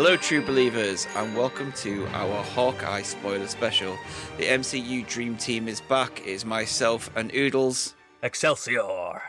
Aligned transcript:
Hello, 0.00 0.16
true 0.16 0.40
believers, 0.46 1.08
and 1.16 1.36
welcome 1.36 1.72
to 1.72 2.06
our 2.12 2.44
Hawkeye 2.44 3.02
spoiler 3.02 3.48
special. 3.48 3.98
The 4.36 4.44
MCU 4.44 5.04
Dream 5.08 5.36
Team 5.36 5.66
is 5.66 5.80
back. 5.80 6.20
It 6.20 6.28
is 6.28 6.44
myself 6.44 7.10
and 7.16 7.34
Oodles, 7.34 7.96
Excelsior. 8.22 9.20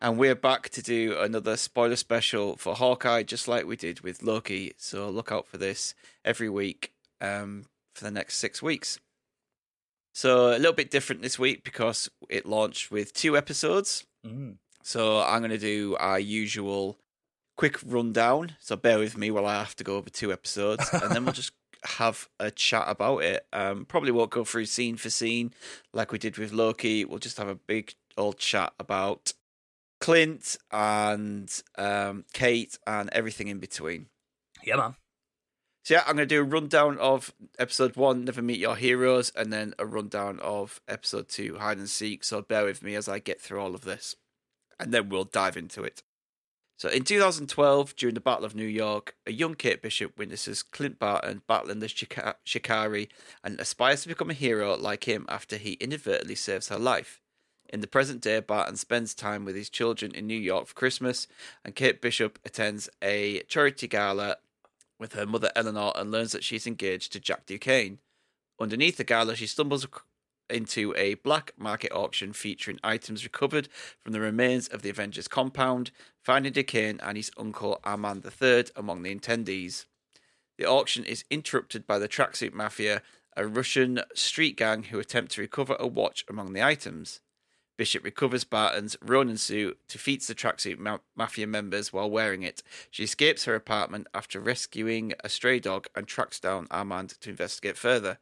and 0.00 0.18
we're 0.18 0.34
back 0.34 0.70
to 0.70 0.82
do 0.82 1.16
another 1.20 1.56
spoiler 1.56 1.94
special 1.94 2.56
for 2.56 2.74
Hawkeye, 2.74 3.22
just 3.22 3.46
like 3.46 3.64
we 3.64 3.76
did 3.76 4.00
with 4.00 4.24
Loki. 4.24 4.72
So 4.76 5.08
look 5.08 5.30
out 5.30 5.46
for 5.46 5.56
this 5.56 5.94
every 6.24 6.48
week 6.48 6.92
um, 7.20 7.66
for 7.94 8.02
the 8.02 8.10
next 8.10 8.38
six 8.38 8.60
weeks. 8.60 8.98
So 10.12 10.48
a 10.48 10.58
little 10.58 10.72
bit 10.72 10.90
different 10.90 11.22
this 11.22 11.38
week 11.38 11.62
because 11.62 12.10
it 12.28 12.44
launched 12.44 12.90
with 12.90 13.12
two 13.12 13.36
episodes. 13.36 14.04
Mm. 14.26 14.56
So 14.82 15.20
I'm 15.20 15.42
going 15.42 15.52
to 15.52 15.58
do 15.58 15.96
our 16.00 16.18
usual 16.18 16.98
quick 17.56 17.78
rundown. 17.84 18.56
So 18.60 18.76
bear 18.76 18.98
with 18.98 19.16
me 19.16 19.30
while 19.30 19.46
I 19.46 19.54
have 19.58 19.76
to 19.76 19.84
go 19.84 19.96
over 19.96 20.10
two 20.10 20.32
episodes, 20.32 20.88
and 20.92 21.10
then 21.10 21.24
we'll 21.24 21.32
just 21.34 21.52
have 21.84 22.28
a 22.38 22.50
chat 22.50 22.84
about 22.86 23.22
it. 23.22 23.46
Um, 23.52 23.84
probably 23.84 24.10
won't 24.10 24.30
go 24.30 24.44
through 24.44 24.66
scene 24.66 24.96
for 24.96 25.10
scene 25.10 25.52
like 25.92 26.12
we 26.12 26.18
did 26.18 26.38
with 26.38 26.52
Loki. 26.52 27.04
We'll 27.04 27.18
just 27.18 27.38
have 27.38 27.48
a 27.48 27.54
big 27.54 27.94
old 28.16 28.38
chat 28.38 28.72
about 28.78 29.32
Clint 30.00 30.56
and 30.70 31.50
um, 31.76 32.24
Kate 32.32 32.78
and 32.86 33.08
everything 33.12 33.48
in 33.48 33.58
between. 33.58 34.06
Yeah, 34.64 34.76
man. 34.76 34.96
So 35.84 35.94
yeah, 35.94 36.00
I'm 36.00 36.16
going 36.16 36.28
to 36.28 36.34
do 36.34 36.40
a 36.40 36.44
rundown 36.44 36.98
of 36.98 37.32
episode 37.60 37.94
one, 37.94 38.24
Never 38.24 38.42
Meet 38.42 38.58
Your 38.58 38.74
Heroes, 38.74 39.30
and 39.36 39.52
then 39.52 39.72
a 39.78 39.86
rundown 39.86 40.40
of 40.40 40.80
episode 40.88 41.28
two, 41.28 41.58
Hide 41.58 41.78
and 41.78 41.88
Seek. 41.88 42.24
So 42.24 42.42
bear 42.42 42.64
with 42.64 42.82
me 42.82 42.96
as 42.96 43.08
I 43.08 43.20
get 43.20 43.40
through 43.40 43.60
all 43.60 43.72
of 43.72 43.82
this, 43.82 44.16
and 44.80 44.92
then 44.92 45.08
we'll 45.08 45.24
dive 45.24 45.56
into 45.56 45.84
it. 45.84 46.02
So 46.78 46.90
in 46.90 47.04
2012, 47.04 47.96
during 47.96 48.14
the 48.14 48.20
Battle 48.20 48.44
of 48.44 48.54
New 48.54 48.66
York, 48.66 49.16
a 49.26 49.32
young 49.32 49.54
Kate 49.54 49.80
Bishop 49.80 50.18
witnesses 50.18 50.62
Clint 50.62 50.98
Barton 50.98 51.40
battling 51.46 51.78
the 51.78 51.86
Shika- 51.86 52.34
Shikari 52.44 53.08
and 53.42 53.58
aspires 53.58 54.02
to 54.02 54.08
become 54.08 54.28
a 54.28 54.34
hero 54.34 54.76
like 54.76 55.04
him 55.04 55.24
after 55.28 55.56
he 55.56 55.72
inadvertently 55.74 56.34
saves 56.34 56.68
her 56.68 56.78
life. 56.78 57.22
In 57.70 57.80
the 57.80 57.86
present 57.86 58.20
day, 58.20 58.40
Barton 58.40 58.76
spends 58.76 59.14
time 59.14 59.44
with 59.44 59.56
his 59.56 59.70
children 59.70 60.14
in 60.14 60.26
New 60.26 60.38
York 60.38 60.66
for 60.66 60.74
Christmas, 60.74 61.26
and 61.64 61.74
Kate 61.74 62.00
Bishop 62.02 62.38
attends 62.44 62.90
a 63.02 63.40
charity 63.48 63.88
gala 63.88 64.36
with 64.98 65.14
her 65.14 65.26
mother 65.26 65.50
Eleanor 65.56 65.92
and 65.96 66.10
learns 66.10 66.32
that 66.32 66.44
she's 66.44 66.66
engaged 66.66 67.12
to 67.12 67.20
Jack 67.20 67.46
Duquesne. 67.46 67.98
Underneath 68.60 68.98
the 68.98 69.04
gala, 69.04 69.34
she 69.34 69.46
stumbles 69.46 69.86
into 70.50 70.94
a 70.96 71.14
black 71.14 71.52
market 71.56 71.92
auction 71.92 72.32
featuring 72.32 72.78
items 72.82 73.24
recovered 73.24 73.68
from 74.02 74.12
the 74.12 74.20
remains 74.20 74.68
of 74.68 74.82
the 74.82 74.90
Avengers 74.90 75.28
compound, 75.28 75.90
finding 76.22 76.52
Duquesne 76.52 77.00
and 77.02 77.16
his 77.16 77.30
uncle 77.36 77.80
Armand 77.84 78.24
III 78.24 78.66
among 78.76 79.02
the 79.02 79.14
attendees. 79.14 79.86
The 80.58 80.66
auction 80.66 81.04
is 81.04 81.24
interrupted 81.30 81.86
by 81.86 81.98
the 81.98 82.08
Tracksuit 82.08 82.52
Mafia, 82.52 83.02
a 83.36 83.46
Russian 83.46 84.00
street 84.14 84.56
gang 84.56 84.84
who 84.84 84.98
attempt 84.98 85.32
to 85.32 85.40
recover 85.40 85.76
a 85.78 85.86
watch 85.86 86.24
among 86.28 86.52
the 86.52 86.62
items. 86.62 87.20
Bishop 87.76 88.04
recovers 88.04 88.44
Barton's 88.44 88.96
Ronin 89.02 89.36
suit, 89.36 89.78
defeats 89.86 90.26
the 90.26 90.34
tracksuit 90.34 90.78
ma- 90.78 90.98
mafia 91.14 91.46
members 91.46 91.92
while 91.92 92.08
wearing 92.08 92.42
it. 92.42 92.62
She 92.90 93.04
escapes 93.04 93.44
her 93.44 93.54
apartment 93.54 94.06
after 94.14 94.40
rescuing 94.40 95.12
a 95.22 95.28
stray 95.28 95.60
dog 95.60 95.86
and 95.94 96.06
tracks 96.06 96.40
down 96.40 96.68
Armand 96.70 97.20
to 97.20 97.28
investigate 97.28 97.76
further. 97.76 98.18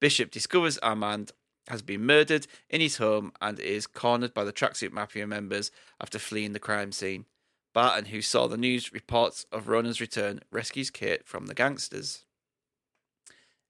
Bishop 0.00 0.30
discovers 0.30 0.78
Armand 0.78 1.32
has 1.68 1.82
been 1.82 2.04
murdered 2.04 2.46
in 2.68 2.80
his 2.80 2.98
home 2.98 3.32
and 3.40 3.58
is 3.58 3.86
cornered 3.86 4.34
by 4.34 4.44
the 4.44 4.52
tracksuit 4.52 4.92
mafia 4.92 5.26
members 5.26 5.70
after 6.00 6.18
fleeing 6.18 6.52
the 6.52 6.58
crime 6.58 6.92
scene. 6.92 7.24
Barton, 7.72 8.06
who 8.06 8.22
saw 8.22 8.46
the 8.46 8.56
news 8.56 8.92
reports 8.92 9.46
of 9.50 9.68
Ronin's 9.68 10.00
return, 10.00 10.40
rescues 10.52 10.90
Kate 10.90 11.26
from 11.26 11.46
the 11.46 11.54
gangsters. 11.54 12.24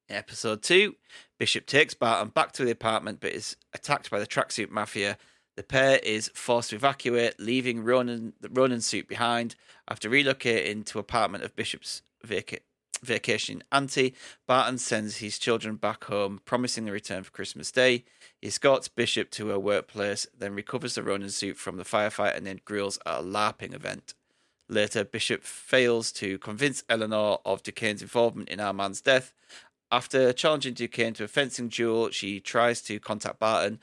In 0.08 0.16
episode 0.16 0.62
2, 0.62 0.94
Bishop 1.38 1.66
takes 1.66 1.94
Barton 1.94 2.28
back 2.28 2.52
to 2.52 2.64
the 2.64 2.70
apartment 2.70 3.20
but 3.20 3.32
is 3.32 3.56
attacked 3.72 4.10
by 4.10 4.18
the 4.18 4.26
tracksuit 4.26 4.70
mafia. 4.70 5.16
The 5.56 5.62
pair 5.62 5.98
is 6.02 6.30
forced 6.34 6.70
to 6.70 6.76
evacuate, 6.76 7.40
leaving 7.40 7.82
Ronin, 7.82 8.34
the 8.40 8.50
Ronin 8.50 8.82
suit 8.82 9.08
behind. 9.08 9.54
After 9.88 10.10
relocating 10.10 10.84
to 10.86 10.98
apartment 10.98 11.44
of 11.44 11.56
Bishop's 11.56 12.02
vaca- 12.22 12.58
vacation 13.04 13.62
auntie, 13.70 14.14
Barton 14.46 14.78
sends 14.78 15.18
his 15.18 15.38
children 15.38 15.76
back 15.76 16.04
home, 16.04 16.40
promising 16.44 16.88
a 16.88 16.92
return 16.92 17.22
for 17.22 17.30
Christmas 17.30 17.70
Day. 17.70 18.04
He 18.40 18.48
escorts 18.48 18.88
Bishop 18.88 19.30
to 19.32 19.48
her 19.48 19.58
workplace, 19.58 20.26
then 20.36 20.54
recovers 20.54 20.94
the 20.94 21.02
Ronin 21.02 21.30
suit 21.30 21.56
from 21.56 21.76
the 21.76 21.84
firefight 21.84 22.36
and 22.36 22.46
then 22.46 22.60
grills 22.64 22.98
at 23.06 23.20
a 23.20 23.22
LARPing 23.22 23.74
event. 23.74 24.14
Later, 24.68 25.04
Bishop 25.04 25.44
fails 25.44 26.10
to 26.12 26.38
convince 26.38 26.84
Eleanor 26.88 27.38
of 27.44 27.62
Duquesne's 27.62 28.02
involvement 28.02 28.48
in 28.48 28.60
Armand's 28.60 29.00
death. 29.00 29.32
After 29.92 30.32
challenging 30.32 30.74
Duquesne 30.74 31.14
to 31.14 31.24
a 31.24 31.28
fencing 31.28 31.68
duel, 31.68 32.10
she 32.10 32.40
tries 32.40 32.80
to 32.82 32.98
contact 32.98 33.38
Barton, 33.38 33.78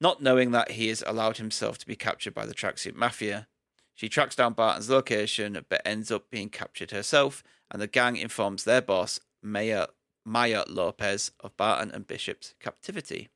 not 0.00 0.22
knowing 0.22 0.50
that 0.50 0.72
he 0.72 0.88
has 0.88 1.02
allowed 1.06 1.38
himself 1.38 1.78
to 1.78 1.86
be 1.86 1.96
captured 1.96 2.34
by 2.34 2.44
the 2.44 2.54
tracksuit 2.54 2.94
mafia. 2.94 3.46
She 3.96 4.10
tracks 4.10 4.36
down 4.36 4.52
Barton's 4.52 4.90
location, 4.90 5.64
but 5.70 5.80
ends 5.84 6.12
up 6.12 6.30
being 6.30 6.50
captured 6.50 6.90
herself, 6.90 7.42
and 7.70 7.80
the 7.80 7.86
gang 7.86 8.16
informs 8.16 8.62
their 8.64 8.82
boss, 8.82 9.18
Maya, 9.42 9.86
Maya 10.22 10.64
Lopez, 10.68 11.30
of 11.40 11.56
Barton 11.56 11.90
and 11.90 12.06
Bishop's 12.06 12.54
captivity. 12.60 13.30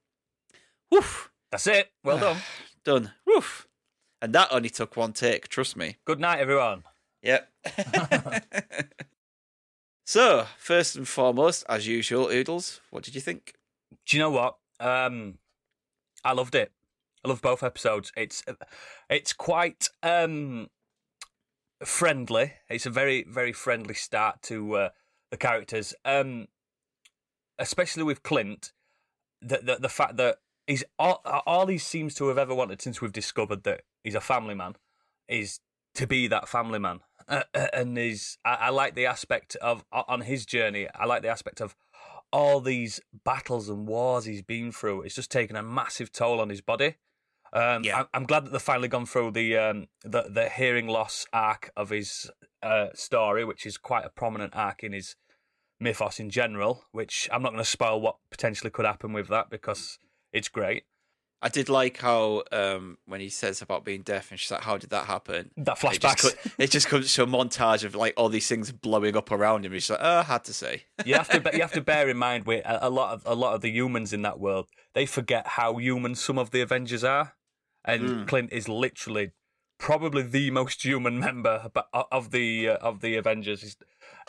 Woof! 0.91 1.31
That's 1.51 1.67
it. 1.67 1.91
Well 2.05 2.19
done. 2.21 2.37
Done. 2.85 3.13
Woof! 3.27 3.67
And 4.21 4.35
that 4.35 4.49
only 4.53 4.69
took 4.69 4.99
one 4.99 5.15
take, 5.15 5.49
trust 5.49 5.79
me. 5.79 5.97
Good 6.05 6.21
night, 6.21 6.41
everyone. 6.41 6.85
Yep. 7.23 7.51
so, 10.05 10.47
first 10.59 10.95
and 10.95 11.09
foremost, 11.09 11.65
as 11.71 11.87
usual, 11.87 12.29
Oodles, 12.29 12.83
what 12.91 13.03
did 13.03 13.15
you 13.15 13.23
think? 13.23 13.55
Do 14.05 14.19
you 14.19 14.23
know 14.23 14.31
what? 14.31 14.59
Um, 14.79 15.39
I 16.23 16.33
loved 16.33 16.55
it. 16.55 16.71
I 17.25 17.29
love 17.29 17.43
both 17.43 17.63
episodes. 17.63 18.13
It's 18.17 18.43
it's 19.09 19.33
quite 19.33 19.89
um, 20.03 20.69
friendly. 21.85 22.55
It's 22.69 22.87
a 22.87 22.91
very 22.91 23.25
very 23.29 23.53
friendly 23.53 23.95
start 23.95 24.43
to 24.43 24.77
uh, 24.77 24.89
the 25.31 25.37
characters, 25.37 25.95
um, 26.05 26.49
especially 27.59 28.03
with 28.03 28.23
Clint. 28.23 28.73
The, 29.43 29.61
the 29.63 29.77
the 29.81 29.89
fact 29.89 30.17
that 30.17 30.37
he's 30.67 30.85
all, 30.99 31.21
all 31.47 31.67
he 31.67 31.79
seems 31.79 32.15
to 32.17 32.29
have 32.29 32.39
ever 32.39 32.55
wanted 32.55 32.81
since 32.81 33.01
we've 33.01 33.13
discovered 33.13 33.65
that 33.65 33.83
he's 34.03 34.15
a 34.15 34.21
family 34.21 34.55
man 34.55 34.77
is 35.29 35.61
to 35.95 36.07
be 36.07 36.27
that 36.29 36.49
family 36.49 36.79
man. 36.79 37.01
Uh, 37.29 37.43
uh, 37.55 37.67
and 37.73 37.97
is 37.99 38.39
I, 38.45 38.55
I 38.55 38.71
like 38.71 38.95
the 38.95 39.07
aspect 39.07 39.57
of 39.57 39.85
on 39.93 40.23
his 40.23 40.47
journey. 40.47 40.89
I 40.95 41.05
like 41.05 41.23
the 41.23 41.29
aspect 41.29 41.61
of 41.61 41.77
all 42.33 42.61
these 42.61 43.01
battles 43.25 43.69
and 43.69 43.87
wars 43.87 44.25
he's 44.25 44.43
been 44.43 44.73
through. 44.73 45.03
It's 45.03 45.15
just 45.15 45.31
taken 45.31 45.57
a 45.57 45.63
massive 45.63 46.13
toll 46.13 46.41
on 46.41 46.49
his 46.49 46.61
body. 46.61 46.97
Um, 47.53 47.85
Yeah. 47.85 48.03
I, 48.03 48.07
I'm 48.15 48.25
glad 48.25 48.45
that 48.45 48.53
they've 48.53 48.63
finally 48.63 48.89
gone 48.89 49.07
through 49.07 49.33
the 49.33 49.57
um, 49.57 49.87
the, 50.03 50.27
the 50.31 50.49
hearing 50.49 50.87
loss 50.87 51.27
arc 51.33 51.71
of 51.77 51.91
his 51.91 52.31
uh, 52.63 52.89
story, 52.95 53.45
which 53.45 53.67
is 53.67 53.79
quite 53.79 54.05
a 54.05 54.11
prominent 54.11 54.55
arc 54.55 54.83
in 54.83 54.93
his 54.93 55.17
mythos 55.79 56.21
in 56.21 56.31
general. 56.31 56.85
Which 56.93 57.29
I'm 57.33 57.43
not 57.43 57.51
going 57.51 57.65
to 57.65 57.69
spoil 57.71 58.01
what 58.01 58.17
potentially 58.31 58.71
could 58.71 58.87
happen 58.87 59.13
with 59.13 59.29
that 59.29 59.51
because 59.51 59.99
it's 60.33 60.49
great. 60.49 60.85
I 61.43 61.49
did 61.49 61.71
like 61.71 61.97
how 61.97 62.43
um, 62.53 62.99
when 63.07 63.21
he 63.21 63.31
says 63.31 63.63
about 63.63 63.83
being 63.83 64.03
deaf, 64.03 64.31
and 64.31 64.39
she's 64.39 64.51
like, 64.51 64.61
"How 64.61 64.77
did 64.77 64.91
that 64.91 65.07
happen?" 65.07 65.51
That 65.57 65.83
It 65.83 65.99
just, 65.99 66.19
flashbacks. 66.19 66.53
it 66.59 66.71
just 66.71 66.87
comes 66.87 67.15
to 67.15 67.23
a 67.23 67.27
montage 67.27 67.83
of 67.83 67.95
like 67.95 68.13
all 68.19 68.29
these 68.29 68.47
things 68.47 68.71
blowing 68.73 69.17
up 69.17 69.33
around 69.33 69.65
him. 69.65 69.73
He's 69.73 69.89
like, 69.89 70.01
"Oh, 70.03 70.19
I 70.19 70.23
had 70.23 70.45
to 70.45 70.53
say." 70.53 70.85
you 71.07 71.15
have 71.15 71.31
to 71.31 71.51
you 71.55 71.63
have 71.63 71.73
to 71.73 71.81
bear 71.81 72.11
in 72.11 72.19
mind 72.19 72.45
with 72.45 72.65
a, 72.67 72.87
a 72.87 72.91
lot 72.91 73.15
of 73.15 73.23
a 73.25 73.35
lot 73.35 73.55
of 73.55 73.63
the 73.63 73.71
humans 73.71 74.13
in 74.13 74.21
that 74.23 74.39
world 74.39 74.69
they 74.95 75.07
forget 75.07 75.47
how 75.47 75.77
human 75.79 76.15
some 76.15 76.39
of 76.39 76.51
the 76.51 76.61
Avengers 76.61 77.05
are, 77.05 77.35
and 77.85 78.03
Mm. 78.03 78.29
Clint 78.29 78.53
is 78.53 78.69
literally 78.69 79.31
probably 79.79 80.23
the 80.23 80.51
most 80.51 80.85
human 80.85 81.19
member 81.27 81.71
of 82.13 82.31
the 82.31 82.69
uh, 82.71 82.77
of 82.77 83.01
the 83.01 83.17
Avengers. 83.17 83.63
He's, 83.63 83.77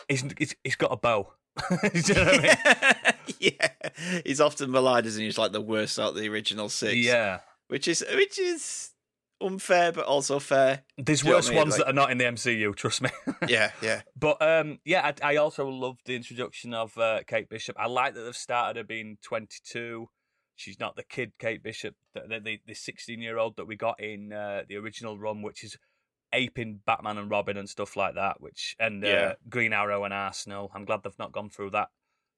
he's, 0.08 0.24
he's, 0.38 0.56
he's 0.64 0.76
got 0.76 0.92
a 0.92 0.96
bow. 0.96 1.32
Do 1.70 1.76
you 1.94 2.14
know 2.14 2.24
what 2.24 2.34
I 2.44 3.14
mean? 3.26 3.34
yeah, 3.40 3.68
he's 4.24 4.40
often 4.40 4.70
maligned 4.70 5.06
as 5.06 5.16
and 5.16 5.24
he's 5.24 5.36
like 5.38 5.52
the 5.52 5.60
worst 5.60 5.98
out 5.98 6.10
of 6.10 6.14
the 6.16 6.28
original 6.28 6.68
six. 6.70 6.94
Yeah, 6.96 7.40
which 7.68 7.86
is 7.88 8.02
which 8.14 8.38
is 8.38 8.90
unfair, 9.40 9.92
but 9.92 10.06
also 10.06 10.38
fair. 10.38 10.84
there's 10.96 11.20
Do 11.20 11.26
you 11.26 11.30
know 11.32 11.36
what 11.36 11.44
worse 11.44 11.46
I 11.48 11.50
mean? 11.50 11.58
ones 11.58 11.70
Like- 11.72 11.78
that 11.80 11.90
are 11.90 11.92
not 11.92 12.10
in 12.12 12.18
the 12.18 12.24
MCU. 12.24 12.74
Trust 12.76 13.02
me. 13.02 13.10
Yeah, 13.48 13.72
yeah, 13.82 14.02
But 14.16 14.40
um, 14.40 14.78
yeah, 14.84 15.12
I, 15.22 15.32
I 15.32 15.36
also 15.36 15.68
love 15.68 15.98
the 16.06 16.14
introduction 16.16 16.72
of 16.74 16.96
uh, 16.96 17.20
Kate 17.26 17.48
Bishop. 17.50 17.76
I 17.78 17.86
like 17.88 18.14
that 18.14 18.20
they've 18.22 18.36
started 18.36 18.76
her 18.78 18.84
being 18.84 19.18
22. 19.22 20.08
She's 20.62 20.78
not 20.78 20.94
the 20.94 21.02
kid 21.02 21.32
Kate 21.38 21.62
Bishop, 21.62 21.96
the 22.14 22.40
the, 22.40 22.60
the 22.66 22.74
16 22.74 23.20
year 23.20 23.36
old 23.36 23.56
that 23.56 23.66
we 23.66 23.76
got 23.76 23.98
in 24.00 24.32
uh, 24.32 24.62
the 24.68 24.76
original 24.76 25.18
run, 25.18 25.42
which 25.42 25.64
is 25.64 25.76
aping 26.32 26.80
Batman 26.86 27.18
and 27.18 27.28
Robin 27.30 27.56
and 27.56 27.68
stuff 27.68 27.96
like 27.96 28.14
that. 28.14 28.40
Which 28.40 28.76
and 28.78 29.04
uh, 29.04 29.08
Yeah. 29.08 29.32
Green 29.48 29.72
Arrow 29.72 30.04
and 30.04 30.14
Arsenal. 30.14 30.70
I'm 30.74 30.84
glad 30.84 31.02
they've 31.02 31.18
not 31.18 31.32
gone 31.32 31.50
through 31.50 31.70
that. 31.70 31.88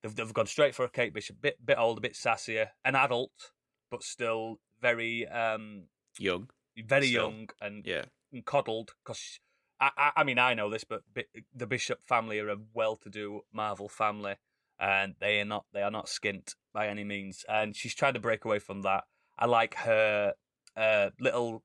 They've 0.03 0.15
they've 0.15 0.33
gone 0.33 0.47
straight 0.47 0.75
for 0.75 0.85
a 0.85 0.89
Kate 0.91 1.13
Bishop, 1.13 1.41
bit 1.43 1.65
bit 1.65 1.79
old, 1.79 1.99
a 1.99 2.01
bit 2.01 2.15
sassier, 2.15 2.69
an 2.85 2.95
adult, 2.95 3.53
but 3.91 4.03
still 4.03 4.59
very 4.81 5.27
um 5.29 5.85
young. 6.19 6.49
very 6.77 7.09
Still. 7.09 7.23
young 7.31 7.49
and 7.61 7.85
Yeah, 7.87 8.05
and 8.33 8.45
coddled 8.45 8.95
because 9.05 9.39
I, 9.81 9.91
I, 9.99 10.11
I 10.17 10.25
mean, 10.25 10.39
I 10.39 10.55
know 10.55 10.71
this, 10.71 10.85
but 10.85 11.03
the 11.55 11.67
Bishop 11.67 12.03
family 12.03 12.39
are 12.39 12.49
a 12.49 12.57
well-to-do 12.73 13.43
Marvel 13.53 13.89
family, 13.89 14.37
and 14.79 15.15
they 15.21 15.41
are 15.41 15.45
not 15.45 15.67
they 15.75 15.83
are 15.83 15.91
not 15.91 16.07
skint 16.07 16.55
by 16.75 16.89
any 16.89 17.05
means. 17.05 17.45
And 17.49 17.75
she's 17.75 17.95
trying 17.95 18.15
to 18.15 18.21
break 18.21 18.45
away 18.45 18.59
from 18.59 18.83
that. 18.83 19.05
I 19.39 19.47
like 19.47 19.75
her 19.77 20.35
uh, 20.77 21.11
little 21.19 21.63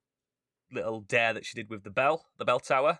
little 0.71 1.01
dare 1.01 1.33
that 1.33 1.45
she 1.45 1.56
did 1.56 1.69
with 1.69 1.83
the 1.83 1.89
bell, 1.89 2.25
the 2.38 2.45
bell 2.45 2.59
tower. 2.59 3.00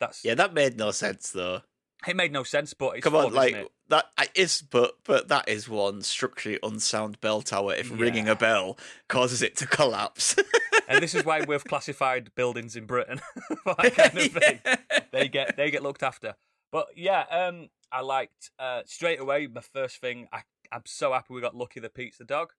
That's 0.00 0.24
Yeah, 0.24 0.34
that 0.34 0.54
made 0.54 0.76
no 0.76 0.90
sense 0.90 1.30
though. 1.30 1.60
it 2.08 2.16
made 2.16 2.32
no 2.32 2.42
sense, 2.42 2.74
but 2.74 2.96
it's 2.96 3.04
Come 3.04 3.12
fun, 3.12 3.26
on, 3.26 3.32
like 3.34 3.52
isn't 3.52 3.66
it? 3.66 3.72
that 3.88 4.06
is, 4.34 4.62
but 4.62 4.94
but 5.04 5.28
that 5.28 5.48
is 5.48 5.68
one 5.68 6.02
structurally 6.02 6.58
unsound 6.62 7.20
bell 7.20 7.42
tower. 7.42 7.74
If 7.74 7.90
ringing 7.90 8.28
a 8.28 8.34
bell 8.34 8.78
causes 9.08 9.42
it 9.42 9.56
to 9.58 9.66
collapse, 9.66 10.36
and 10.88 11.02
this 11.02 11.14
is 11.14 11.24
why 11.24 11.42
we've 11.42 11.64
classified 11.64 12.34
buildings 12.34 12.76
in 12.76 12.86
Britain 12.86 13.20
for 13.62 13.74
that 13.78 13.94
kind 13.94 14.18
of 14.18 14.32
thing. 14.32 14.60
Yeah. 14.64 14.76
They 15.12 15.28
get 15.28 15.56
they 15.56 15.70
get 15.70 15.82
looked 15.82 16.02
after. 16.02 16.34
But 16.72 16.88
yeah, 16.96 17.24
um, 17.30 17.68
I 17.92 18.00
liked 18.00 18.50
uh, 18.58 18.82
straight 18.86 19.20
away. 19.20 19.46
My 19.46 19.60
first 19.60 20.00
thing, 20.00 20.26
I 20.32 20.42
I'm 20.72 20.82
so 20.86 21.12
happy 21.12 21.34
we 21.34 21.40
got 21.40 21.56
Lucky 21.56 21.80
the 21.80 21.88
pizza 21.88 22.24
dog. 22.24 22.50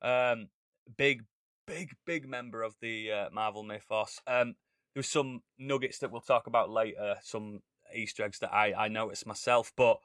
Um, 0.00 0.48
big, 0.96 1.24
big, 1.66 1.90
big 2.06 2.28
member 2.28 2.62
of 2.62 2.74
the 2.80 3.10
uh, 3.10 3.28
Marvel 3.32 3.62
mythos. 3.62 4.20
Um, 4.26 4.54
there's 4.94 5.08
some 5.08 5.42
nuggets 5.58 5.98
that 5.98 6.10
we'll 6.10 6.20
talk 6.20 6.46
about 6.46 6.70
later. 6.70 7.16
Some 7.22 7.60
Easter 7.94 8.24
eggs 8.24 8.38
that 8.40 8.52
I 8.52 8.72
I 8.72 8.88
noticed 8.88 9.26
myself, 9.26 9.72
but 9.76 9.98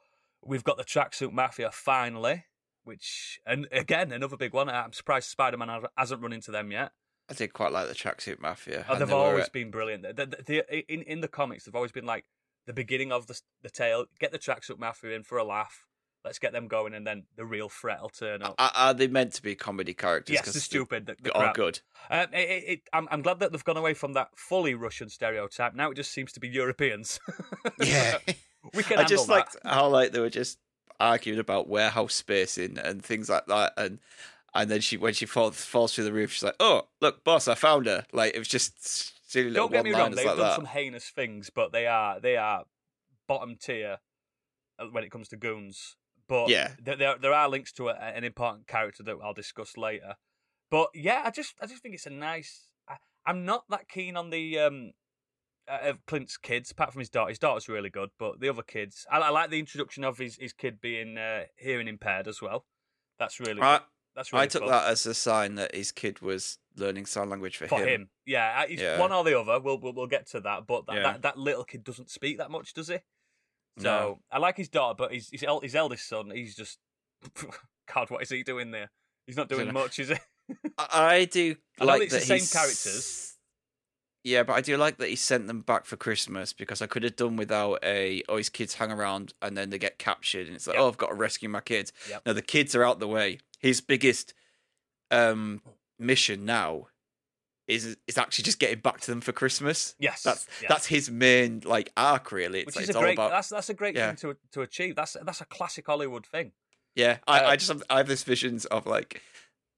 we've 0.44 0.64
got 0.64 0.76
the 0.76 0.84
tracksuit 0.84 1.32
mafia 1.32 1.70
finally. 1.70 2.44
Which 2.84 3.38
and 3.44 3.68
again 3.70 4.12
another 4.12 4.36
big 4.36 4.54
one. 4.54 4.70
I'm 4.70 4.92
surprised 4.92 5.28
Spider 5.28 5.58
Man 5.58 5.82
hasn't 5.96 6.22
run 6.22 6.32
into 6.32 6.50
them 6.50 6.72
yet. 6.72 6.92
I 7.30 7.34
did 7.34 7.52
quite 7.52 7.72
like 7.72 7.88
the 7.88 7.94
tracksuit 7.94 8.40
mafia. 8.40 8.86
Oh, 8.88 8.98
they've 8.98 9.10
were, 9.10 9.16
always 9.16 9.44
uh, 9.44 9.52
been 9.52 9.70
brilliant. 9.70 10.04
The, 10.16 10.26
the, 10.26 10.42
the, 10.46 10.92
in 10.92 11.02
in 11.02 11.20
the 11.20 11.28
comics, 11.28 11.64
they've 11.64 11.74
always 11.74 11.92
been 11.92 12.06
like 12.06 12.24
the 12.66 12.72
beginning 12.72 13.12
of 13.12 13.26
the 13.26 13.38
the 13.62 13.68
tale. 13.68 14.06
Get 14.18 14.32
the 14.32 14.38
tracksuit 14.38 14.78
mafia 14.78 15.14
in 15.14 15.22
for 15.22 15.36
a 15.36 15.44
laugh. 15.44 15.84
Let's 16.28 16.38
get 16.38 16.52
them 16.52 16.68
going, 16.68 16.92
and 16.92 17.06
then 17.06 17.22
the 17.36 17.46
real 17.46 17.70
threat 17.70 18.02
will 18.02 18.10
turn 18.10 18.42
up. 18.42 18.54
Are, 18.58 18.70
are 18.74 18.92
they 18.92 19.06
meant 19.06 19.32
to 19.32 19.42
be 19.42 19.54
comedy 19.54 19.94
characters? 19.94 20.34
Yes, 20.34 20.52
they're 20.52 20.60
stupid. 20.60 21.06
The, 21.06 21.16
the 21.22 21.34
Oh, 21.34 21.52
good. 21.54 21.80
Um, 22.10 22.26
it, 22.34 22.50
it, 22.50 22.64
it, 22.68 22.80
I'm, 22.92 23.08
I'm 23.10 23.22
glad 23.22 23.38
that 23.40 23.50
they've 23.50 23.64
gone 23.64 23.78
away 23.78 23.94
from 23.94 24.12
that 24.12 24.28
fully 24.36 24.74
Russian 24.74 25.08
stereotype. 25.08 25.74
Now 25.74 25.90
it 25.90 25.94
just 25.94 26.12
seems 26.12 26.30
to 26.32 26.40
be 26.40 26.48
Europeans. 26.48 27.18
Yeah, 27.82 28.18
we 28.74 28.82
can 28.82 28.98
I 28.98 29.02
handle 29.02 29.16
just 29.16 29.26
that. 29.28 29.32
liked 29.32 29.56
how 29.64 29.88
like 29.88 30.12
they 30.12 30.20
were 30.20 30.28
just 30.28 30.58
arguing 31.00 31.38
about 31.38 31.66
warehouse 31.66 32.12
spacing 32.14 32.76
and 32.76 33.02
things 33.02 33.30
like 33.30 33.46
that, 33.46 33.72
and 33.78 34.00
and 34.54 34.70
then 34.70 34.82
she 34.82 34.98
when 34.98 35.14
she 35.14 35.24
falls 35.24 35.64
falls 35.64 35.94
through 35.94 36.04
the 36.04 36.12
roof, 36.12 36.32
she's 36.32 36.42
like, 36.42 36.56
"Oh, 36.60 36.88
look, 37.00 37.24
boss, 37.24 37.48
I 37.48 37.54
found 37.54 37.86
her!" 37.86 38.04
Like 38.12 38.34
it 38.34 38.38
was 38.38 38.48
just 38.48 39.30
silly 39.32 39.48
little 39.48 39.68
Don't 39.68 39.72
get 39.72 39.84
me 39.84 39.92
wrong; 39.98 40.10
they've 40.10 40.26
like 40.26 40.36
done 40.36 40.46
that. 40.46 40.56
some 40.56 40.66
heinous 40.66 41.08
things, 41.08 41.48
but 41.48 41.72
they 41.72 41.86
are 41.86 42.20
they 42.20 42.36
are 42.36 42.64
bottom 43.26 43.56
tier 43.56 43.98
uh, 44.78 44.86
when 44.90 45.04
it 45.04 45.10
comes 45.10 45.28
to 45.28 45.36
goons. 45.36 45.96
But 46.28 46.48
Yeah. 46.50 46.74
there 46.80 46.96
there, 46.96 47.18
there 47.18 47.32
are 47.34 47.48
links 47.48 47.72
to 47.72 47.88
a, 47.88 47.94
an 47.94 48.22
important 48.24 48.66
character 48.66 49.02
that 49.02 49.16
I'll 49.22 49.34
discuss 49.34 49.76
later. 49.76 50.14
But 50.70 50.90
yeah, 50.94 51.22
I 51.24 51.30
just 51.30 51.54
I 51.60 51.66
just 51.66 51.82
think 51.82 51.94
it's 51.94 52.06
a 52.06 52.10
nice. 52.10 52.66
I, 52.88 52.96
I'm 53.26 53.44
not 53.44 53.64
that 53.70 53.88
keen 53.88 54.16
on 54.16 54.30
the 54.30 54.58
um 54.58 54.92
uh, 55.66 55.90
of 55.90 56.04
Clint's 56.06 56.36
kids, 56.36 56.70
apart 56.70 56.92
from 56.92 57.00
his 57.00 57.10
daughter. 57.10 57.30
His 57.30 57.38
daughter's 57.38 57.68
really 57.68 57.90
good, 57.90 58.10
but 58.18 58.40
the 58.40 58.48
other 58.48 58.62
kids, 58.62 59.06
I, 59.10 59.18
I 59.18 59.28
like 59.30 59.50
the 59.50 59.58
introduction 59.58 60.02
of 60.04 60.16
his, 60.16 60.36
his 60.36 60.54
kid 60.54 60.80
being 60.80 61.18
uh, 61.18 61.44
hearing 61.56 61.88
impaired 61.88 62.26
as 62.28 62.40
well. 62.40 62.64
That's 63.18 63.38
really 63.40 63.60
I, 63.60 63.80
that's 64.16 64.32
really 64.32 64.44
I 64.44 64.46
took 64.46 64.62
fun. 64.62 64.70
that 64.70 64.86
as 64.88 65.04
a 65.06 65.14
sign 65.14 65.56
that 65.56 65.74
his 65.74 65.92
kid 65.92 66.20
was 66.20 66.58
learning 66.76 67.06
sign 67.06 67.28
language 67.28 67.56
for, 67.56 67.68
for 67.68 67.84
him. 67.84 68.08
Yeah, 68.24 68.64
uh, 68.64 68.66
Yeah. 68.70 68.98
one 68.98 69.12
or 69.12 69.24
the 69.24 69.38
other. 69.38 69.60
We'll, 69.60 69.78
we'll 69.78 69.92
we'll 69.92 70.06
get 70.06 70.26
to 70.30 70.40
that. 70.40 70.66
But 70.66 70.86
that, 70.86 70.96
Yeah. 70.96 71.02
that 71.02 71.22
that 71.22 71.38
little 71.38 71.64
kid 71.64 71.84
doesn't 71.84 72.10
speak 72.10 72.38
that 72.38 72.50
much, 72.50 72.72
does 72.72 72.88
he? 72.88 72.98
So 73.78 73.84
No. 73.84 74.18
I 74.30 74.38
like 74.38 74.56
his 74.56 74.68
daughter, 74.68 74.94
but 74.98 75.12
his 75.12 75.28
his, 75.30 75.42
el- 75.42 75.60
his 75.60 75.74
eldest 75.74 76.08
son, 76.08 76.30
he's 76.34 76.54
just 76.56 76.78
God. 77.94 78.10
What 78.10 78.22
is 78.22 78.30
he 78.30 78.42
doing 78.42 78.70
there? 78.70 78.90
He's 79.26 79.36
not 79.36 79.48
doing 79.48 79.72
much, 79.72 79.98
is 79.98 80.08
he? 80.08 80.14
I, 80.78 80.86
I 81.14 81.24
do 81.26 81.56
I 81.80 81.84
like 81.84 82.02
it's 82.02 82.12
that 82.12 82.20
the 82.20 82.26
same 82.26 82.36
he's- 82.38 82.52
characters. 82.52 83.24
Yeah, 84.24 84.42
but 84.42 84.54
I 84.54 84.60
do 84.60 84.76
like 84.76 84.98
that 84.98 85.08
he 85.08 85.16
sent 85.16 85.46
them 85.46 85.60
back 85.62 85.86
for 85.86 85.96
Christmas 85.96 86.52
because 86.52 86.82
I 86.82 86.86
could 86.86 87.02
have 87.04 87.16
done 87.16 87.36
without 87.36 87.78
a 87.84 88.22
oh 88.28 88.36
his 88.36 88.48
kids 88.50 88.74
hang 88.74 88.90
around 88.90 89.32
and 89.40 89.56
then 89.56 89.70
they 89.70 89.78
get 89.78 89.98
captured 89.98 90.48
and 90.48 90.56
it's 90.56 90.66
like 90.66 90.74
Yep. 90.74 90.82
oh 90.82 90.88
I've 90.88 90.98
got 90.98 91.08
to 91.08 91.14
rescue 91.14 91.48
my 91.48 91.60
kids. 91.60 91.92
Yep. 92.10 92.22
No, 92.26 92.32
the 92.32 92.42
kids 92.42 92.74
are 92.74 92.84
out 92.84 92.98
the 92.98 93.08
way. 93.08 93.38
His 93.60 93.80
biggest 93.80 94.34
um 95.10 95.62
mission 95.98 96.44
now 96.44 96.88
is 97.68 97.96
is 98.06 98.18
actually 98.18 98.44
just 98.44 98.58
getting 98.58 98.80
back 98.80 99.00
to 99.02 99.10
them 99.10 99.20
for 99.20 99.32
Christmas. 99.32 99.94
Yes, 99.98 100.22
That's 100.22 100.46
yeah. 100.62 100.68
that's 100.70 100.86
his 100.86 101.10
main 101.10 101.62
like 101.64 101.92
arc 101.96 102.32
really. 102.32 102.60
It's 102.60 102.66
which 102.66 102.76
like, 102.76 102.88
is 102.88 102.96
a 102.96 102.98
great. 102.98 103.12
about 103.14 103.30
That's 103.30 103.50
that's 103.50 103.68
a 103.70 103.74
great 103.74 103.94
Yeah. 103.94 104.08
thing 104.08 104.16
to 104.32 104.36
to 104.52 104.62
achieve. 104.62 104.96
That's 104.96 105.16
that's 105.22 105.40
a 105.40 105.44
classic 105.46 105.86
Hollywood 105.86 106.26
thing. 106.26 106.52
yeah. 106.96 107.18
I, 107.28 107.40
uh, 107.40 107.48
I 107.50 107.56
just 107.56 107.68
have, 107.68 107.82
I 107.90 107.98
have 107.98 108.08
this 108.08 108.24
visions 108.24 108.64
of 108.64 108.86
like 108.86 109.22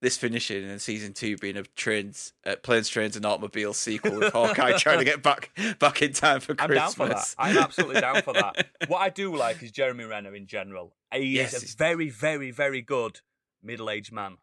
this 0.03 0.17
finishing 0.17 0.65
and 0.65 0.81
season 0.81 1.13
two 1.13 1.37
being 1.37 1.59
a 1.59 1.63
trains, 1.63 2.33
uh, 2.47 2.57
planes, 2.63 2.89
trains, 2.89 3.17
and 3.17 3.27
automobiles 3.27 3.77
sequel 3.77 4.17
with 4.19 4.33
Hawkeye 4.33 4.79
trying 4.79 4.99
to 5.01 5.05
get 5.13 5.23
back 5.23 5.51
back 5.79 6.01
in 6.01 6.13
time 6.15 6.41
for 6.41 6.53
I'm 6.59 6.69
Christmas. 6.69 6.97
down 6.97 7.09
for 7.09 7.09
that. 7.15 7.35
I'm 7.39 7.59
absolutely 7.59 8.01
down 8.01 8.23
for 8.23 8.33
that. 8.33 8.69
What 8.89 8.99
I 9.01 9.11
do 9.11 9.37
like 9.37 9.63
is 9.63 9.71
Jeremy 9.73 10.05
Renner 10.05 10.35
in 10.35 10.47
general. 10.47 10.95
He 11.13 11.37
Yes, 11.37 11.53
is 11.53 11.75
a 11.75 11.77
very, 11.77 12.09
very, 12.09 12.51
very 12.51 12.81
good 12.83 13.21
middle-aged 13.63 14.11
man. 14.13 14.39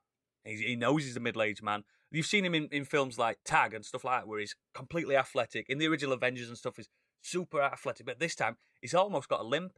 He, 0.46 0.58
he 0.58 0.76
knows 0.76 1.04
he's 1.06 1.18
a 1.18 1.20
middle-aged 1.20 1.64
man. 1.64 1.86
You've 2.12 2.26
seen 2.26 2.46
him 2.46 2.56
in, 2.56 2.68
in 2.72 2.86
films 2.86 3.18
like 3.18 3.38
Tag 3.46 3.74
and 3.74 3.84
stuff 3.86 4.04
like 4.04 4.22
that, 4.22 4.28
where 4.28 4.40
he's 4.40 4.56
completely 4.74 5.16
athletic. 5.16 5.66
In 5.70 5.78
the 5.78 5.88
original 5.88 6.14
Avengers 6.14 6.48
and 6.48 6.58
stuff, 6.58 6.78
he's 6.78 6.90
super 7.22 7.62
athletic, 7.62 8.06
but 8.06 8.20
this 8.20 8.36
time 8.36 8.56
he's 8.82 8.94
almost 8.94 9.28
got 9.28 9.42
a 9.42 9.44
limp, 9.44 9.74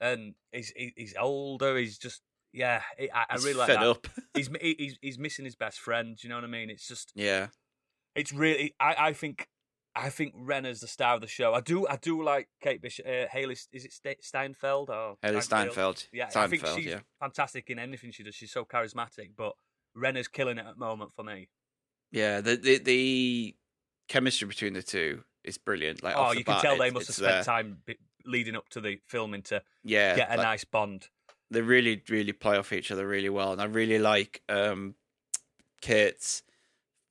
and 0.00 0.34
he's 0.52 0.72
he's 0.96 1.14
older. 1.18 1.76
He's 1.76 1.98
just 1.98 2.22
yeah. 2.52 2.82
I, 2.98 3.08
I 3.14 3.24
He's 3.32 3.44
really 3.44 3.58
like 3.58 3.68
fed 3.68 3.78
that. 3.80 3.86
up. 3.86 4.06
He's 4.34 4.48
he- 4.60 4.76
he's 4.78 4.98
he's 5.00 5.18
missing 5.18 5.44
his 5.44 5.56
best 5.56 5.80
friend. 5.80 6.16
Do 6.16 6.26
you 6.26 6.28
know 6.28 6.36
what 6.36 6.44
I 6.44 6.48
mean? 6.48 6.70
It's 6.70 6.86
just 6.86 7.10
Yeah. 7.14 7.48
it's 8.14 8.32
really 8.32 8.74
I, 8.78 8.94
I 9.08 9.12
think 9.14 9.48
I 9.94 10.08
think 10.10 10.34
Renner's 10.36 10.80
the 10.80 10.86
star 10.88 11.14
of 11.14 11.20
the 11.20 11.26
show. 11.26 11.52
I 11.54 11.60
do 11.60 11.86
I 11.88 11.96
do 11.96 12.22
like 12.22 12.48
Kate 12.62 12.80
Bishop. 12.82 13.06
Uh, 13.06 13.26
Hailee 13.34 13.66
is 13.72 13.84
it 13.86 13.92
Ste- 13.92 14.22
Steinfeld 14.22 14.90
or 14.90 15.16
Hailee 15.24 15.42
Steinfeld? 15.42 15.96
Steinfeld. 15.96 16.08
Yeah, 16.12 16.28
I 16.36 16.46
think 16.46 16.66
she's 16.66 16.86
yeah. 16.86 17.00
fantastic 17.20 17.68
in 17.70 17.78
anything 17.78 18.10
she 18.12 18.22
does. 18.22 18.34
She's 18.34 18.52
so 18.52 18.64
charismatic, 18.64 19.30
but 19.36 19.52
Renner's 19.94 20.28
killing 20.28 20.58
it 20.58 20.66
at 20.66 20.74
the 20.74 20.84
moment 20.84 21.12
for 21.16 21.22
me. 21.24 21.48
Yeah, 22.12 22.40
the, 22.40 22.56
the 22.56 22.78
the 22.78 23.56
chemistry 24.08 24.46
between 24.46 24.74
the 24.74 24.82
two 24.82 25.24
is 25.42 25.58
brilliant. 25.58 26.02
Like, 26.02 26.14
oh, 26.16 26.30
you 26.32 26.44
can 26.44 26.54
bat, 26.54 26.62
tell 26.62 26.76
they 26.78 26.90
must 26.90 27.06
have 27.08 27.16
spent 27.16 27.32
there. 27.32 27.42
time 27.44 27.78
leading 28.24 28.54
up 28.54 28.68
to 28.70 28.80
the 28.80 29.00
filming 29.08 29.42
to 29.42 29.62
Yeah, 29.82 30.14
get 30.14 30.28
a 30.30 30.36
like, 30.36 30.44
nice 30.44 30.64
bond. 30.64 31.08
they 31.50 31.60
really, 31.62 32.00
really 32.08 32.32
play 32.32 32.56
off 32.56 32.72
each 32.72 32.90
other 32.92 33.06
really 33.08 33.28
well, 33.30 33.52
and 33.52 33.60
I 33.60 33.64
really 33.64 33.98
like 33.98 34.42
um 34.48 34.94
Kate's 35.80 36.42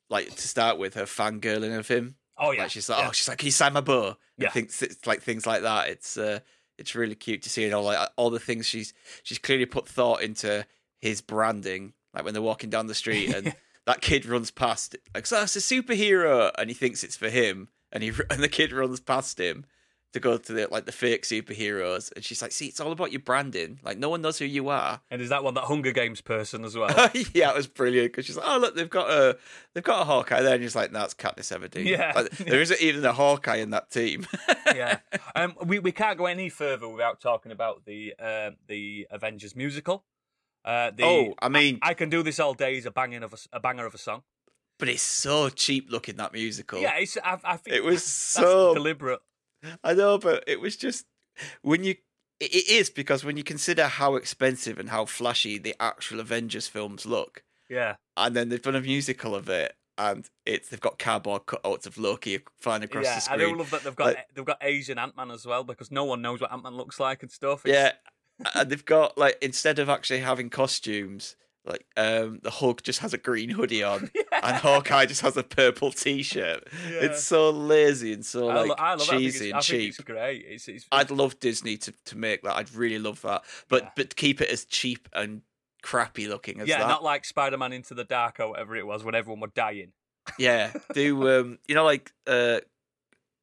like 0.10 0.34
to 0.36 0.48
start 0.48 0.77
with 0.77 0.93
her 0.96 1.03
fangirling 1.03 1.77
of 1.77 1.88
him. 1.88 2.15
Oh 2.38 2.51
yeah, 2.51 2.63
Like 2.63 2.72
she's 2.72 2.89
like, 2.89 3.00
yeah. 3.00 3.08
oh, 3.10 3.12
she's 3.12 3.27
like, 3.27 3.38
can 3.38 3.46
you 3.48 3.51
sign 3.51 3.74
my 3.74 3.81
bow? 3.81 4.15
Yeah. 4.38 4.50
things 4.50 4.81
it's 4.81 5.05
like 5.05 5.22
things 5.22 5.46
like 5.46 5.62
that. 5.63 5.89
It's 5.89 6.17
uh, 6.17 6.39
it's 6.77 6.96
really 6.96 7.15
cute 7.15 7.43
to 7.43 7.50
see 7.50 7.65
and 7.65 7.74
all 7.74 7.84
like 7.84 8.10
all 8.15 8.29
the 8.29 8.39
things 8.39 8.65
she's 8.67 8.93
she's 9.24 9.38
clearly 9.39 9.65
put 9.65 9.88
thought 9.88 10.22
into 10.22 10.65
his 11.00 11.22
branding. 11.22 11.93
Like 12.13 12.24
when 12.25 12.34
they're 12.34 12.41
walking 12.41 12.70
down 12.70 12.88
the 12.88 12.96
street 12.96 13.34
and 13.36 13.53
that 13.86 14.02
kid 14.02 14.26
runs 14.26 14.52
past, 14.52 14.96
like, 15.14 15.26
so 15.26 15.36
that's 15.38 15.56
a 15.56 15.60
superhero, 15.60 16.52
and 16.58 16.70
he 16.70 16.74
thinks 16.74 17.04
it's 17.04 17.18
for 17.18 17.30
him, 17.30 17.70
and 17.92 18.04
he 18.04 18.12
and 18.30 18.42
the 18.44 18.50
kid 18.50 18.72
runs 18.72 19.00
past 19.00 19.40
him 19.40 19.66
to 20.14 20.20
go 20.20 20.38
to 20.38 20.54
the 20.54 20.68
like 20.70 20.86
the 20.86 20.92
fake 20.92 21.24
superheroes, 21.24 22.12
and 22.16 22.24
she's 22.24 22.42
like, 22.42 22.52
see, 22.52 22.68
it's 22.68 22.80
all 22.80 22.92
about 22.92 23.12
your 23.12 23.22
branding. 23.22 23.80
Like 23.84 23.98
no 23.98 24.10
one 24.10 24.22
knows 24.22 24.38
who 24.38 24.46
you 24.46 24.70
are. 24.70 25.02
and 25.10 25.22
is 25.22 25.30
that 25.30 25.44
one 25.44 25.54
that 25.54 25.64
Hunger 25.64 25.92
Games 25.92 26.22
person 26.22 26.66
as 26.66 26.76
well? 26.76 26.90
yeah, 27.34 27.50
it 27.50 27.56
was 27.56 27.68
brilliant 27.68 28.12
because 28.12 28.26
she's 28.26 28.38
like, 28.38 28.46
"Oh 28.48 28.58
look, 28.58 28.76
they've 28.76 28.90
got 28.90 29.10
a 29.10 29.38
they've 29.74 29.84
got 29.84 30.02
a 30.02 30.06
Hawkeye 30.06 30.42
there," 30.42 30.56
and 30.56 30.62
he's 30.62 30.76
like, 30.76 30.92
"No, 30.92 31.04
it's 31.04 31.14
Katniss 31.14 31.58
Everdeen." 31.58 31.86
Yeah. 31.86 32.12
Like, 32.16 32.30
there 32.38 32.62
isn't 32.62 32.82
even 32.82 33.06
a 33.06 33.14
Hawkeye 33.14 33.58
in 33.58 33.70
that 33.72 33.90
team. 33.90 34.28
yeah. 34.76 35.00
Um, 35.36 35.56
we 35.66 35.80
we 35.80 35.92
can't 35.92 36.18
go 36.18 36.26
any 36.26 36.50
further 36.50 36.88
without 36.88 37.22
talking 37.22 37.52
about 37.52 37.86
the 37.86 38.14
uh, 38.20 38.52
the 38.68 39.08
Avengers 39.12 39.56
musical. 39.56 40.04
Uh, 40.63 40.91
the, 40.91 41.03
oh, 41.03 41.34
I 41.41 41.50
mean, 41.50 41.80
I 41.82 41.94
can 41.94 42.10
do 42.10 42.22
this 42.24 42.39
all 42.39 42.53
day 42.53 42.77
is 42.77 42.86
a 42.86 42.91
banging 42.91 43.24
of 43.24 43.34
a, 43.34 43.38
a 43.58 43.60
banger 43.60 43.86
of 43.86 43.96
a 43.96 43.98
song. 43.98 44.24
but 44.77 44.88
it's 44.89 45.01
so 45.01 45.50
cheap 45.50 45.91
looking 45.91 46.18
that 46.18 46.34
musical. 46.34 46.80
Yeah, 46.80 46.98
it's, 46.98 47.18
I, 47.24 47.38
I 47.44 47.58
think 47.58 47.75
it 47.77 47.84
was 47.84 48.03
so. 48.03 48.74
deliberate. 48.74 49.22
I 49.84 49.94
know, 49.94 50.18
but 50.18 50.44
it 50.48 50.60
was 50.60 50.75
just 50.75 51.06
when 51.62 51.84
you. 51.84 51.96
It 52.39 52.68
is 52.70 52.89
because 52.89 53.24
when 53.24 53.38
you 53.38 53.44
consider 53.44 53.86
how 53.86 54.15
expensive 54.15 54.80
and 54.80 54.89
how 54.89 55.06
flashy 55.06 55.60
the 55.60 55.75
actual 55.80 56.20
Avengers 56.20 56.68
films 56.68 57.06
look, 57.06 57.44
Yeah, 57.70 57.96
and 58.18 58.36
then 58.36 58.50
they've 58.50 58.60
done 58.62 58.75
a 58.75 58.82
musical 58.82 59.36
of 59.36 59.48
it, 59.48 59.75
and 60.00 60.27
it's 60.48 60.70
they've 60.70 60.82
got 60.82 60.98
cardboard 60.98 61.46
cutouts 61.46 61.86
of 61.86 62.00
Loki 62.00 62.39
flying 62.60 62.82
across 62.82 63.06
yeah. 63.06 63.20
the 63.20 63.32
I 63.32 63.36
screen. 63.36 63.50
do 63.53 63.58
love 63.60 63.70
that 63.70 63.84
they've 63.84 63.96
got 63.96 64.06
Like- 64.15 64.27
they've 64.34 64.44
got 64.46 64.58
Asian 64.62 64.98
Ant 64.98 65.15
Man 65.15 65.30
as 65.30 65.46
well 65.46 65.63
because 65.63 65.91
no 65.91 66.03
one 66.06 66.24
knows 66.24 66.41
what 66.41 66.51
Ant 66.51 66.63
Man 66.63 66.74
looks 66.75 67.00
like 67.00 67.22
and 67.22 67.32
stuff. 67.32 67.63
It's- 67.63 67.94
Yeah, 67.94 68.12
and 68.56 68.70
they've 68.70 68.86
got 68.86 69.18
like 69.18 69.38
instead 69.42 69.80
of 69.80 69.90
actually 69.90 70.20
having 70.20 70.50
costumes 70.50 71.36
Like 71.64 71.86
um, 71.96 72.40
the 72.42 72.50
Hulk 72.50 72.82
just 72.82 73.00
has 73.02 73.14
a 73.14 73.20
green 73.20 73.50
hoodie 73.52 73.84
on, 73.84 74.10
and 74.44 74.56
Hawkeye 74.58 75.06
just 75.06 75.22
has 75.22 75.38
a 75.38 75.44
purple 75.44 75.92
T-shirt. 75.92 76.68
It's 76.88 77.24
so 77.24 77.52
lazy 77.52 78.14
and 78.14 78.26
so 78.26 78.50
I, 78.50 78.56
like 78.56 78.70
lo- 78.70 78.76
I 78.80 78.92
love. 78.96 79.10
I 79.10 79.18
cheesy 79.18 79.52
and 79.52 79.62
cheap. 79.62 79.90
it's 79.90 80.00
great. 80.00 80.44
It's, 80.48 80.68
it's, 80.68 80.88
I'd 80.92 81.12
love 81.12 81.40
Disney 81.40 81.78
to, 81.78 81.94
to 82.06 82.18
make 82.18 82.42
that. 82.42 82.56
I'd 82.56 82.74
really 82.74 82.98
love 82.98 83.22
that. 83.22 83.44
But 83.70 83.84
Yeah. 83.84 83.90
but 83.96 84.16
keep 84.16 84.42
it 84.42 84.50
as 84.50 84.66
cheap 84.66 85.08
and 85.14 85.44
crappy 85.84 86.28
looking 86.28 86.62
as 86.62 86.68
yeah, 86.68 86.80
that. 86.80 86.88
not 86.88 87.04
like 87.04 87.26
Spider-Man 87.26 87.74
Into 87.74 87.94
the 87.94 88.06
Dark 88.06 88.40
or 88.40 88.50
whatever 88.50 88.76
it 88.76 88.88
was 88.88 89.04
when 89.04 89.14
everyone 89.14 89.42
were 89.42 89.52
dying. 89.54 89.92
Yeah, 90.40 90.74
do 90.96 91.30
um, 91.40 91.60
you 91.68 91.76
know 91.76 91.86
like 91.86 92.12
uh, 92.26 92.62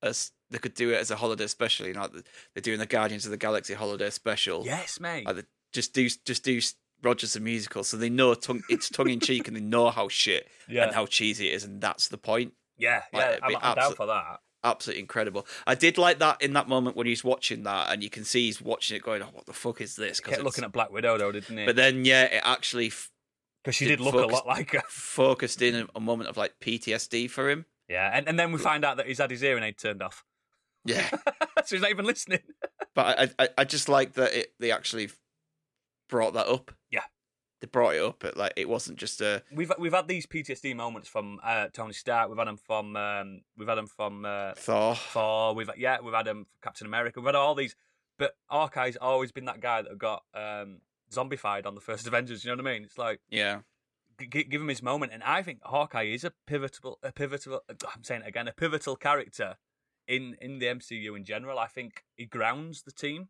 as 0.02 0.32
they 0.50 0.58
could 0.58 0.74
do 0.74 0.90
it 0.90 0.96
as 0.96 1.10
a 1.10 1.16
holiday 1.16 1.46
special. 1.46 1.86
You 1.86 1.94
know, 1.94 2.02
like 2.02 2.24
they're 2.54 2.62
doing 2.62 2.78
the 2.78 2.86
Guardians 2.86 3.24
of 3.24 3.30
the 3.30 3.36
Galaxy 3.36 3.74
holiday 3.74 4.10
special. 4.10 4.64
Yes, 4.64 5.00
mate. 5.00 5.26
Like, 5.26 5.46
just 5.72 5.92
do 5.94 6.08
just 6.24 6.44
do 6.44 6.60
Rogers 7.02 7.34
the 7.34 7.40
musical, 7.40 7.84
so 7.84 7.96
they 7.96 8.10
know 8.10 8.34
tongue, 8.34 8.62
it's 8.68 8.88
tongue 8.88 9.10
in 9.10 9.20
cheek, 9.20 9.46
and 9.46 9.56
they 9.56 9.60
know 9.60 9.90
how 9.90 10.08
shit 10.08 10.48
yeah, 10.68 10.84
and 10.84 10.94
how 10.94 11.06
cheesy 11.06 11.48
it 11.48 11.54
is, 11.54 11.64
and 11.64 11.80
that's 11.80 12.08
the 12.08 12.18
point. 12.18 12.54
yeah, 12.76 13.02
like, 13.12 13.22
yeah. 13.22 13.38
I'm, 13.42 13.56
I'm 13.62 13.74
down 13.76 13.94
for 13.94 14.06
that. 14.06 14.40
Absolutely 14.64 15.02
incredible. 15.02 15.46
I 15.68 15.76
did 15.76 15.98
like 15.98 16.18
that 16.18 16.42
in 16.42 16.54
that 16.54 16.68
moment 16.68 16.96
when 16.96 17.06
he's 17.06 17.22
watching 17.22 17.62
that, 17.62 17.92
and 17.92 18.02
you 18.02 18.10
can 18.10 18.24
see 18.24 18.46
he's 18.46 18.60
watching 18.60 18.96
it, 18.96 19.04
going, 19.04 19.22
"Oh, 19.22 19.28
what 19.32 19.46
the 19.46 19.52
fuck 19.52 19.80
is 19.80 19.94
this?" 19.94 20.20
Because 20.20 20.42
looking 20.42 20.64
at 20.64 20.72
Black 20.72 20.90
Widow 20.90 21.16
though, 21.18 21.30
didn't 21.30 21.56
he? 21.56 21.64
But 21.64 21.76
then, 21.76 22.04
yeah, 22.04 22.24
it 22.24 22.42
actually 22.44 22.90
Because 23.62 23.76
she 23.76 23.84
did 23.84 23.98
did 23.98 24.00
look 24.00 24.14
a 24.14 24.26
lot 24.26 24.48
like 24.48 24.72
her. 24.72 24.82
focused 24.88 25.62
in 25.62 25.76
a, 25.76 25.86
a 25.94 26.00
moment 26.00 26.28
of 26.28 26.36
like 26.36 26.54
PTSD 26.60 27.30
for 27.30 27.48
him. 27.48 27.66
Yeah, 27.88 28.10
and, 28.12 28.26
and 28.28 28.36
then 28.36 28.50
we 28.50 28.58
find 28.58 28.84
out 28.84 28.96
that 28.96 29.06
he's 29.06 29.18
had 29.18 29.30
his 29.30 29.40
hearing 29.40 29.62
aid 29.62 29.78
turned 29.78 30.02
off, 30.02 30.24
Yeah, 30.84 31.08
so 31.64 31.76
he's 31.76 31.82
not 31.82 31.90
even 31.90 32.04
listening. 32.06 32.40
but 32.94 33.18
I, 33.38 33.44
I, 33.44 33.48
I 33.58 33.64
just 33.64 33.88
like 33.88 34.14
that 34.14 34.32
it, 34.34 34.52
they 34.58 34.70
actually 34.72 35.10
brought 36.08 36.34
that 36.34 36.46
up. 36.48 36.72
Yeah. 36.90 37.02
they 37.60 37.66
brought 37.66 37.94
it 37.94 38.02
up. 38.02 38.24
At, 38.24 38.36
like 38.36 38.52
it 38.56 38.68
wasn't 38.68 38.98
just 38.98 39.20
a 39.20 39.42
We've 39.52 39.70
we've 39.78 39.92
had 39.92 40.08
these 40.08 40.26
PTSD 40.26 40.74
moments 40.74 41.08
from 41.08 41.40
uh, 41.44 41.66
Tony 41.72 41.92
Stark. 41.92 42.28
We've 42.28 42.38
had 42.38 42.48
them 42.48 42.56
from 42.56 42.96
um, 42.96 43.42
we've 43.56 43.68
had 43.68 43.76
them 43.76 43.86
from 43.86 44.24
uh, 44.24 44.52
Thor. 44.56 44.94
Thor. 44.94 45.54
We've 45.54 45.68
yeah, 45.76 45.98
we've 46.02 46.14
had 46.14 46.26
them 46.26 46.44
from 46.44 46.58
Captain 46.62 46.86
America. 46.86 47.20
We've 47.20 47.26
had 47.26 47.34
all 47.34 47.54
these, 47.54 47.76
but 48.18 48.32
Hawkeye's 48.46 48.96
always 48.96 49.32
been 49.32 49.44
that 49.46 49.60
guy 49.60 49.82
that 49.82 49.98
got 49.98 50.22
um, 50.34 50.80
zombified 51.12 51.66
on 51.66 51.74
the 51.74 51.80
first 51.80 52.06
Avengers. 52.08 52.44
You 52.44 52.50
know 52.56 52.62
what 52.62 52.70
I 52.70 52.74
mean? 52.74 52.84
It's 52.84 52.96
like 52.98 53.20
Yeah, 53.28 53.60
g- 54.18 54.44
give 54.44 54.60
him 54.62 54.68
his 54.68 54.82
moment, 54.82 55.12
and 55.12 55.22
I 55.22 55.42
think 55.42 55.58
Hawkeye 55.64 56.04
is 56.04 56.24
a 56.24 56.32
pivotal, 56.46 56.98
a 57.02 57.12
pivotal. 57.12 57.60
I'm 57.68 58.04
saying 58.04 58.22
it 58.22 58.28
again, 58.28 58.48
a 58.48 58.52
pivotal 58.52 58.96
character 58.96 59.56
in 60.08 60.34
in 60.40 60.58
the 60.58 60.66
MCU 60.66 61.16
in 61.16 61.24
general. 61.24 61.58
I 61.58 61.66
think 61.68 62.02
he 62.16 62.24
grounds 62.26 62.82
the 62.82 62.92
team 62.92 63.28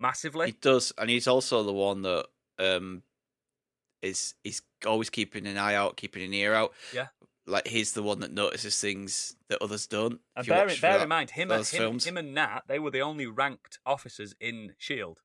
massively. 0.00 0.46
he 0.46 0.52
does, 0.60 0.92
and 0.96 1.10
he's 1.10 1.26
also 1.26 1.62
the 1.62 1.72
one 1.72 2.02
that 2.02 2.26
um 2.58 3.02
is 4.02 4.34
he's 4.42 4.62
always 4.86 5.10
keeping 5.10 5.46
an 5.46 5.56
eye 5.58 5.74
out, 5.74 5.96
keeping 5.96 6.22
an 6.22 6.34
ear 6.34 6.54
out. 6.54 6.72
Yeah. 6.94 7.08
like 7.46 7.66
he's 7.66 7.92
the 7.92 8.02
one 8.04 8.20
that 8.20 8.32
notices 8.32 8.80
things 8.80 9.34
that 9.48 9.60
others 9.60 9.86
don't. 9.88 10.20
And 10.36 10.46
bear, 10.46 10.66
bear 10.66 10.76
that- 10.80 11.02
in 11.02 11.08
mind, 11.08 11.30
him, 11.30 11.50
and, 11.50 11.66
him, 11.66 11.98
him 11.98 12.16
and 12.16 12.34
Nat, 12.34 12.62
they 12.68 12.78
were 12.78 12.90
the 12.92 13.02
only 13.02 13.26
ranked 13.26 13.78
officers 13.84 14.32
in 14.40 14.74
Shield. 14.78 15.18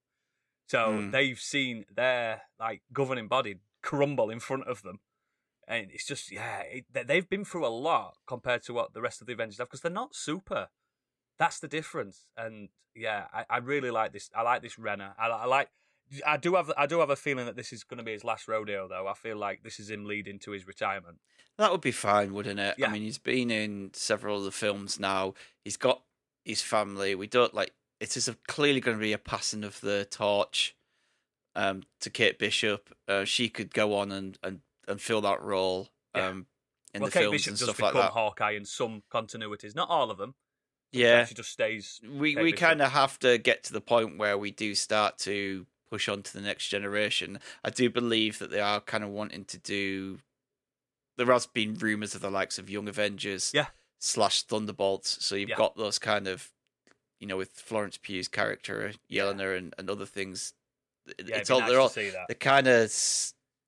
So 0.67 0.79
Mm. 0.89 1.11
they've 1.11 1.39
seen 1.39 1.85
their 1.93 2.41
like 2.59 2.81
governing 2.91 3.27
body 3.27 3.57
crumble 3.83 4.29
in 4.31 4.39
front 4.39 4.67
of 4.67 4.81
them, 4.81 4.99
and 5.67 5.91
it's 5.91 6.05
just 6.05 6.31
yeah, 6.31 6.61
it, 6.61 6.85
they've 6.91 7.29
been 7.29 7.45
through 7.45 7.65
a 7.65 7.69
lot 7.69 8.17
compared 8.27 8.63
to 8.63 8.73
what 8.73 8.93
the 8.93 9.01
rest 9.01 9.21
of 9.21 9.27
the 9.27 9.33
Avengers 9.33 9.59
have 9.59 9.67
because 9.69 9.81
they're 9.81 9.91
not 9.91 10.15
super. 10.15 10.69
That's 11.39 11.59
the 11.59 11.67
difference, 11.67 12.27
and 12.35 12.69
yeah, 12.95 13.25
I, 13.33 13.45
I 13.49 13.57
really 13.57 13.91
like 13.91 14.11
this. 14.13 14.29
I 14.35 14.41
like 14.41 14.61
this 14.61 14.79
Renner. 14.79 15.13
I, 15.19 15.27
I 15.27 15.45
like. 15.45 15.69
I 16.25 16.37
do 16.37 16.55
have. 16.55 16.71
I 16.77 16.85
do 16.87 16.99
have 16.99 17.09
a 17.09 17.15
feeling 17.15 17.45
that 17.45 17.55
this 17.55 17.71
is 17.73 17.83
going 17.83 17.97
to 17.97 18.03
be 18.03 18.13
his 18.13 18.23
last 18.23 18.47
rodeo, 18.47 18.87
though. 18.87 19.07
I 19.07 19.13
feel 19.13 19.37
like 19.37 19.63
this 19.63 19.79
is 19.79 19.89
him 19.89 20.05
leading 20.05 20.39
to 20.39 20.51
his 20.51 20.65
retirement. 20.65 21.17
That 21.57 21.71
would 21.71 21.81
be 21.81 21.91
fine, 21.91 22.33
wouldn't 22.33 22.59
it? 22.59 22.75
Yeah. 22.77 22.87
I 22.87 22.91
mean, 22.91 23.01
he's 23.01 23.17
been 23.17 23.51
in 23.51 23.91
several 23.93 24.37
of 24.37 24.43
the 24.43 24.51
films 24.51 24.99
now. 24.99 25.33
He's 25.65 25.77
got 25.77 26.01
his 26.45 26.61
family. 26.61 27.13
We 27.15 27.27
don't 27.27 27.53
like. 27.53 27.73
It 27.99 28.15
is 28.15 28.27
a, 28.27 28.35
clearly 28.47 28.79
going 28.79 28.97
to 28.97 29.01
be 29.01 29.13
a 29.13 29.17
passing 29.17 29.63
of 29.63 29.81
the 29.81 30.07
torch 30.09 30.75
um, 31.55 31.83
to 32.01 32.09
Kate 32.09 32.37
Bishop. 32.39 32.95
Uh, 33.07 33.25
she 33.25 33.49
could 33.49 33.73
go 33.73 33.95
on 33.95 34.11
and, 34.11 34.37
and, 34.43 34.59
and 34.87 35.01
fill 35.01 35.21
that 35.21 35.41
role 35.41 35.89
Yeah. 36.15 36.27
um, 36.27 36.45
in 36.93 37.01
well, 37.01 37.09
the 37.09 37.13
Kate 37.13 37.19
films 37.21 37.31
Bishop 37.31 37.51
and 37.51 37.59
does 37.59 37.63
stuff 37.69 37.77
become 37.77 37.95
like 37.95 38.03
that. 38.03 38.11
Hawkeye 38.11 38.51
in 38.51 38.65
some 38.65 39.01
continuities, 39.11 39.75
not 39.75 39.89
all 39.89 40.11
of 40.11 40.19
them. 40.19 40.35
Yeah, 40.91 41.25
she 41.25 41.35
just 41.35 41.51
stays. 41.51 41.99
we 42.03 42.35
we 42.35 42.51
kind 42.53 42.81
of 42.81 42.91
have 42.91 43.19
to 43.19 43.37
get 43.37 43.63
to 43.65 43.73
the 43.73 43.81
point 43.81 44.17
where 44.17 44.37
we 44.37 44.51
do 44.51 44.73
start 44.75 45.17
to 45.19 45.65
push 45.89 46.09
on 46.09 46.21
to 46.23 46.33
the 46.33 46.41
next 46.41 46.67
generation. 46.69 47.39
I 47.63 47.69
do 47.69 47.89
believe 47.89 48.39
that 48.39 48.51
they 48.51 48.59
are 48.59 48.79
kind 48.81 49.03
of 49.03 49.09
wanting 49.09 49.45
to 49.45 49.57
do. 49.57 50.19
There 51.17 51.27
has 51.31 51.45
been 51.47 51.73
rumors 51.75 52.13
of 52.15 52.21
the 52.21 52.29
likes 52.29 52.59
of 52.59 52.69
Young 52.69 52.87
Avengers, 52.87 53.51
Yeah. 53.53 53.67
slash 53.99 54.43
Thunderbolts. 54.43 55.23
So 55.25 55.35
you've 55.35 55.49
Yeah. 55.49 55.55
got 55.55 55.75
those 55.75 55.97
kind 55.97 56.27
of, 56.27 56.51
you 57.19 57.25
know, 57.27 57.37
with 57.37 57.51
Florence 57.51 57.97
Pugh's 57.97 58.27
character 58.27 58.93
Yelena 59.11 59.57
and, 59.57 59.73
and 59.77 59.89
other 59.89 60.05
things. 60.05 60.53
Yeah, 61.07 61.37
it's 61.37 61.49
all 61.49 61.61
nice 61.61 61.69
they're 61.69 61.79
all 61.79 61.89
they're 61.89 62.35
kind 62.37 62.67
of 62.67 62.91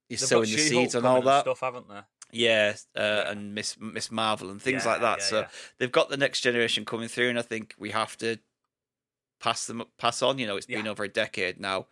you're 0.10 0.18
They've 0.18 0.20
sowing 0.20 0.50
the 0.52 0.58
seeds 0.58 0.94
and 0.96 1.06
all 1.06 1.22
that. 1.22 1.42
stuff, 1.42 1.62
haven't 1.62 1.88
they? 1.88 2.02
Yeah, 2.32 2.76
uh, 2.96 3.02
Yeah. 3.02 3.32
and 3.32 3.56
Miss 3.56 3.78
Miss 3.80 4.12
Marvel 4.12 4.50
and 4.50 4.62
things 4.62 4.86
Yeah, 4.86 4.92
like 4.92 5.02
that. 5.02 5.20
yeah, 5.20 5.26
so 5.26 5.48
they've 5.78 5.92
got 5.92 6.10
the 6.10 6.18
next 6.18 6.42
generation 6.42 6.86
coming 6.86 7.08
through, 7.08 7.30
and 7.30 7.40
I 7.40 7.44
think 7.44 7.74
we 7.78 7.92
have 7.92 8.18
to 8.18 8.38
pass 9.40 9.66
them 9.66 9.84
pass 9.98 10.22
on. 10.22 10.38
You 10.40 10.48
know, 10.48 10.56
it's 10.58 10.66
been 10.68 10.88
over 10.88 11.04
a 11.04 11.10
decade 11.10 11.60
now. 11.60 11.88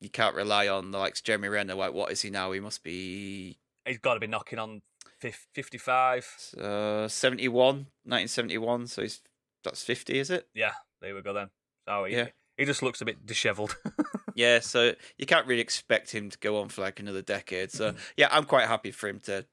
You 0.00 0.10
can't 0.10 0.34
rely 0.34 0.68
on 0.68 0.90
the 0.90 0.98
likes 0.98 1.20
Jeremy 1.22 1.48
Renner. 1.48 1.74
Like, 1.74 1.94
what 1.94 2.12
is 2.12 2.20
he 2.22 2.30
now? 2.30 2.52
He 2.52 2.60
must 2.60 2.82
be 2.82 3.58
he's 3.86 3.98
got 3.98 4.14
to 4.14 4.20
be 4.20 4.26
knocking 4.26 4.58
on 4.58 4.82
fif- 5.18 5.46
55. 5.54 6.54
uh, 6.60 7.08
71, 7.08 7.86
1971. 8.04 8.86
So 8.88 9.02
he's 9.02 9.22
that's 9.62 9.82
fifty, 9.82 10.18
is 10.18 10.30
it? 10.30 10.46
Yeah, 10.54 10.72
there 11.00 11.14
we 11.14 11.22
go 11.22 11.32
then. 11.32 11.48
So 11.88 12.04
he, 12.04 12.14
Yeah. 12.16 12.28
he 12.58 12.64
just 12.66 12.82
looks 12.82 13.00
a 13.00 13.04
bit 13.06 13.24
dishevelled. 13.24 13.76
Yeah. 14.34 14.60
So 14.60 14.92
you 15.18 15.26
can't 15.26 15.46
really 15.46 15.60
expect 15.62 16.10
him 16.10 16.30
to 16.30 16.38
go 16.38 16.60
on 16.60 16.68
for 16.68 16.82
like 16.82 17.00
another 17.00 17.22
decade. 17.22 17.70
So 17.70 17.90
Mm-hmm. 17.90 17.98
yeah, 18.16 18.28
I'm 18.30 18.44
quite 18.44 18.66
happy 18.68 18.90
for 18.90 19.08
him 19.08 19.20
to 19.20 19.44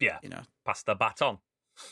yeah, 0.00 0.18
you 0.22 0.28
know 0.28 0.42
pass 0.66 0.82
the 0.82 0.94
baton, 0.94 1.38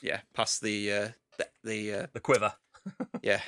yeah 0.03 0.21
pass 0.35 0.59
the 0.59 0.93
uh, 0.93 1.09
the, 1.39 1.47
the 1.65 1.93
uh, 2.03 2.07
the 2.13 2.21
quiver. 2.21 2.53
Yeah. 3.23 3.41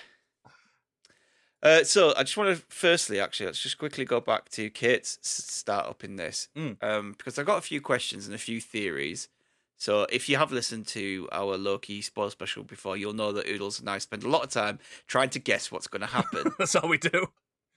Uh, 1.62 1.82
so 1.82 2.14
I 2.16 2.22
just 2.22 2.36
want 2.36 2.56
to 2.56 2.62
firstly, 2.68 3.18
actually, 3.18 3.46
let's 3.46 3.60
just 3.60 3.78
quickly 3.78 4.04
go 4.04 4.20
back 4.20 4.48
to 4.50 4.70
Kate's 4.70 5.18
startup 5.22 6.04
in 6.04 6.14
this, 6.16 6.48
Mm. 6.56 6.82
um, 6.82 7.14
because 7.18 7.38
I've 7.38 7.46
got 7.46 7.58
a 7.58 7.62
few 7.62 7.80
questions 7.80 8.26
and 8.26 8.34
a 8.34 8.38
few 8.38 8.60
theories. 8.60 9.28
So 9.76 10.06
if 10.10 10.28
you 10.28 10.36
have 10.36 10.52
listened 10.52 10.86
to 10.88 11.28
our 11.32 11.56
Loki 11.56 12.00
spoil 12.00 12.30
special 12.30 12.62
before, 12.64 12.96
you'll 12.96 13.12
know 13.12 13.32
that 13.32 13.48
Oodles 13.48 13.80
and 13.80 13.88
I 13.90 13.98
spend 13.98 14.22
a 14.24 14.28
lot 14.28 14.44
of 14.44 14.50
time 14.50 14.78
trying 15.08 15.30
to 15.30 15.38
guess 15.40 15.70
what's 15.72 15.86
going 15.88 16.00
to 16.00 16.06
happen. 16.08 16.52
That's 16.58 16.74
all 16.76 16.88
we 16.88 16.98
do. 16.98 17.26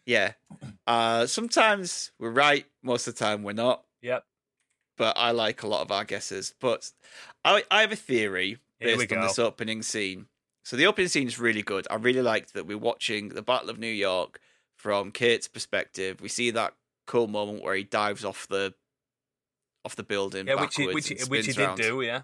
Yeah. 0.05 0.33
Uh, 0.87 1.25
sometimes 1.25 2.11
we're 2.19 2.31
right, 2.31 2.65
most 2.83 3.07
of 3.07 3.15
the 3.15 3.23
time 3.23 3.43
we're 3.43 3.53
not. 3.53 3.83
Yep. 4.01 4.25
But 4.97 5.17
I 5.17 5.31
like 5.31 5.63
a 5.63 5.67
lot 5.67 5.81
of 5.81 5.91
our 5.91 6.03
guesses. 6.03 6.53
But 6.59 6.91
I, 7.43 7.63
I 7.71 7.81
have 7.81 7.91
a 7.91 7.95
theory 7.95 8.57
based 8.79 9.11
on 9.11 9.21
this 9.21 9.39
opening 9.39 9.81
scene. 9.81 10.27
So 10.63 10.75
the 10.75 10.85
opening 10.85 11.07
scene 11.07 11.27
is 11.27 11.39
really 11.39 11.63
good. 11.63 11.87
I 11.89 11.95
really 11.95 12.21
liked 12.21 12.53
that 12.53 12.67
we're 12.67 12.77
watching 12.77 13.29
the 13.29 13.41
Battle 13.41 13.69
of 13.69 13.79
New 13.79 13.87
York 13.87 14.39
from 14.75 15.11
Kate's 15.11 15.47
perspective. 15.47 16.21
We 16.21 16.29
see 16.29 16.51
that 16.51 16.73
cool 17.07 17.27
moment 17.27 17.63
where 17.63 17.75
he 17.75 17.83
dives 17.83 18.23
off 18.23 18.47
the 18.47 18.73
off 19.83 19.95
the 19.95 20.03
building 20.03 20.47
Yeah, 20.47 20.61
which 20.61 20.75
he, 20.75 20.85
backwards 20.85 21.09
which 21.09 21.17
he, 21.17 21.23
and 21.23 21.29
which 21.29 21.45
he 21.47 21.53
did 21.53 21.65
round. 21.65 21.81
do. 21.81 22.01
Yeah, 22.01 22.21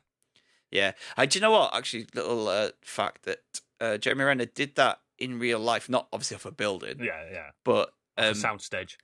Yeah. 0.69 0.91
Uh, 1.17 1.25
do 1.25 1.39
you 1.39 1.41
know 1.41 1.51
what? 1.51 1.75
Actually, 1.75 2.05
little 2.13 2.48
uh, 2.48 2.69
fact 2.84 3.24
that 3.24 3.39
uh, 3.81 3.98
Jeremy 3.98 4.25
Renner 4.25 4.46
did 4.46 4.75
that 4.75 5.00
in 5.20 5.40
real 5.40 5.60
life, 5.60 5.90
not 5.90 6.08
obviously 6.14 6.36
off 6.36 6.46
a 6.46 6.52
building, 6.52 7.00
yeah, 7.02 7.24
yeah. 7.32 7.50
but 7.64 7.94
Um, 8.18 8.34
soundstage. 8.34 8.98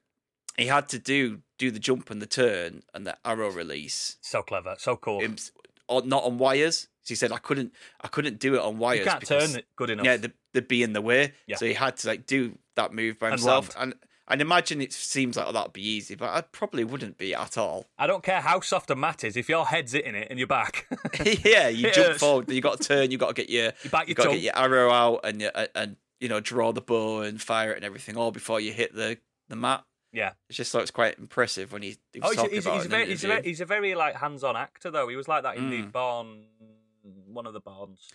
he 0.58 0.68
had 0.68 0.88
to 0.90 1.00
do 1.00 1.42
do 1.58 1.72
the 1.72 1.80
jump 1.80 2.10
and 2.10 2.22
the 2.22 2.26
turn 2.28 2.84
and 2.94 3.06
the 3.08 3.18
arrow 3.26 3.50
release 3.50 4.18
So 4.22 4.42
clever, 4.44 4.76
so 4.78 4.96
cool. 4.98 5.22
or 5.88 6.02
not 6.04 6.24
on 6.24 6.38
wires. 6.38 6.88
So 7.04 7.10
he 7.12 7.16
said 7.16 7.32
I 7.32 7.38
couldn't 7.38 7.74
I 8.02 8.08
couldn't 8.08 8.40
do 8.40 8.56
it 8.56 8.62
on 8.62 8.78
wires. 8.80 9.00
you 9.00 9.06
can't 9.06 9.20
because, 9.20 9.52
turn 9.52 9.60
it 9.60 9.66
good 9.76 9.90
enough. 9.90 10.06
Yeah, 10.06 10.18
they'd, 10.18 10.34
they'd 10.54 10.68
be 10.68 10.84
in 10.84 10.94
the 10.94 11.02
way. 11.02 11.34
Yeah. 11.48 11.58
So 11.58 11.66
he 11.66 11.74
had 11.74 11.98
to 11.98 12.08
like 12.08 12.26
do 12.26 12.58
that 12.76 12.94
move 12.94 13.20
by 13.20 13.30
himself. 13.30 13.70
And 13.78 13.94
and 14.30 14.42
imagine 14.42 14.80
it 14.82 14.94
seems 14.94 15.36
like 15.36 15.52
that'd 15.52 15.74
be 15.74 15.86
easy, 15.86 16.16
but 16.16 16.30
I 16.30 16.40
probably 16.42 16.86
wouldn't 16.86 17.18
be 17.18 17.36
at 17.36 17.58
all. 17.58 17.88
I 17.98 18.08
don't 18.08 18.24
care 18.24 18.40
how 18.40 18.62
soft 18.62 18.90
a 18.90 18.96
mat 18.96 19.26
is. 19.26 19.36
If 19.36 19.50
your 19.50 19.66
head's 19.66 19.92
hitting 19.92 20.16
it 20.16 20.28
and 20.30 20.40
you're 20.40 20.48
back, 20.48 20.88
yeah, 21.44 21.68
you 21.68 21.92
jump 21.92 22.08
hurts. 22.08 22.20
forward, 22.20 22.50
you 22.50 22.62
got 22.62 22.80
to 22.80 22.88
turn, 22.88 23.12
you 23.12 23.18
got 23.18 23.36
to 23.36 23.42
get 23.42 23.50
your 23.50 23.66
you 23.84 23.90
you 23.92 24.00
your 24.08 24.16
got 24.16 24.24
to 24.24 24.30
get 24.32 24.42
your 24.42 24.58
arrow 24.58 24.92
out 24.92 25.20
and 25.26 25.42
you, 25.42 25.50
and 25.76 25.98
you 26.24 26.30
know 26.30 26.40
draw 26.40 26.72
the 26.72 26.82
bow 26.82 27.22
and 27.22 27.42
fire 27.42 27.74
it 27.74 27.76
and 27.76 27.86
everything 27.86 28.16
all 28.16 28.32
before 28.32 28.60
you 28.62 28.72
hit 28.72 28.96
the 28.96 29.18
the 29.50 29.58
mat. 29.58 29.84
Yeah. 30.14 30.32
It 30.50 30.54
just 30.54 30.74
looks 30.74 30.90
quite 30.90 31.20
impressive 31.20 31.74
when 31.74 31.82
he, 31.82 31.98
he 32.14 32.20
was 32.20 32.38
Oh, 32.38 32.44
he's, 32.44 32.52
he's, 32.52 32.66
about 32.66 32.78
he's, 32.78 32.86
very, 32.86 33.06
he's, 33.08 33.24
a 33.24 33.28
very, 33.28 33.42
he's 33.44 33.62
a 33.62 33.66
very 33.66 33.96
like 33.96 34.16
hands-on 34.16 34.56
actor 34.56 34.90
though. 34.90 35.08
He 35.10 35.16
was 35.16 35.28
like 35.28 35.44
that 35.44 35.58
in 35.58 35.70
the 35.70 35.82
Bourne, 35.82 36.46
one 37.26 37.46
of 37.46 37.54
the 37.54 37.60
Bournes. 37.60 38.08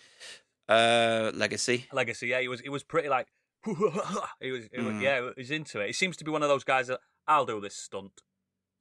Uh, 0.67 1.31
legacy. 1.35 1.87
Legacy. 1.91 2.27
Yeah, 2.27 2.39
he 2.39 2.47
was. 2.47 2.61
He 2.61 2.69
was 2.69 2.83
pretty 2.83 3.09
like. 3.09 3.27
he 3.65 3.71
was. 3.73 4.69
He 4.71 4.81
was 4.81 4.95
Mm. 4.95 5.01
Yeah, 5.01 5.29
he's 5.35 5.51
into 5.51 5.81
it. 5.81 5.87
He 5.87 5.93
seems 5.93 6.15
to 6.17 6.23
be 6.23 6.31
one 6.31 6.41
of 6.41 6.49
those 6.49 6.63
guys 6.63 6.87
that 6.87 6.99
I'll 7.27 7.45
do 7.45 7.59
this 7.61 7.75
stunt. 7.75 8.21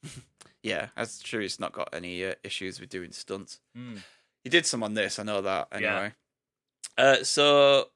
Yeah, 0.61 0.88
that's 0.97 1.20
true. 1.20 1.42
He's 1.42 1.61
not 1.61 1.73
got 1.73 1.88
any 1.92 2.25
uh, 2.25 2.35
issues 2.42 2.80
with 2.80 2.90
doing 2.90 3.12
stunts. 3.12 3.61
Mm. 3.76 4.02
He 4.42 4.50
did 4.50 4.66
some 4.66 4.82
on 4.82 4.94
this. 4.94 5.20
I 5.20 5.23
know 5.23 5.40
that. 5.40 5.68
Anyway, 5.70 6.12
uh, 6.99 7.23
so 7.23 7.90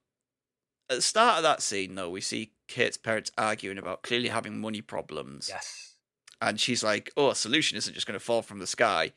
at 0.92 0.96
the 0.96 1.02
start 1.02 1.38
of 1.38 1.42
that 1.42 1.62
scene, 1.62 1.94
though, 1.94 2.10
we 2.10 2.20
see 2.20 2.52
Kate's 2.68 2.96
parents 2.96 3.32
arguing 3.36 3.78
about 3.78 4.02
clearly 4.02 4.28
having 4.28 4.60
money 4.60 4.80
problems. 4.80 5.48
Yes. 5.52 5.96
and 6.40 6.58
she's 6.60 6.82
like, 6.82 7.12
"Oh, 7.16 7.30
a 7.30 7.34
solution 7.34 7.76
isn't 7.78 7.94
just 7.94 8.06
going 8.06 8.18
to 8.18 8.24
fall 8.24 8.42
from 8.42 8.58
the 8.58 8.66
sky." 8.66 9.12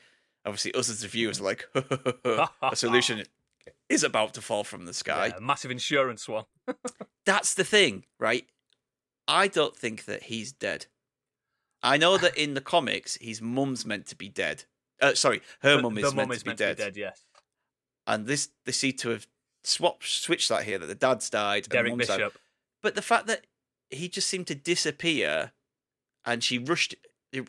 Obviously, 0.45 0.73
us 0.73 0.89
as 0.89 1.01
the 1.01 1.07
viewers 1.07 1.39
are 1.39 1.43
like, 1.43 1.67
"A 2.61 2.75
solution 2.75 3.23
is 3.89 4.03
about 4.03 4.33
to 4.35 4.41
fall 4.41 4.63
from 4.63 4.85
the 4.85 4.93
sky." 4.93 5.27
Yeah, 5.27 5.39
massive 5.39 5.71
insurance 5.71 6.27
one. 6.27 6.45
That's 7.25 7.53
the 7.55 7.63
thing, 7.63 8.05
right? 8.19 8.45
I 9.27 9.47
don't 9.47 9.75
think 9.75 10.05
that 10.05 10.23
he's 10.23 10.51
dead. 10.51 10.85
I 11.81 11.97
know 11.97 12.17
that 12.17 12.37
in 12.37 12.53
the 12.53 12.61
comics, 12.61 13.17
his 13.21 13.41
mum's 13.41 13.85
meant 13.85 14.07
to 14.07 14.15
be 14.15 14.29
dead. 14.29 14.65
Uh, 15.01 15.13
sorry, 15.15 15.41
her 15.61 15.81
mum 15.81 15.97
is 15.97 16.13
meant, 16.13 16.29
mum 16.29 16.37
to, 16.37 16.45
be 16.45 16.53
dead. 16.53 16.95
Yes. 16.95 17.23
and 18.07 18.27
this 18.27 18.49
they 18.65 18.71
seem 18.71 18.93
to 18.97 19.09
have 19.09 19.27
swapped, 19.65 20.05
switched 20.07 20.49
that 20.49 20.63
here. 20.63 20.77
That 20.79 20.87
the 20.87 20.95
dad's 20.95 21.29
died, 21.29 21.67
Derek 21.69 21.91
mum's 21.91 22.07
died. 22.07 22.17
Bishop. 22.17 22.37
But 22.81 22.95
the 22.95 23.01
fact 23.01 23.27
that 23.27 23.45
he 23.89 24.07
just 24.09 24.27
seemed 24.27 24.47
to 24.47 24.55
disappear, 24.55 25.51
and 26.25 26.43
she 26.43 26.57
rushed, 26.57 26.95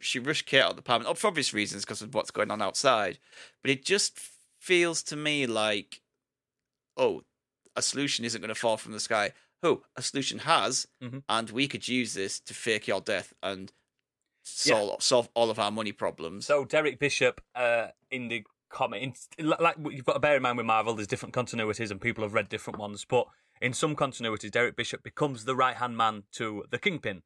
she 0.00 0.18
rushed 0.18 0.46
Kate 0.46 0.60
out 0.60 0.70
of 0.70 0.76
the 0.76 0.80
apartment 0.80 1.16
for 1.18 1.26
obvious 1.28 1.52
reasons 1.54 1.84
because 1.84 2.02
of 2.02 2.14
what's 2.14 2.30
going 2.30 2.50
on 2.50 2.62
outside. 2.62 3.18
But 3.62 3.70
it 3.70 3.84
just 3.84 4.18
feels 4.60 5.02
to 5.04 5.16
me 5.16 5.46
like, 5.46 6.00
oh, 6.96 7.22
a 7.76 7.82
solution 7.82 8.24
isn't 8.24 8.40
going 8.40 8.48
to 8.48 8.54
fall 8.54 8.76
from 8.76 8.92
the 8.92 9.00
sky. 9.00 9.32
Oh, 9.62 9.82
a 9.96 10.02
solution 10.02 10.40
has, 10.40 10.86
Mhm. 11.02 11.22
and 11.28 11.50
we 11.50 11.68
could 11.68 11.86
use 11.88 12.14
this 12.14 12.40
to 12.40 12.54
fake 12.54 12.86
your 12.88 13.00
death 13.00 13.32
and 13.42 13.72
Yeah. 14.64 14.74
solve 14.74 15.02
solve 15.02 15.28
all 15.34 15.50
of 15.50 15.58
our 15.58 15.70
money 15.72 15.92
problems. 15.92 16.46
So 16.46 16.64
Derek 16.64 16.98
Bishop 16.98 17.42
uh, 17.54 17.88
in 18.10 18.28
the 18.28 18.44
comic, 18.76 19.02
in, 19.38 19.46
like 19.48 19.76
you've 19.90 20.04
got 20.04 20.12
to 20.14 20.20
bear 20.20 20.36
in 20.36 20.42
mind 20.42 20.58
with 20.58 20.66
Marvel, 20.66 20.94
there's 20.94 21.06
different 21.06 21.34
continuities 21.34 21.90
and 21.90 22.00
people 22.00 22.22
have 22.24 22.34
read 22.34 22.48
different 22.48 22.78
ones. 22.78 23.04
But 23.08 23.26
in 23.60 23.72
some 23.72 23.96
continuities, 23.96 24.50
Derek 24.50 24.76
Bishop 24.76 25.02
becomes 25.02 25.44
the 25.46 25.56
right 25.56 25.76
hand 25.76 25.96
man 25.96 26.24
to 26.32 26.64
the 26.70 26.78
Kingpin. 26.78 27.22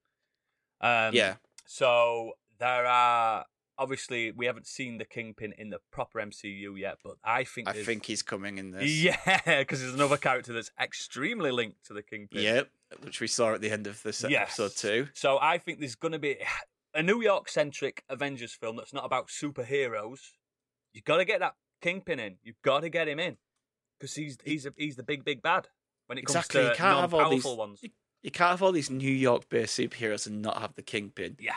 Um, 0.81 1.13
yeah, 1.15 1.35
So 1.67 2.33
there 2.59 2.87
are 2.87 3.45
obviously 3.79 4.31
we 4.31 4.47
haven't 4.47 4.67
seen 4.67 4.99
the 4.99 5.05
Kingpin 5.05 5.55
in 5.59 5.71
the 5.71 5.79
proper 5.91 6.21
MCU 6.21 6.79
yet, 6.79 6.97
but 7.03 7.15
I 7.25 7.45
think 7.45 7.69
I 7.69 7.73
there's- 7.73 7.87
think 7.87 8.05
he's 8.07 8.23
coming 8.23 8.59
in 8.59 8.71
this. 8.71 8.91
yeah, 9.03 9.41
because 9.59 9.81
there's 9.81 9.95
another 9.95 10.17
character 10.19 10.53
that's 10.53 10.71
extremely 10.81 11.51
linked 11.51 11.85
to 11.87 11.93
the 11.95 12.03
Kingpin. 12.03 12.43
Yep, 12.43 12.69
which 13.03 13.21
we 13.21 13.27
saw 13.27 13.55
at 13.55 13.61
the 13.61 13.71
end 13.71 13.87
of 13.87 14.03
this 14.03 14.25
Yes. 14.29 14.59
episode 14.59 14.77
too. 14.77 15.09
So 15.15 15.39
I 15.41 15.59
think 15.59 15.81
there's 15.81 15.95
going 15.97 16.13
to 16.13 16.19
be 16.19 16.37
a 16.95 17.03
New 17.03 17.23
York 17.23 17.49
centric 17.49 18.05
Avengers 18.09 18.53
film 18.53 18.77
that's 18.77 18.93
not 18.95 19.05
about 19.05 19.29
superheroes. 19.29 20.21
You've 20.93 21.05
got 21.05 21.19
to 21.19 21.25
get 21.25 21.41
that 21.41 21.55
Kingpin 21.83 22.19
in. 22.21 22.37
You've 22.43 22.61
got 22.63 22.81
to 22.81 22.89
get 22.89 23.09
him 23.09 23.19
in 23.21 23.37
because 23.99 24.15
he's 24.15 24.37
he's 24.45 24.67
a, 24.67 24.73
he's 24.77 24.97
the 24.97 25.03
big 25.03 25.25
big 25.25 25.43
bad 25.43 25.69
when 26.07 26.19
it 26.19 26.23
comes 26.27 26.37
Exactly, 26.37 26.63
you 26.63 26.69
to 26.71 26.75
can't 26.75 27.01
have 27.01 27.15
all 27.15 27.31
these- 27.31 27.45
ones. 27.45 27.83
You 28.23 28.31
can't 28.31 28.51
have 28.51 28.63
all 28.63 28.73
these 28.73 28.91
New 28.91 29.11
York 29.11 29.49
based 29.49 29.79
superheroes 29.79 30.27
and 30.27 30.43
not 30.43 30.61
have 30.61 30.75
the 30.75 30.83
Kingpin. 30.83 31.37
Yeah, 31.41 31.55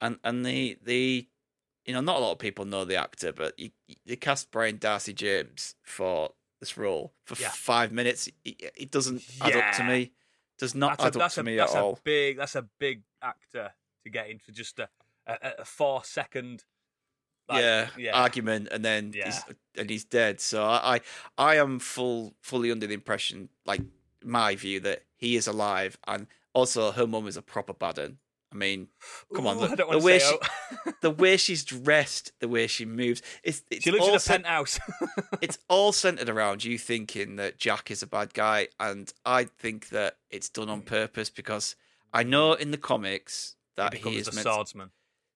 and 0.00 0.18
and 0.22 0.46
the 0.46 0.78
the 0.82 1.26
you 1.86 1.92
know 1.94 2.00
not 2.00 2.16
a 2.18 2.20
lot 2.20 2.32
of 2.32 2.38
people 2.38 2.64
know 2.66 2.84
the 2.84 2.94
actor, 2.96 3.32
but 3.32 3.58
you 3.58 3.70
you 4.04 4.16
cast 4.16 4.50
Brian 4.52 4.78
Darcy 4.78 5.12
James 5.12 5.74
for 5.82 6.30
this 6.60 6.76
role 6.76 7.14
for 7.24 7.34
Yeah. 7.40 7.48
five 7.50 7.90
minutes. 7.90 8.28
It, 8.44 8.72
it 8.76 8.90
doesn't 8.92 9.22
add 9.40 9.56
up 9.56 9.72
to 9.76 9.82
Yeah. 9.82 9.88
me. 9.88 10.12
Does 10.58 10.74
not 10.74 10.98
that's 10.98 11.16
add 11.16 11.20
a, 11.20 11.24
up 11.24 11.32
to 11.32 11.40
a, 11.40 11.42
me 11.44 11.56
that's 11.56 11.74
at 11.74 11.80
a 11.80 11.82
all. 11.84 11.98
big 12.04 12.36
that's 12.36 12.54
a 12.54 12.62
big 12.78 13.02
actor 13.22 13.72
to 14.04 14.10
get 14.10 14.28
in 14.30 14.38
for 14.38 14.52
just 14.52 14.78
a 14.78 14.88
a, 15.26 15.36
a 15.58 15.64
four 15.64 16.04
second. 16.04 16.64
Like, 17.48 17.62
yeah, 17.62 17.88
yeah. 17.96 18.12
argument, 18.12 18.68
and 18.70 18.84
then 18.84 19.12
he's, 19.12 19.42
and 19.76 19.88
he's 19.88 20.04
dead. 20.04 20.40
So 20.40 20.64
I, 20.64 20.96
I 20.96 21.00
I 21.38 21.56
am 21.56 21.78
full 21.78 22.34
fully 22.40 22.70
under 22.70 22.86
the 22.86 22.94
impression, 22.94 23.48
like 23.64 23.80
my 24.24 24.54
view, 24.54 24.80
that 24.80 25.04
he 25.16 25.36
is 25.36 25.46
alive, 25.46 25.98
and 26.06 26.26
also 26.52 26.92
her 26.92 27.06
mum 27.06 27.26
is 27.26 27.36
a 27.36 27.42
proper 27.42 27.72
bad 27.72 27.98
un. 27.98 28.18
I 28.50 28.56
mean, 28.56 28.88
come 29.34 29.46
on, 29.46 29.58
the- 29.58 29.76
the 29.76 29.98
way 29.98 30.18
she- 30.18 30.24
out. 30.24 30.94
the 31.02 31.10
way 31.10 31.36
she's 31.36 31.64
dressed, 31.64 32.32
the 32.40 32.48
way 32.48 32.66
she 32.66 32.86
moves, 32.86 33.20
it's, 33.42 33.62
it's 33.70 33.84
she 33.84 33.90
lives 33.90 34.04
in 34.04 34.10
all 34.10 34.16
a 34.16 34.20
cent- 34.20 34.44
penthouse. 34.44 34.80
it's 35.42 35.58
all 35.68 35.92
centered 35.92 36.30
around 36.30 36.64
you 36.64 36.78
thinking 36.78 37.36
that 37.36 37.58
Jack 37.58 37.90
is 37.90 38.02
a 38.02 38.06
bad 38.06 38.32
guy, 38.32 38.68
and 38.80 39.12
I 39.26 39.44
think 39.44 39.90
that 39.90 40.16
it's 40.30 40.48
done 40.48 40.70
on 40.70 40.80
mm. 40.80 40.86
purpose 40.86 41.28
because 41.28 41.76
I 42.12 42.24
mm. 42.24 42.28
know 42.28 42.52
in 42.54 42.70
the 42.70 42.78
comics 42.78 43.56
that 43.76 43.94
he 43.94 44.10
he, 44.10 44.16
is 44.16 44.34
meant 44.34 44.46
swordsman. 44.46 44.90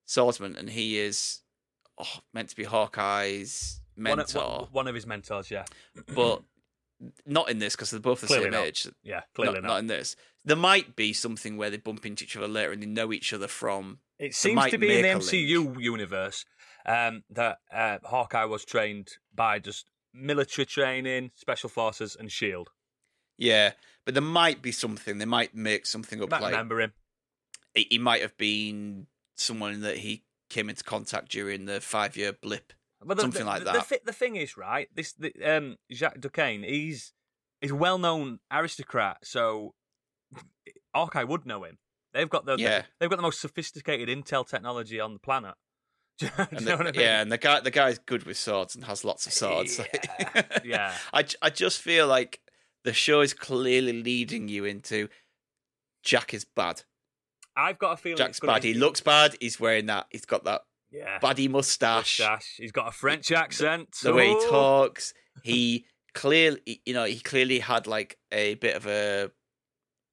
swordsman, 0.06 0.56
and 0.56 0.70
he 0.70 0.98
is 0.98 1.41
oh, 2.02 2.20
meant 2.32 2.48
to 2.50 2.56
be 2.56 2.64
Hawkeye's 2.64 3.80
One 3.96 4.16
mentor, 4.18 4.40
of, 4.40 4.60
one, 4.62 4.68
one 4.72 4.88
of 4.88 4.94
his 4.94 5.06
mentors, 5.06 5.50
yeah, 5.50 5.64
but 6.14 6.42
not 7.26 7.50
in 7.50 7.58
this 7.58 7.74
because 7.74 7.90
they're 7.90 8.00
both 8.00 8.20
the 8.20 8.26
Clearly 8.28 8.44
same 8.44 8.52
not. 8.52 8.64
age. 8.66 8.88
yeah, 9.02 9.14
Not, 9.16 9.24
clearly 9.34 9.60
not 9.60 9.68
not. 9.68 9.78
in 9.80 9.86
this. 9.88 10.16
There 10.44 10.56
might 10.56 10.96
be 10.96 11.12
something 11.12 11.56
where 11.56 11.70
they 11.70 11.76
bump 11.76 12.04
into 12.06 12.24
each 12.24 12.36
other 12.36 12.48
later 12.48 12.72
and 12.72 12.82
they 12.82 12.86
know 12.86 13.12
each 13.12 13.32
other 13.32 13.48
from. 13.48 13.98
It 14.18 14.34
seems 14.34 14.66
to 14.70 14.78
be 14.78 14.96
in 14.96 15.02
the 15.02 15.08
MCU 15.08 15.80
universe 15.80 16.44
um, 16.86 17.22
that 17.30 17.58
uh, 17.72 17.98
Hawkeye 18.04 18.44
was 18.44 18.64
trained 18.64 19.08
by 19.34 19.58
just 19.58 19.90
military 20.14 20.66
training, 20.66 21.30
special 21.34 21.68
forces, 21.68 22.16
and 22.18 22.30
Shield. 22.30 22.68
Yeah, 23.38 23.72
but 24.04 24.14
there 24.14 24.22
might 24.22 24.62
be 24.62 24.70
something. 24.72 25.18
They 25.18 25.24
might 25.24 25.54
make 25.54 25.86
something 25.86 26.22
up. 26.22 26.30
might 26.30 26.42
Like 26.42 26.52
remember 26.52 26.80
him. 26.80 26.92
he 27.74 27.86
he 27.90 27.98
might 27.98 28.22
have 28.22 28.36
been 28.36 29.06
someone 29.34 29.80
that 29.80 29.96
he 29.98 30.22
came 30.52 30.68
into 30.68 30.84
contact 30.84 31.30
during 31.30 31.64
the 31.64 31.80
five 31.80 32.16
year 32.16 32.32
blip. 32.32 32.72
The, 33.04 33.16
something 33.20 33.40
the, 33.40 33.46
like 33.46 33.58
the, 33.64 33.72
that. 33.72 33.88
The, 33.88 34.00
the 34.06 34.12
thing 34.12 34.36
is, 34.36 34.56
right? 34.56 34.88
This 34.94 35.12
the, 35.14 35.32
um, 35.44 35.76
Jacques 35.90 36.20
Duquesne. 36.20 36.62
He's 36.62 37.12
he's 37.60 37.72
a 37.72 37.74
well 37.74 37.98
known 37.98 38.38
aristocrat, 38.52 39.18
so 39.24 39.74
Hawkeye 40.94 41.24
would 41.24 41.46
know 41.46 41.64
him. 41.64 41.78
They've 42.12 42.28
got 42.28 42.44
the, 42.44 42.56
Yeah. 42.58 42.82
they've 43.00 43.08
got 43.08 43.16
the 43.16 43.22
most 43.22 43.40
sophisticated 43.40 44.08
intel 44.08 44.46
technology 44.46 45.00
on 45.00 45.14
the 45.14 45.18
planet. 45.18 45.54
You, 46.20 46.28
do 46.28 46.46
And 46.50 46.66
the, 46.66 46.70
know 46.70 46.76
I 46.76 46.82
mean? 46.84 46.94
Yeah, 46.94 47.22
and 47.22 47.32
the 47.32 47.38
guy 47.38 47.60
the 47.60 47.70
guy's 47.70 47.98
good 47.98 48.24
with 48.24 48.36
swords 48.36 48.76
and 48.76 48.84
has 48.84 49.04
lots 49.04 49.26
of 49.26 49.32
swords. 49.32 49.80
Yeah, 49.80 50.42
yeah. 50.64 50.94
I, 51.12 51.24
I 51.40 51.50
just 51.50 51.80
feel 51.80 52.06
like 52.06 52.40
the 52.84 52.92
show 52.92 53.22
is 53.22 53.32
clearly 53.32 54.02
leading 54.02 54.46
you 54.48 54.64
into 54.64 55.08
Jack 56.04 56.34
is 56.34 56.44
bad. 56.44 56.82
I've 57.56 57.78
got 57.78 57.92
a 57.92 57.96
feeling 57.96 58.18
Jack's 58.18 58.40
bad. 58.40 58.62
be- 58.62 58.72
He 58.72 58.74
looks 58.78 59.00
bad. 59.00 59.36
He's 59.40 59.58
wearing 59.60 59.86
that. 59.86 60.06
He's 60.10 60.24
got 60.24 60.44
that 60.44 60.62
yeah. 60.90 61.18
baddie 61.20 61.50
mustache. 61.50 62.20
Mustache. 62.20 62.54
He's 62.56 62.72
got 62.72 62.88
a 62.88 62.92
French 62.92 63.30
accent. 63.32 63.88
The 64.02 64.12
way 64.14 64.28
he 64.28 64.34
talks. 64.48 65.12
He 65.42 65.86
clearly, 66.14 66.80
you 66.84 66.94
know, 66.94 67.04
he 67.04 67.18
clearly 67.20 67.58
had 67.58 67.86
like 67.86 68.18
a 68.30 68.54
bit 68.54 68.76
of 68.76 68.86
a, 68.86 69.30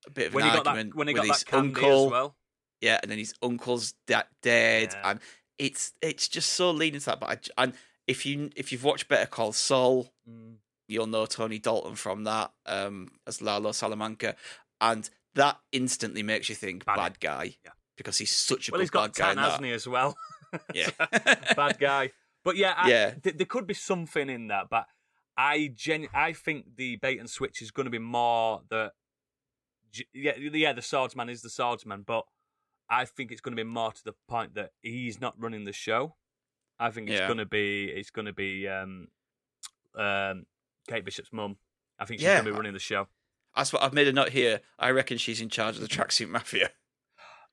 a 0.08 0.10
bit 0.12 0.28
of 0.28 0.34
When 0.34 0.44
an 0.46 0.50
he 0.52 0.56
got 0.58 0.68
argument 0.68 0.92
that, 0.92 0.98
when 0.98 1.08
he 1.08 1.14
with 1.14 1.24
got 1.28 1.36
his 1.36 1.46
uncle. 1.52 2.06
as 2.06 2.12
well. 2.12 2.36
Yeah, 2.82 3.00
and 3.02 3.12
then 3.12 3.18
his 3.18 3.34
uncle's 3.42 3.94
da- 4.08 4.24
dead, 4.42 4.90
Yeah. 4.94 5.12
and 5.12 5.20
it's 5.58 5.92
it's 6.02 6.30
just 6.30 6.54
so 6.54 6.72
leading 6.72 7.02
to 7.02 7.06
that. 7.08 7.20
But 7.20 7.52
I 7.58 7.64
and 7.64 7.74
if 8.08 8.26
you 8.26 8.50
if 8.56 8.72
you've 8.72 8.86
watched 8.86 9.10
Better 9.10 9.26
Call 9.28 9.52
Saul, 9.52 10.14
Mm. 10.30 10.56
you'll 10.88 11.08
know 11.08 11.26
Tony 11.26 11.60
Dalton 11.60 11.96
from 11.96 12.24
that 12.24 12.52
um, 12.66 13.10
as 13.28 13.42
Lalo 13.42 13.74
Salamanca, 13.74 14.36
and 14.80 15.10
that 15.36 15.60
instantly 15.72 16.24
makes 16.24 16.50
you 16.50 16.56
think 16.56 16.86
Bad. 16.86 16.96
bad, 16.96 17.20
guy 17.20 17.56
Yeah. 17.64 17.72
because 17.98 18.18
he's 18.18 18.32
such 18.32 18.68
a 18.68 18.72
Well, 18.72 18.80
good 18.80 18.84
he's 18.84 18.90
got 18.90 19.14
bad 19.14 19.20
guy. 19.22 19.28
tan, 19.28 19.36
that. 19.38 19.42
hasn't 19.44 19.66
he, 19.66 19.72
as 19.72 19.88
well? 19.88 20.18
Yeah, 20.74 20.90
bad 21.56 21.78
guy. 21.80 22.12
But 22.44 22.56
yeah, 22.56 22.74
I, 22.76 22.90
Yeah. 22.90 23.12
th- 23.12 23.38
there 23.38 23.46
could 23.46 23.68
be 23.68 23.76
something 23.76 24.30
in 24.30 24.48
that. 24.48 24.68
But 24.70 24.88
I 25.38 25.72
gen- 25.76 26.08
I 26.14 26.34
think 26.34 26.76
the 26.76 26.96
bait 26.96 27.20
and 27.20 27.30
switch 27.30 27.62
is 27.62 27.70
going 27.70 27.86
to 27.86 27.92
be 27.92 28.00
more 28.00 28.64
that. 28.70 28.94
Yeah, 30.14 30.34
yeah, 30.38 30.74
the 30.74 30.82
swordsman 30.82 31.30
is 31.30 31.42
the 31.44 31.50
swordsman, 31.52 32.02
but 32.02 32.26
I 32.90 33.06
think 33.06 33.32
it's 33.32 33.42
going 33.42 33.56
to 33.56 33.64
be 33.64 33.68
more 33.70 33.92
to 33.92 34.04
the 34.04 34.14
point 34.28 34.56
that 34.56 34.72
he's 34.82 35.22
not 35.22 35.36
running 35.40 35.66
the 35.66 35.74
show. 35.74 36.16
I 36.80 36.90
think 36.92 37.10
it's 37.10 37.20
Yeah. 37.20 37.28
going 37.28 37.38
to 37.38 37.46
be 37.46 37.86
it's 37.86 38.10
going 38.10 38.26
to 38.26 38.34
be 38.34 38.68
um, 38.68 39.08
um, 39.96 40.46
Kate 40.88 41.06
Bishop's 41.06 41.32
mum. 41.32 41.58
I 42.00 42.06
think 42.06 42.20
she's 42.22 42.26
Yeah. 42.26 42.36
going 42.36 42.46
to 42.46 42.52
be 42.52 42.58
running 42.58 42.74
the 42.74 42.80
show. 42.80 43.08
That's 43.56 43.74
what 43.74 43.82
I've 43.84 43.94
made 43.94 44.08
a 44.08 44.14
note 44.14 44.30
here. 44.30 44.62
I 44.78 44.92
reckon 44.92 45.18
she's 45.18 45.42
in 45.42 45.50
charge 45.50 45.76
of 45.76 45.82
the 45.82 45.88
tracksuit 45.88 46.30
mafia. 46.30 46.70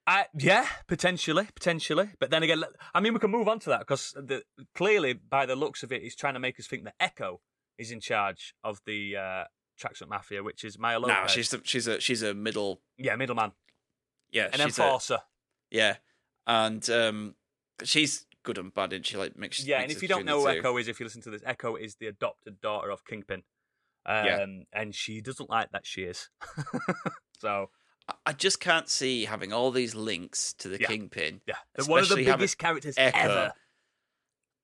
I, 0.07 0.27
yeah, 0.39 0.67
potentially, 0.87 1.49
potentially. 1.55 2.11
But 2.21 2.31
then 2.31 2.43
again, 2.45 2.63
I 2.95 3.01
mean, 3.01 3.13
we 3.13 3.19
can 3.19 3.31
move 3.31 3.49
on 3.49 3.59
to 3.61 3.71
that 3.71 3.81
because 3.81 4.15
clearly, 4.75 5.15
by 5.15 5.47
the 5.47 5.57
looks 5.57 5.83
of 5.83 5.91
it, 5.91 6.03
he's 6.03 6.15
trying 6.15 6.35
to 6.35 6.41
make 6.41 6.61
us 6.61 6.67
think 6.69 6.85
that 6.85 6.95
Echo 7.01 7.41
is 7.77 7.91
in 7.91 8.01
charge 8.01 8.55
of 8.63 8.81
the 8.87 9.17
uh, 9.17 9.45
tracksuit 9.81 10.09
mafia, 10.09 10.45
which 10.45 10.63
is 10.63 10.79
Maya 10.79 11.01
Lopez. 11.01 11.17
No, 11.23 11.27
she's 11.27 11.51
the, 11.51 11.61
she's 11.65 11.89
a 11.89 12.01
she's 12.01 12.23
a 12.23 12.35
middle. 12.35 12.81
yeah, 12.97 13.17
middleman, 13.17 13.53
Yeah, 14.31 14.45
an 14.45 14.53
she's 14.61 14.79
a, 14.79 14.83
enforcer. 14.85 15.19
yeah, 15.73 15.97
and 16.47 16.89
um, 16.89 17.35
she's 17.83 18.27
good 18.45 18.59
and 18.59 18.73
bad, 18.73 18.93
and 18.93 19.05
she 19.05 19.17
like 19.17 19.37
mixes. 19.37 19.67
yeah, 19.67 19.81
and 19.81 19.91
if 19.91 20.03
you 20.03 20.09
don't 20.09 20.25
know 20.25 20.41
who. 20.43 20.49
Echo 20.49 20.77
is, 20.77 20.87
if 20.87 21.01
you 21.01 21.05
listen 21.07 21.23
to 21.23 21.31
this, 21.31 21.43
Echo 21.45 21.75
is 21.75 21.97
the 21.97 22.07
adopted 22.07 22.61
daughter 22.61 22.91
of 22.91 23.05
Kingpin. 23.05 23.43
Um, 24.07 24.25
Yeah. 24.27 24.47
and 24.73 24.95
she 24.95 25.21
doesn't 25.21 25.51
like 25.51 25.73
that 25.73 25.85
she 25.87 26.03
is. 26.05 26.29
so 27.41 27.71
I- 28.25 28.33
just 28.33 28.61
can't 28.61 28.89
see 28.89 29.25
having 29.25 29.53
all 29.53 29.71
these 29.73 29.95
links 29.97 30.53
to 30.59 30.69
the 30.69 30.81
Yeah. 30.81 30.87
Kingpin, 30.87 31.41
Yeah, 31.47 31.57
one 31.87 32.03
of 32.03 32.09
the 32.09 32.17
biggest 32.17 32.57
characters 32.59 32.95
Echo, 32.97 33.19
ever. 33.19 33.53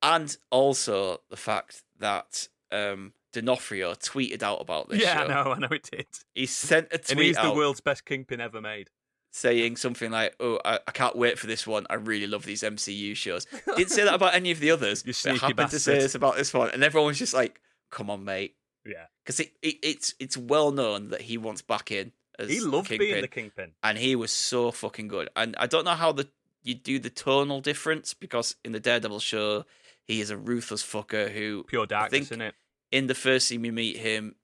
and 0.02 0.37
also 0.50 1.18
the 1.31 1.37
fact 1.37 1.83
that 1.98 2.48
um, 2.70 3.12
D'Onofrio 3.33 3.94
tweeted 3.94 4.42
out 4.42 4.61
about 4.61 4.88
this 4.88 5.00
Yeah, 5.02 5.14
show. 5.16 5.24
I 5.24 5.26
know, 5.44 5.52
I 5.52 5.59
know 5.59 5.68
it 5.70 5.88
did. 5.90 6.07
He 6.35 6.46
sent 6.46 6.88
a 6.92 6.94
And 6.94 7.05
tweet 7.07 7.26
he's 7.26 7.37
the 7.37 7.52
world's 7.52 7.81
best 7.81 8.05
kingpin 8.05 8.40
ever 8.40 8.61
made. 8.61 8.90
saying 9.33 9.76
something 9.76 10.11
like, 10.11 10.35
"Oh, 10.40 10.59
I, 10.64 10.78
I 10.87 10.90
can't 10.92 11.16
wait 11.16 11.38
for 11.38 11.46
this 11.46 11.66
one. 11.66 11.87
I 11.90 11.94
really 11.94 12.26
love 12.26 12.44
these 12.44 12.62
MCU 12.62 13.14
shows." 13.16 13.46
Didn't 13.76 13.90
say 13.90 14.05
that 14.05 14.14
about 14.14 14.35
any 14.35 14.50
of 14.52 14.61
the 14.61 14.70
others. 14.70 15.05
You 15.07 15.12
but 15.24 15.40
happened 15.40 15.70
to 15.70 15.78
say 15.81 15.92
bastard. 15.94 16.05
this 16.05 16.14
about 16.14 16.37
this 16.37 16.52
one, 16.55 16.70
and 16.70 16.83
everyone 16.85 17.09
was 17.09 17.18
just 17.18 17.35
like, 17.35 17.61
"Come 17.90 18.09
on, 18.11 18.24
mate," 18.24 18.57
Yeah, 18.84 19.06
because 19.24 19.40
it, 19.40 19.52
it, 19.62 19.76
it's 19.82 20.14
it's 20.18 20.36
well 20.36 20.70
known 20.72 21.10
that 21.10 21.22
he 21.22 21.38
wants 21.38 21.62
back 21.62 21.90
in. 21.90 22.12
As 22.38 22.48
he 22.50 22.60
loved 22.60 22.88
Kingpin, 22.88 23.08
being 23.08 23.20
the 23.20 23.28
kingpin. 23.28 23.72
and 23.82 23.98
he 23.98 24.16
was 24.16 24.32
so 24.32 24.70
fucking 24.70 25.06
good. 25.08 25.28
And 25.36 25.54
I 25.58 25.66
don't 25.66 25.84
know 25.84 25.90
how 25.94 26.12
the 26.12 26.28
you 26.62 26.74
do 26.74 26.98
the 26.98 27.10
tonal 27.10 27.60
difference 27.60 28.14
because 28.14 28.56
in 28.64 28.72
the 28.72 28.80
Daredevil 28.80 29.20
show, 29.20 29.64
he 30.04 30.20
is 30.20 30.30
a 30.30 30.36
ruthless 30.36 30.82
fucker 30.82 31.30
who, 31.30 31.64
Pure 31.64 31.86
darkness, 31.86 32.22
isn't 32.22 32.40
it? 32.40 32.54
in 32.90 33.06
the 33.06 33.14
first 33.14 33.46
scene 33.48 33.62
we 33.62 33.70
meet 33.70 33.96
him, 33.98 34.34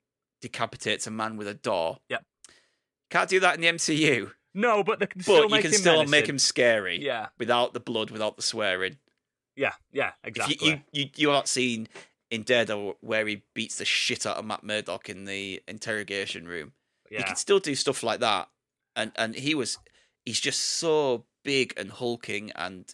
decapitates 0.40 1.07
a 1.07 1.11
man 1.11 1.37
with 1.37 1.48
a 1.48 1.55
door. 1.55 1.98
Yep. 2.09 2.24
Can't 3.11 3.29
do 3.31 3.40
that 3.40 3.55
in 3.55 3.61
the 3.62 3.68
MCU. 3.68 4.33
No, 4.55 4.83
but 4.85 4.98
they 4.98 5.07
can 5.07 5.18
But 5.20 5.24
still 5.24 5.42
you 5.44 5.62
can 5.62 5.72
him 5.72 5.72
still 5.72 5.92
menacing. 5.94 6.11
make 6.11 6.29
him 6.29 6.38
scary 6.38 7.03
Yeah, 7.05 7.29
without 7.38 7.72
the 7.72 7.81
blood, 7.81 8.11
without 8.11 8.37
the 8.37 8.42
swearing. 8.42 8.96
yeah, 9.57 9.72
yeah, 9.92 10.12
If 10.22 10.29
exactly. 10.29 10.57
you, 10.66 10.72
you, 10.72 10.81
you, 11.05 11.11
you 11.16 11.31
aren't 11.31 11.48
seen 11.48 11.88
in 12.31 12.43
Daredevil 12.43 12.97
where 13.01 13.27
he 13.27 13.43
beats 13.55 13.79
the 13.79 13.85
shit 13.85 14.27
out 14.27 14.37
of 14.37 14.45
Matt 14.45 14.62
Murdock 14.64 15.09
in 15.09 15.25
the 15.25 15.62
interrogation 15.67 16.47
room. 16.47 16.73
yeah. 17.11 17.19
You 17.19 17.25
can 17.25 17.37
still 17.37 17.59
do 17.59 17.75
stuff 17.75 18.03
like 18.03 18.21
that. 18.21 18.49
And 18.97 19.12
and 19.17 19.35
he 19.35 19.55
was 19.55 19.79
he's 20.25 20.41
just 20.41 20.61
so 20.61 21.25
big 21.45 21.73
and 21.77 21.91
hulking 21.91 22.51
and 22.55 22.93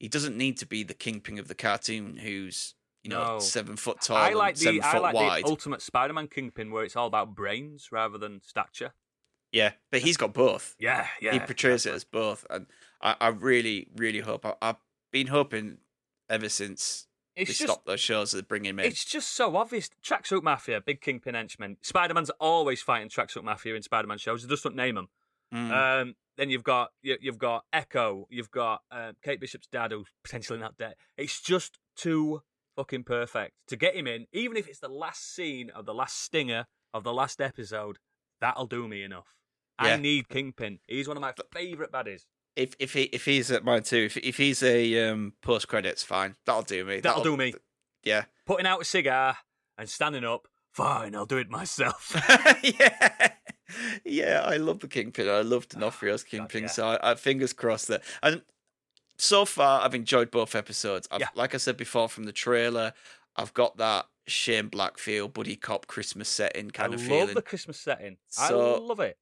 he 0.00 0.08
doesn't 0.08 0.36
need 0.36 0.56
to 0.58 0.66
be 0.66 0.82
the 0.82 0.94
kingpin 0.94 1.38
of 1.38 1.46
the 1.46 1.54
cartoon 1.54 2.16
who's, 2.16 2.74
you 3.04 3.10
know, 3.10 3.34
No. 3.34 3.38
seven 3.38 3.76
foot 3.76 4.00
tall 4.00 4.16
I 4.16 4.32
like 4.32 4.56
the 4.56 4.80
I 4.80 4.98
like 4.98 5.14
wide. 5.14 5.44
the 5.44 5.48
ultimate 5.48 5.80
Spider-Man 5.82 6.26
kingpin 6.28 6.72
where 6.72 6.82
it's 6.84 6.96
all 6.96 7.06
about 7.06 7.34
brains 7.36 7.90
rather 7.92 8.18
than 8.18 8.40
stature. 8.42 8.94
Yeah. 9.52 9.72
But 9.92 10.00
he's 10.00 10.16
got 10.16 10.32
both. 10.32 10.74
Yeah, 10.80 11.06
yeah. 11.20 11.32
he 11.34 11.38
portrays 11.38 11.86
it 11.86 11.94
as 11.94 12.02
both. 12.04 12.44
And 12.50 12.66
I, 13.00 13.14
I 13.20 13.28
really, 13.28 13.86
really 13.94 14.20
hope 14.20 14.44
I, 14.46 14.54
I've 14.62 14.76
been 15.12 15.26
hoping 15.28 15.76
ever 16.30 16.48
since 16.48 17.06
It's 17.34 17.50
they 17.50 17.54
just 17.54 17.62
stopped 17.62 17.86
those 17.86 18.00
shows 18.00 18.32
that 18.32 18.48
bring 18.48 18.64
him 18.64 18.78
in. 18.78 18.86
It's 18.86 19.04
just 19.04 19.30
so 19.30 19.56
obvious. 19.56 19.88
Tracksuit 20.04 20.42
Mafia, 20.42 20.80
big 20.80 21.00
kingpin 21.00 21.34
henchman. 21.34 21.78
Spider 21.80 22.14
Man's 22.14 22.30
always 22.40 22.82
fighting 22.82 23.08
Tracksuit 23.08 23.44
Mafia 23.44 23.74
in 23.74 23.82
Spider 23.82 24.08
Man 24.08 24.18
shows. 24.18 24.42
They 24.42 24.48
just 24.48 24.64
don't 24.64 24.76
name 24.76 24.96
them. 24.96 25.08
Mm. 25.54 25.70
Um, 25.70 26.14
then 26.36 26.50
you've 26.50 26.64
got 26.64 26.90
you, 27.02 27.16
you've 27.20 27.38
got 27.38 27.64
Echo. 27.72 28.26
You've 28.30 28.50
got 28.50 28.82
uh, 28.90 29.12
Kate 29.22 29.40
Bishop's 29.40 29.66
dad, 29.66 29.92
who's 29.92 30.08
potentially 30.24 30.58
not 30.58 30.76
dead. 30.76 30.94
It's 31.16 31.40
just 31.40 31.78
too 31.96 32.42
fucking 32.76 33.04
perfect 33.04 33.54
to 33.68 33.76
get 33.76 33.94
him 33.94 34.06
in. 34.06 34.26
Even 34.32 34.56
if 34.56 34.68
it's 34.68 34.80
the 34.80 34.88
last 34.88 35.34
scene 35.34 35.70
of 35.70 35.86
the 35.86 35.94
last 35.94 36.22
stinger 36.22 36.66
of 36.94 37.04
the 37.04 37.12
last 37.12 37.40
episode, 37.40 37.98
that'll 38.40 38.66
do 38.66 38.88
me 38.88 39.02
enough. 39.02 39.36
I 39.78 39.96
need 39.96 40.28
Kingpin. 40.28 40.78
He's 40.86 41.08
one 41.08 41.16
of 41.16 41.20
my 41.20 41.32
favourite 41.52 41.90
baddies. 41.90 42.26
If 42.56 42.74
if 42.78 42.92
he 42.92 43.02
if 43.04 43.24
he's 43.24 43.50
at 43.50 43.64
mine 43.64 43.82
too, 43.82 44.04
if 44.04 44.16
if 44.18 44.36
he's 44.36 44.62
a 44.62 45.08
um, 45.08 45.34
post 45.42 45.68
credits, 45.68 46.02
fine, 46.02 46.36
that'll 46.46 46.62
do 46.62 46.84
me. 46.84 47.00
That'll 47.00 47.22
do 47.22 47.36
me. 47.36 47.54
Yeah, 48.04 48.24
Putting 48.46 48.66
out 48.66 48.80
a 48.82 48.84
cigar 48.84 49.36
and 49.78 49.88
standing 49.88 50.24
up. 50.24 50.48
Fine, 50.72 51.14
I'll 51.14 51.26
do 51.26 51.36
it 51.36 51.50
myself. 51.50 52.16
yeah, 52.62 53.32
yeah. 54.04 54.42
I 54.44 54.56
love 54.56 54.80
the 54.80 54.88
Kingpin. 54.88 55.28
I 55.28 55.42
love 55.42 55.68
D'Onofrio's 55.68 56.24
Kingpin. 56.24 56.62
yeah. 56.62 56.68
So 56.68 56.86
I, 56.88 57.12
I 57.12 57.14
fingers 57.14 57.52
crossed 57.52 57.88
that. 57.88 58.02
And 58.22 58.42
so 59.18 59.44
far, 59.44 59.82
I've 59.82 59.94
enjoyed 59.94 60.30
both 60.30 60.54
episodes. 60.54 61.06
I've, 61.10 61.20
Yeah. 61.20 61.28
Like 61.34 61.54
I 61.54 61.58
said 61.58 61.76
before, 61.76 62.08
from 62.08 62.24
the 62.24 62.32
trailer, 62.32 62.92
I've 63.36 63.52
got 63.54 63.76
that 63.76 64.06
Shane 64.26 64.68
Black 64.68 64.98
feel, 64.98 65.28
buddy 65.28 65.56
cop 65.56 65.86
Christmas 65.86 66.28
setting 66.28 66.70
kind 66.70 66.92
I 66.92 66.94
of 66.94 67.00
love 67.02 67.08
feeling. 67.08 67.34
the 67.34 67.42
Christmas 67.42 67.78
setting. 67.78 68.16
So- 68.28 68.76
I 68.76 68.78
love 68.78 69.00
it. 69.00 69.18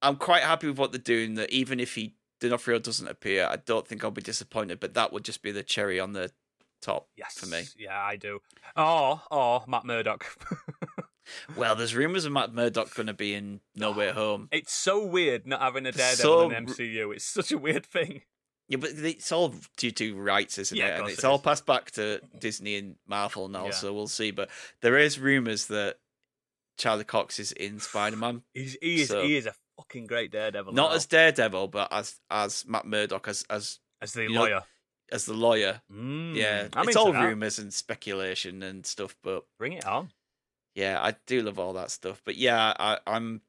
I'm 0.00 0.16
quite 0.16 0.42
happy 0.42 0.66
with 0.68 0.78
what 0.78 0.92
they're 0.92 1.00
doing. 1.00 1.34
That 1.34 1.50
even 1.50 1.80
if 1.80 1.94
he 1.94 2.14
D'Onofrio 2.40 2.78
doesn't 2.78 3.06
appear, 3.08 3.46
I 3.50 3.56
don't 3.56 3.86
think 3.86 4.04
I'll 4.04 4.10
be 4.10 4.22
disappointed. 4.22 4.80
But 4.80 4.94
that 4.94 5.12
would 5.12 5.24
just 5.24 5.42
be 5.42 5.52
the 5.52 5.62
cherry 5.62 5.98
on 6.00 6.12
the 6.12 6.30
top 6.82 7.08
Yes, 7.16 7.34
for 7.38 7.46
me. 7.46 7.62
Yeah, 7.78 7.98
I 8.00 8.16
do. 8.16 8.40
Or 8.76 9.22
or 9.30 9.64
Matt 9.66 9.84
Murdock. 9.84 10.26
Well, 11.56 11.74
there's 11.74 11.94
rumors 11.94 12.26
of 12.26 12.32
Matt 12.32 12.52
Murdock 12.52 12.94
going 12.94 13.06
to 13.06 13.14
be 13.14 13.32
in 13.32 13.60
No 13.74 13.92
Way 13.92 14.10
Home. 14.12 14.48
it's 14.52 14.74
so 14.74 15.06
weird 15.06 15.46
not 15.46 15.62
having 15.62 15.86
a 15.86 15.92
Daredevil 15.92 16.16
So 16.22 16.50
in 16.50 16.66
MCU. 16.66 17.14
It's 17.14 17.24
such 17.24 17.50
a 17.50 17.56
weird 17.56 17.86
thing. 17.86 18.20
Yeah, 18.68 18.76
but 18.76 18.90
it's 18.90 19.32
all 19.32 19.54
due 19.78 19.90
to 19.92 20.16
rights, 20.16 20.58
isn't 20.58 20.76
Yeah, 20.76 20.96
it? 20.96 21.00
And 21.00 21.08
it's 21.08 21.20
it 21.20 21.24
all 21.24 21.38
passed 21.38 21.64
back 21.64 21.90
to 21.92 22.20
Disney 22.38 22.76
and 22.76 22.96
Marvel 23.06 23.48
now, 23.48 23.66
Yeah. 23.66 23.70
so 23.70 23.94
we'll 23.94 24.06
see. 24.06 24.32
But 24.32 24.50
there 24.82 24.98
is 24.98 25.18
rumors 25.18 25.66
that 25.68 25.96
Charlie 26.76 27.04
Cox 27.04 27.38
is 27.38 27.52
in 27.52 27.80
Spider 27.80 28.16
Man, 28.16 28.42
he 28.52 28.76
is 28.82 29.08
So- 29.08 29.22
he 29.22 29.36
is 29.38 29.46
a 29.46 29.54
fucking 29.76 30.06
great 30.06 30.30
Daredevil. 30.32 30.72
not 30.72 30.90
now, 30.90 30.96
as 30.96 31.06
Daredevil, 31.06 31.68
but 31.68 31.88
as 31.92 32.20
as 32.30 32.64
Matt 32.66 32.86
Murdock, 32.86 33.28
as 33.28 33.44
as 33.50 33.80
as 34.00 34.12
the 34.12 34.22
you 34.24 34.30
know, 34.34 34.40
lawyer. 34.42 34.62
as 35.12 35.24
the 35.26 35.34
lawyer. 35.34 35.82
Mm, 35.92 36.34
yeah, 36.36 36.68
I'm 36.74 36.88
it's 36.88 36.96
all 36.96 37.12
that. 37.12 37.24
rumors 37.24 37.58
and 37.58 37.72
speculation 37.72 38.62
and 38.62 38.84
stuff, 38.86 39.16
but 39.22 39.44
Bring 39.58 39.72
it 39.74 39.86
on. 39.86 40.10
yeah, 40.74 40.98
I 41.02 41.14
do 41.26 41.42
love 41.42 41.58
all 41.58 41.72
that 41.74 41.90
stuff. 41.90 42.20
But 42.24 42.36
yeah, 42.36 42.74
I, 42.78 42.98
I'm 43.06 43.40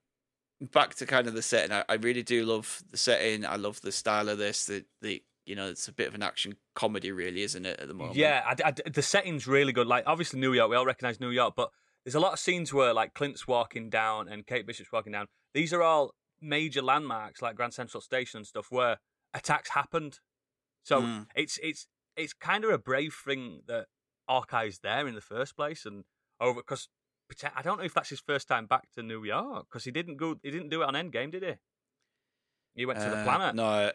back 0.72 0.96
to 0.96 1.06
kind 1.06 1.28
of 1.28 1.34
the 1.34 1.42
setting. 1.42 1.72
I, 1.72 1.84
I 1.90 1.96
really 1.96 2.24
do 2.24 2.46
love 2.46 2.82
the 2.90 2.98
setting. 2.98 3.46
I 3.46 3.56
love 3.58 3.82
the 3.82 3.92
style 3.92 4.30
of 4.30 4.38
this. 4.38 4.66
The 4.66 4.86
the 5.02 5.22
you 5.46 5.56
know, 5.56 5.68
it's 5.68 5.88
a 5.88 5.94
bit 5.94 6.08
of 6.08 6.16
an 6.16 6.24
action 6.24 6.56
comedy, 6.74 7.12
really, 7.12 7.44
isn't 7.44 7.66
it? 7.68 7.80
At 7.80 7.88
the 7.88 7.94
moment, 7.94 8.16
Yeah, 8.16 8.42
I, 8.48 8.56
I- 8.70 8.90
the 8.90 9.02
setting's 9.04 9.46
really 9.48 9.74
good. 9.74 9.86
Like 9.88 10.06
obviously 10.08 10.40
New 10.40 10.54
York, 10.54 10.70
we 10.72 10.76
all 10.76 10.86
recognize 10.88 11.20
New 11.20 11.30
York, 11.30 11.54
but 11.56 11.70
there's 12.04 12.16
a 12.16 12.20
lot 12.20 12.34
of 12.34 12.40
scenes 12.40 12.74
where 12.74 12.94
like 12.94 13.14
Clint's 13.14 13.48
walking 13.48 13.90
down 13.92 14.28
and 14.28 14.46
Kate 14.48 14.66
Bishop's 14.66 14.92
walking 14.92 15.12
down. 15.12 15.28
These 15.56 15.74
are 15.74 15.82
all 15.82 16.14
major 16.40 16.84
landmarks 16.84 17.42
like 17.42 17.56
Grand 17.56 17.74
Central 17.74 18.02
Station 18.02 18.40
and 18.40 18.46
stuff 18.48 18.68
where 18.70 18.98
attacks 19.34 19.70
happened. 19.72 20.20
So 20.84 21.02
Mm. 21.02 21.28
it's 21.36 21.58
it's 21.64 21.88
it's 22.16 22.34
kind 22.34 22.64
of 22.64 22.70
a 22.70 22.78
brave 22.78 23.16
thing 23.26 23.62
that 23.68 23.88
Hawkeye's 24.30 24.80
there 24.84 25.08
in 25.08 25.16
the 25.16 25.22
first 25.22 25.56
place 25.56 25.86
and 25.86 26.04
over 26.40 26.60
because 26.60 26.90
I 27.56 27.62
don't 27.64 27.78
know 27.80 27.84
if 27.86 27.94
that's 27.96 28.10
his 28.10 28.20
first 28.20 28.48
time 28.48 28.68
back 28.68 28.92
to 28.96 29.02
New 29.02 29.24
York 29.24 29.66
because 29.68 29.86
he 29.86 29.92
didn't 29.92 30.18
go 30.18 30.36
he 30.44 30.52
didn't 30.52 30.70
do 30.70 30.82
it 30.84 30.88
on 30.88 30.94
Endgame, 30.94 31.32
did 31.32 31.42
he? 31.44 31.54
He 32.76 32.86
went 32.86 33.00
to 33.00 33.10
the 33.10 33.18
Uh, 33.18 33.24
planet. 33.24 33.56
No, 33.56 33.92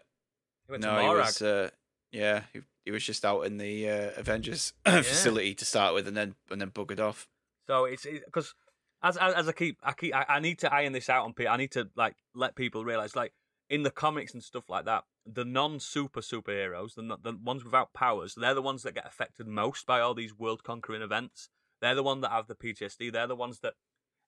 he 0.67 0.71
went 0.73 0.83
no, 0.83 0.95
to 0.97 1.01
he 1.03 1.07
Morag. 1.07 1.27
was. 1.27 1.43
Uh, 1.43 1.71
yeah, 2.11 2.43
he, 2.53 2.61
he 2.87 2.91
was 2.91 3.05
just 3.05 3.25
out 3.25 3.43
in 3.43 3.59
the 3.59 3.89
uh, 3.89 4.11
Avengers 4.17 4.73
facility 4.87 5.55
to 5.55 5.65
start 5.65 5.95
with, 5.95 6.09
and 6.09 6.17
then 6.17 6.35
and 6.51 6.61
then 6.61 6.71
buggered 6.71 6.99
off. 7.01 7.29
So 7.69 7.85
it's 7.85 8.05
because 8.05 8.55
as, 9.03 9.17
as 9.17 9.35
as 9.35 9.49
I 9.49 9.53
keep 9.53 9.79
I 9.83 9.93
keep 9.93 10.15
I, 10.15 10.25
I 10.29 10.41
need 10.41 10.59
to 10.61 10.73
iron 10.73 10.93
this 10.93 11.09
out 11.09 11.25
on 11.25 11.33
people. 11.33 11.53
I 11.53 11.57
need 11.57 11.73
to 11.73 11.89
like 11.97 12.17
let 12.35 12.55
people 12.55 12.85
realize 12.85 13.17
like 13.17 13.33
in 13.69 13.83
the 13.83 13.91
comics 13.91 14.35
and 14.35 14.43
stuff 14.43 14.69
like 14.69 14.85
that, 14.85 15.05
the 15.25 15.45
non 15.45 15.81
super 15.81 16.21
superheroes, 16.21 16.95
the 16.95 17.17
the 17.23 17.37
ones 17.43 17.65
without 17.65 17.93
powers, 17.93 18.35
they're 18.35 18.55
the 18.55 18.63
ones 18.63 18.83
that 18.83 18.95
get 18.95 19.07
affected 19.07 19.47
most 19.47 19.87
by 19.87 20.01
all 20.01 20.15
these 20.15 20.39
world 20.39 20.65
conquering 20.65 21.03
events. 21.03 21.49
They're 21.81 21.95
the 21.95 22.03
ones 22.03 22.23
that 22.23 22.33
have 22.33 22.47
the 22.47 22.55
PTSD. 22.55 23.13
They're 23.13 23.27
the 23.27 23.37
ones 23.37 23.61
that 23.61 23.75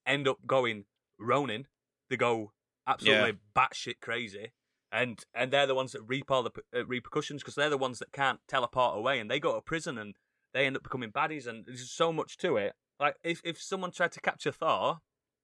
end 0.06 0.26
up 0.26 0.46
going 0.46 0.84
Ronin. 1.18 1.66
They 2.08 2.16
go 2.16 2.52
absolutely 2.86 3.38
batshit 3.54 4.00
crazy. 4.00 4.52
And 4.90 5.24
and 5.34 5.50
they're 5.50 5.66
the 5.66 5.74
ones 5.74 5.92
that 5.92 6.02
reap 6.02 6.30
all 6.30 6.42
the 6.42 6.50
uh, 6.74 6.84
repercussions 6.84 7.42
because 7.42 7.54
they're 7.54 7.70
the 7.70 7.78
ones 7.78 7.98
that 7.98 8.12
can't 8.12 8.40
teleport 8.46 8.96
away 8.96 9.18
and 9.18 9.30
they 9.30 9.40
go 9.40 9.54
to 9.54 9.60
prison 9.62 9.96
and 9.96 10.14
they 10.52 10.66
end 10.66 10.76
up 10.76 10.82
becoming 10.82 11.10
baddies 11.10 11.46
and 11.46 11.64
there's 11.64 11.90
so 11.90 12.12
much 12.12 12.36
to 12.38 12.56
it. 12.56 12.74
Like 13.02 13.16
if 13.24 13.40
if 13.44 13.60
someone 13.60 13.90
tried 13.90 14.12
to 14.12 14.20
capture 14.20 14.52
Thor, 14.52 15.00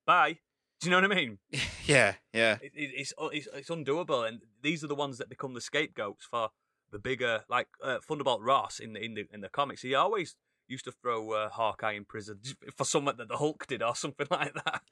bye. 0.06 0.38
Do 0.80 0.88
you 0.88 0.90
know 0.92 1.00
what 1.02 1.10
I 1.10 1.14
mean? 1.16 1.38
yeah, 1.86 2.14
yeah, 2.32 2.58
It, 2.62 2.70
it, 2.72 2.90
it's, 2.94 3.12
it's 3.32 3.48
it's 3.52 3.68
undoable, 3.68 4.26
and 4.28 4.42
these 4.62 4.84
are 4.84 4.86
the 4.86 4.94
ones 4.94 5.18
that 5.18 5.28
become 5.28 5.54
the 5.54 5.60
scapegoats 5.60 6.24
for 6.24 6.50
the 6.92 7.00
bigger, 7.00 7.42
like 7.48 7.66
uh, 7.82 7.98
Thunderbolt 8.06 8.40
Ross 8.42 8.78
in 8.78 8.92
the 8.92 9.04
in 9.04 9.14
the 9.14 9.26
in 9.32 9.40
the 9.40 9.48
comics. 9.48 9.82
He 9.82 9.96
always 9.96 10.36
used 10.68 10.84
to 10.84 10.92
throw 10.92 11.32
uh, 11.32 11.48
Hawkeye 11.48 11.94
in 11.94 12.04
prison 12.04 12.38
for 12.76 12.84
something 12.84 13.16
that 13.16 13.28
the 13.28 13.38
Hulk 13.38 13.66
did 13.66 13.82
or 13.82 13.96
something 13.96 14.28
like 14.30 14.54
that. 14.54 14.82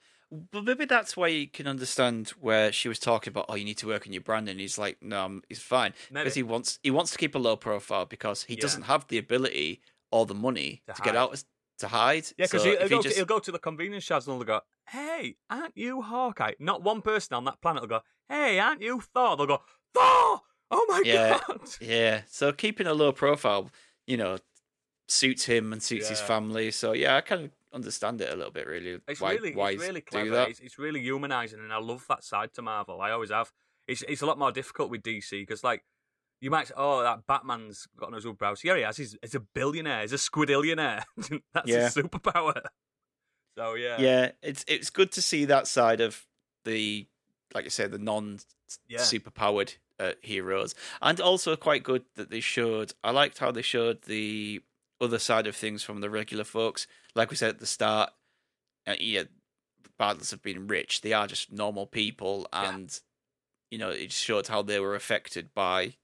But 0.51 0.65
maybe 0.65 0.87
that's 0.87 1.17
why 1.17 1.29
you 1.29 1.47
can 1.47 1.69
understand 1.69 2.31
where 2.31 2.73
she 2.73 2.89
was 2.89 2.99
talking 2.99 3.31
about. 3.31 3.47
Oh, 3.49 3.55
you 3.55 3.65
need 3.65 3.79
to 3.79 3.87
work 3.87 4.09
on 4.09 4.13
your 4.13 4.23
brand, 4.23 4.49
and 4.49 4.59
he's 4.59 4.77
like, 4.77 5.01
no, 5.01 5.25
I'm, 5.25 5.43
he's 5.49 5.61
fine 5.63 5.93
Maybe. 6.11 6.25
because 6.25 6.35
he 6.35 6.43
wants 6.43 6.81
he 6.83 6.91
wants 6.91 7.13
to 7.13 7.19
keep 7.19 7.37
a 7.37 7.39
low 7.39 7.55
profile 7.55 8.07
because 8.07 8.43
he 8.43 8.55
Yeah. 8.55 8.63
doesn't 8.63 8.83
have 8.83 9.07
the 9.07 9.19
ability 9.19 9.83
or 10.11 10.27
the 10.27 10.35
money 10.35 10.83
To 10.89 10.95
to, 10.95 11.03
get 11.03 11.15
out 11.15 11.45
to 11.79 11.89
hide. 11.89 12.25
Yeah, 12.39 12.47
because 12.47 12.63
So 12.63 12.71
he'll, 12.71 12.89
go 12.89 12.97
he 12.97 13.03
just- 13.03 13.17
he'll 13.17 13.25
go 13.27 13.39
to 13.39 13.53
the 13.53 13.59
convenience 13.59 14.05
shops 14.05 14.27
and 14.27 14.37
they'll 14.41 14.45
go, 14.47 14.61
"Hey, 14.89 15.37
aren't 15.51 15.77
you 15.77 16.03
Hawkeye?" 16.03 16.55
Not 16.59 16.83
one 16.83 17.03
person 17.03 17.35
on 17.35 17.45
that 17.45 17.61
planet 17.61 17.83
will 17.83 17.89
go, 17.89 18.01
"Hey, 18.29 18.59
aren't 18.59 18.83
you 18.83 19.01
Thor?" 19.01 19.37
They'll 19.37 19.47
go, 19.47 19.63
"Thor! 19.95 20.41
Oh 20.71 20.87
my 20.89 21.03
Yeah. 21.05 21.39
god!" 21.47 21.61
Yeah, 21.81 22.23
so 22.29 22.53
keeping 22.53 22.87
a 22.87 22.95
low 22.95 23.13
profile, 23.13 23.71
you 24.07 24.17
know, 24.17 24.39
suits 25.09 25.45
him 25.45 25.73
and 25.73 25.83
suits 25.83 26.09
his 26.09 26.21
family. 26.21 26.71
So 26.71 26.93
yeah, 26.93 27.17
I 27.17 27.21
kind 27.21 27.45
of 27.45 27.51
understand 27.73 28.21
it 28.21 28.33
a 28.33 28.37
little 28.37 28.53
bit. 28.53 28.67
Really, 28.67 28.99
It's 29.07 29.21
why 29.21 29.35
really, 29.35 29.55
why 29.55 29.71
it's 29.73 29.83
really 29.83 30.01
clever. 30.01 30.47
It's, 30.49 30.61
it's 30.61 30.79
really 30.79 31.01
humanizing, 31.01 31.61
and 31.61 31.73
I 31.73 31.79
love 31.79 32.05
that 32.09 32.25
side 32.25 32.53
to 32.55 32.63
Marvel. 32.63 33.01
I 33.01 33.11
always 33.11 33.31
have. 33.31 33.53
It's 33.87 34.03
it's 34.09 34.23
a 34.23 34.27
lot 34.27 34.39
more 34.39 34.51
difficult 34.51 34.91
with 34.91 35.03
DC 35.03 35.31
because 35.43 35.63
like 35.63 35.85
you 36.41 36.51
might 36.51 36.69
say, 36.69 36.75
oh, 36.77 37.03
that 37.03 37.27
Batman's 37.27 37.87
got 37.97 38.11
no 38.11 38.19
superpowers. 38.19 38.63
Yeah, 38.63 38.77
he 38.77 38.83
has. 38.83 38.97
He's, 38.97 39.17
he's 39.23 39.35
a 39.35 39.41
billionaire. 39.41 40.03
He's 40.03 40.13
a 40.13 40.17
squidillionaire. 40.17 41.03
That's 41.55 41.69
Yeah. 41.69 41.85
his 41.85 41.95
superpower. 41.95 42.61
So 43.59 43.75
yeah, 43.75 43.99
yeah, 44.01 44.31
it's 44.43 44.65
it's 44.69 44.91
good 44.91 45.13
to 45.13 45.23
see 45.23 45.47
that 45.47 45.67
side 45.67 46.01
of 46.03 46.27
the, 46.67 47.07
like 47.55 47.65
I 47.65 47.69
said, 47.69 47.91
the 47.91 47.99
non 47.99 48.39
Yeah. 48.87 48.99
superpowered 49.01 49.77
uh, 49.99 50.13
heroes, 50.21 50.75
and 51.01 51.19
also 51.23 51.57
quite 51.57 51.83
good 51.83 52.05
that 52.17 52.29
they 52.31 52.41
showed. 52.41 52.93
I 53.03 53.13
liked 53.13 53.39
how 53.39 53.51
they 53.51 53.63
showed 53.63 54.03
the 54.03 54.61
other 55.01 55.19
side 55.19 55.47
of 55.47 55.57
things 55.57 55.83
from 55.83 56.01
the 56.03 56.11
regular 56.11 56.45
folks. 56.45 56.87
Like 57.15 57.31
we 57.31 57.37
said 57.37 57.49
at 57.49 57.59
the 57.61 57.67
start, 57.67 58.11
uh, 58.87 58.97
yeah, 59.01 59.23
regardless 59.99 60.35
of 60.35 60.43
being 60.43 60.67
rich, 60.67 61.01
they 61.01 61.15
are 61.15 61.27
just 61.27 61.51
normal 61.51 61.87
people, 61.87 62.47
Yeah. 62.53 62.75
and 62.75 63.01
you 63.71 63.79
know 63.79 63.89
it 63.89 64.13
showed 64.13 64.49
how 64.49 64.61
they 64.61 64.81
were 64.81 64.95
affected 64.95 65.55
by 65.55 65.95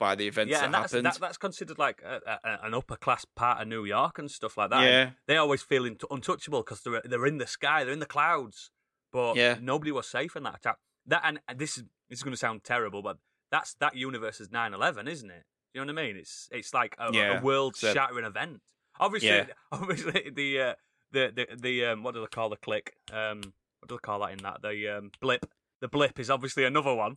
by 0.00 0.16
the 0.16 0.26
events 0.26 0.50
yeah, 0.50 0.58
that 0.58 0.64
and 0.64 0.74
that's 0.74 0.92
happened. 0.92 1.06
that, 1.06 1.18
that's 1.20 1.36
considered 1.38 1.78
like 1.78 2.02
a, 2.04 2.20
a, 2.42 2.66
an 2.66 2.74
upper 2.74 2.96
class 2.96 3.24
part 3.36 3.60
of 3.62 3.68
New 3.68 3.84
York 3.84 4.18
and 4.18 4.28
stuff 4.28 4.56
like 4.56 4.70
that. 4.70 4.82
And 4.82 4.86
yeah, 4.86 5.10
they 5.28 5.36
always 5.36 5.62
feel 5.62 5.84
in- 5.84 5.98
untouchable 6.10 6.62
because 6.62 6.80
they're 6.82 7.02
they're 7.04 7.26
in 7.26 7.38
the 7.38 7.46
sky, 7.46 7.84
they're 7.84 7.92
in 7.92 8.00
the 8.00 8.06
clouds. 8.06 8.70
But 9.12 9.36
Yeah. 9.36 9.58
nobody 9.60 9.92
was 9.92 10.08
safe 10.08 10.34
in 10.34 10.42
that 10.44 10.56
attack. 10.56 10.78
That 11.06 11.22
and 11.24 11.38
this 11.56 11.76
is 11.76 11.84
this 12.08 12.18
is 12.18 12.22
going 12.24 12.32
to 12.32 12.38
sound 12.38 12.64
terrible, 12.64 13.02
but 13.02 13.18
that's 13.52 13.74
that 13.74 13.94
universe 13.94 14.40
is 14.40 14.48
9-11, 14.48 15.08
isn't 15.08 15.30
it? 15.30 15.44
You 15.74 15.84
know 15.84 15.92
what 15.92 16.00
I 16.02 16.06
mean? 16.06 16.16
It's 16.16 16.48
it's 16.50 16.72
like 16.74 16.96
a, 16.98 17.12
Yeah, 17.12 17.38
a 17.38 17.42
world 17.42 17.76
shattering 17.76 18.24
event. 18.24 18.60
Obviously, 18.98 19.28
Yeah. 19.28 19.46
obviously 19.72 20.30
the 20.34 20.60
uh, 20.60 20.74
the 21.12 21.32
the 21.34 21.56
the 21.56 21.84
um, 21.86 22.02
what 22.02 22.14
do 22.14 22.20
they 22.20 22.26
call 22.26 22.48
the 22.48 22.56
click? 22.56 22.94
Um, 23.12 23.42
what 23.80 23.88
do 23.88 23.94
they 23.96 23.98
call 23.98 24.20
that 24.20 24.32
in 24.32 24.38
that? 24.38 24.62
The 24.62 24.88
um, 24.96 25.10
blip. 25.20 25.46
The 25.80 25.88
blip 25.88 26.18
is 26.18 26.28
obviously 26.30 26.64
another 26.64 26.94
one, 26.94 27.16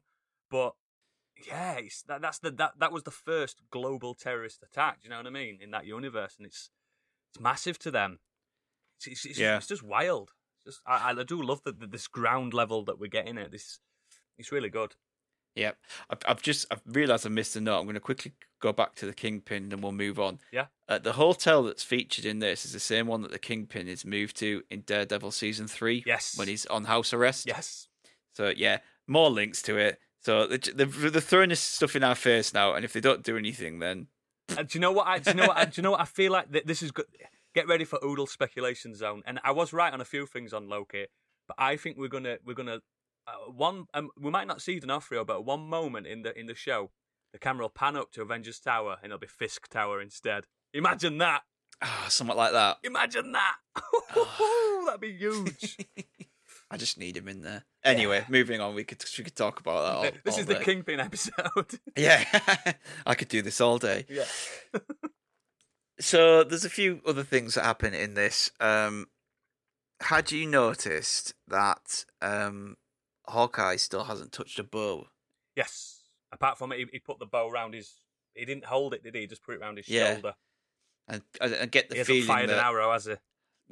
but 0.50 0.74
yeah, 1.47 1.73
it's, 1.75 2.03
that, 2.03 2.21
that's 2.21 2.39
the 2.39 2.51
that 2.51 2.73
that 2.79 2.91
was 2.91 3.03
the 3.03 3.12
first 3.12 3.62
global 3.71 4.13
terrorist 4.15 4.63
attack. 4.63 5.01
Do 5.01 5.06
you 5.06 5.10
know 5.12 5.17
what 5.17 5.27
I 5.27 5.32
mean? 5.32 5.60
In 5.62 5.71
that 5.71 5.86
universe, 5.86 6.36
and 6.38 6.45
it's 6.45 6.69
it's 7.34 7.41
massive 7.41 7.79
to 7.79 7.91
them. 7.91 8.19
It's 8.97 9.08
it's, 9.08 9.25
it's, 9.25 9.39
Yeah. 9.39 9.58
it's 9.58 9.67
just 9.67 9.84
wild. 9.84 10.32
It's 10.65 10.75
just 10.75 10.82
I, 10.86 11.12
I 11.12 11.23
do 11.23 11.41
love 11.41 11.62
the, 11.63 11.71
this 11.73 12.08
ground 12.08 12.53
level 12.53 12.84
that 12.86 12.99
we're 12.99 13.08
getting 13.10 13.38
at. 13.38 13.51
This 13.51 13.79
it's 14.38 14.51
really 14.51 14.69
good. 14.69 14.95
Yeah, 15.56 15.73
I've, 16.10 16.17
I've 16.27 16.41
just 16.41 16.65
I've 16.71 16.82
realised 16.88 17.27
I 17.27 17.29
missed 17.29 17.56
a 17.56 17.62
note. 17.62 17.77
I'm 17.77 17.86
going 17.86 17.93
to 17.93 17.99
quickly 17.99 18.32
go 18.60 18.73
back 18.73 18.95
to 18.95 19.06
the 19.06 19.13
Kingpin, 19.13 19.71
and 19.71 19.84
we'll 19.84 19.91
move 19.91 20.19
on. 20.19 20.39
Yeah. 20.51 20.65
uh, 20.89 20.97
the 20.97 21.13
hotel 21.13 21.62
that's 21.63 21.84
featured 21.84 22.25
in 22.25 22.39
this 22.39 22.65
is 22.65 22.73
the 22.73 22.79
same 22.79 23.06
one 23.06 23.21
that 23.21 23.32
the 23.32 23.38
Kingpin 23.38 23.88
is 23.88 24.03
moved 24.03 24.36
to 24.38 24.63
in 24.71 24.82
Daredevil 24.82 25.29
season 25.32 25.67
three. 25.67 26.03
Yes. 26.08 26.36
when 26.38 26.47
he's 26.47 26.65
on 26.67 26.86
house 26.86 27.13
arrest. 27.13 27.45
Yes. 27.45 27.88
So 28.34 28.51
yeah, 28.56 28.79
more 29.06 29.29
links 29.29 29.62
to 29.63 29.77
it. 29.77 29.99
So 30.26 30.48
they're, 30.48 30.86
they're 30.86 31.22
throwing 31.22 31.50
this 31.50 31.60
stuff 31.60 31.96
in 31.96 32.04
our 32.04 32.16
face 32.16 32.54
now, 32.54 32.74
and 32.74 32.86
if 32.86 32.94
they 32.94 33.02
don't 33.02 33.24
do 33.24 33.38
anything, 33.38 33.80
then 33.80 34.08
Uh, 34.50 34.64
do 34.64 34.70
you 34.74 34.80
know 34.80 34.92
what? 34.92 35.08
I, 35.08 35.20
do 35.20 35.32
you 35.32 35.36
know 35.36 35.48
what? 35.48 35.58
I, 35.58 35.66
do 35.66 35.72
you 35.76 35.84
know 35.84 35.92
what? 35.92 36.00
I 36.02 36.06
feel 36.06 36.32
like 36.32 36.52
th- 36.52 36.66
this 36.66 36.82
is 36.82 36.92
good. 36.92 37.06
Get 37.54 37.68
ready 37.68 37.84
for 37.86 38.00
Oodle 38.04 38.26
speculation 38.28 38.96
zone. 38.96 39.22
And 39.26 39.40
I 39.44 39.52
was 39.52 39.74
right 39.74 39.94
on 39.94 40.02
a 40.02 40.06
few 40.06 40.26
things 40.26 40.54
on 40.54 40.68
Loki, 40.70 41.06
but 41.48 41.56
I 41.60 41.76
think 41.76 41.98
we're 41.98 42.08
gonna 42.08 42.38
we're 42.46 42.54
gonna 42.56 42.80
uh, 43.28 43.52
one. 43.52 43.86
Um, 43.94 44.10
we 44.18 44.32
might 44.32 44.48
not 44.48 44.62
see 44.62 44.80
D'Onofrio, 44.80 45.24
but 45.26 45.46
one 45.46 45.62
moment 45.68 46.08
in 46.08 46.24
the 46.24 46.38
in 46.40 46.48
the 46.48 46.56
show, 46.56 46.92
the 47.34 47.40
camera 47.40 47.66
will 47.66 47.70
pan 47.70 47.96
up 47.96 48.12
to 48.14 48.22
Avengers 48.22 48.60
Tower, 48.60 48.98
and 49.04 49.12
it'll 49.12 49.20
be 49.20 49.28
Fisk 49.28 49.68
Tower 49.70 50.02
instead. 50.02 50.46
Imagine 50.74 51.18
that. 51.20 51.42
ah, 51.82 52.06
somewhat 52.10 52.38
like 52.38 52.54
that. 52.54 52.78
Imagine 52.84 53.34
that. 53.34 53.56
That'd 54.86 55.02
be 55.02 55.14
huge. 55.14 55.78
I 56.74 56.78
just 56.78 56.98
need 56.98 57.16
him 57.16 57.28
in 57.28 57.42
there. 57.42 57.66
Anyway, 57.84 58.26
moving 58.30 58.60
on. 58.60 58.74
We 58.74 58.84
could 58.84 59.04
we 59.18 59.24
could 59.24 59.36
talk 59.36 59.60
about 59.60 59.84
that. 59.84 59.96
All, 60.14 60.20
this 60.26 60.34
all 60.34 60.40
is 60.40 60.46
the. 60.48 60.56
Kingpin 60.56 61.00
episode. 61.00 61.80
Yeah, 61.98 62.24
I 63.06 63.14
could 63.16 63.28
do 63.28 63.42
this 63.44 63.62
all 63.62 63.78
day. 63.78 64.06
yeah. 64.10 64.26
So 66.00 66.44
there's 66.44 66.66
a 66.66 66.70
few 66.72 67.02
other 67.06 67.24
things 67.24 67.54
that 67.56 67.64
happen 67.64 67.94
in 67.94 68.16
this. 68.16 68.52
Um, 68.60 69.08
had 70.02 70.32
you 70.32 70.48
noticed 70.48 71.36
that 71.48 72.04
um, 72.22 72.78
Hawkeye 73.28 73.76
still 73.76 74.06
hasn't 74.06 74.32
touched 74.32 74.58
a 74.60 74.64
bow? 74.64 75.06
Yes. 75.56 76.02
Apart 76.32 76.58
from 76.58 76.72
it, 76.72 76.80
he, 76.80 76.86
he 76.94 77.00
put 77.00 77.20
the 77.20 77.28
bow 77.28 77.48
around 77.48 77.76
his. 77.76 77.94
He 78.34 78.44
didn't 78.44 78.66
hold 78.66 78.96
it, 78.96 79.04
did 79.04 79.14
he? 79.14 79.22
He 79.22 79.28
just 79.28 79.44
put 79.44 79.54
it 79.56 79.62
around 79.62 79.78
his 79.78 79.88
Yeah. 79.88 80.14
shoulder. 80.14 80.34
And 81.08 81.22
I, 81.40 81.46
I 81.62 81.66
get 81.68 81.90
the 81.90 81.96
He 81.96 82.00
hasn't 82.00 82.24
fired 82.24 82.50
that 82.50 82.58
an 82.58 82.66
arrow, 82.66 82.92
has 82.92 83.06
he? 83.06 83.14